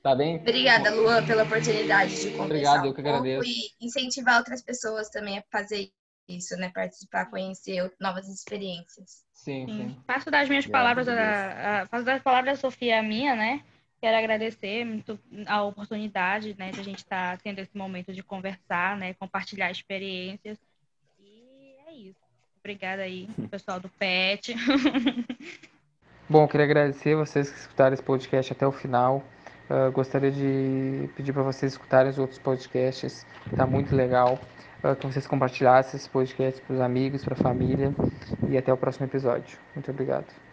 Tá 0.01 0.15
bem? 0.15 0.37
Obrigada, 0.37 0.91
Luan, 0.91 1.25
pela 1.25 1.43
oportunidade 1.43 2.15
de 2.15 2.31
conversar 2.31 2.43
Obrigado, 2.45 2.85
eu 2.85 2.93
que 2.93 3.01
agradeço. 3.01 3.47
e 3.47 3.85
incentivar 3.85 4.37
outras 4.37 4.61
pessoas 4.61 5.09
também 5.09 5.37
a 5.37 5.43
fazer 5.51 5.89
isso, 6.29 6.55
né? 6.55 6.71
Participar, 6.73 7.25
conhecer 7.25 7.91
novas 7.99 8.27
experiências. 8.29 9.23
Sim, 9.33 9.65
sim. 9.67 9.97
Faço 10.05 10.29
das 10.29 10.47
minhas 10.47 10.67
palavras, 10.67 11.07
a, 11.07 11.81
a, 11.81 11.85
faço 11.87 12.05
das 12.05 12.21
palavras 12.21 12.53
da 12.53 12.61
Sofia 12.61 12.99
a 12.99 13.03
minha, 13.03 13.35
né? 13.35 13.63
Quero 14.01 14.17
agradecer 14.17 14.85
muito 14.85 15.19
a 15.45 15.63
oportunidade, 15.63 16.55
né, 16.57 16.71
de 16.71 16.79
a 16.79 16.83
gente 16.83 16.99
estar 16.99 17.35
tá 17.35 17.41
tendo 17.43 17.59
esse 17.59 17.77
momento 17.77 18.13
de 18.13 18.23
conversar, 18.23 18.95
né, 18.97 19.13
compartilhar 19.15 19.69
experiências. 19.71 20.57
E 21.19 21.75
é 21.85 21.93
isso. 21.93 22.19
Obrigada 22.59 23.01
aí, 23.01 23.27
pessoal 23.51 23.79
do 23.79 23.89
PET. 23.89 24.55
Bom, 26.29 26.47
queria 26.47 26.65
agradecer 26.65 27.15
vocês 27.15 27.49
que 27.49 27.59
escutaram 27.59 27.93
esse 27.93 28.03
podcast 28.03 28.53
até 28.53 28.65
o 28.65 28.71
final. 28.71 29.23
Uh, 29.69 29.91
gostaria 29.91 30.31
de 30.31 31.09
pedir 31.15 31.33
para 31.33 31.43
vocês 31.43 31.73
escutarem 31.73 32.09
os 32.09 32.17
outros 32.17 32.39
podcasts, 32.39 33.25
está 33.51 33.67
muito 33.67 33.95
legal. 33.95 34.39
Que 34.81 35.05
vocês 35.05 35.27
compartilhassem 35.27 35.97
esse 35.97 36.09
podcast 36.09 36.61
para 36.61 36.73
os 36.73 36.81
amigos, 36.81 37.23
para 37.23 37.33
a 37.33 37.37
família. 37.37 37.93
E 38.49 38.57
até 38.57 38.71
o 38.71 38.77
próximo 38.77 39.05
episódio. 39.05 39.57
Muito 39.75 39.91
obrigado. 39.91 40.48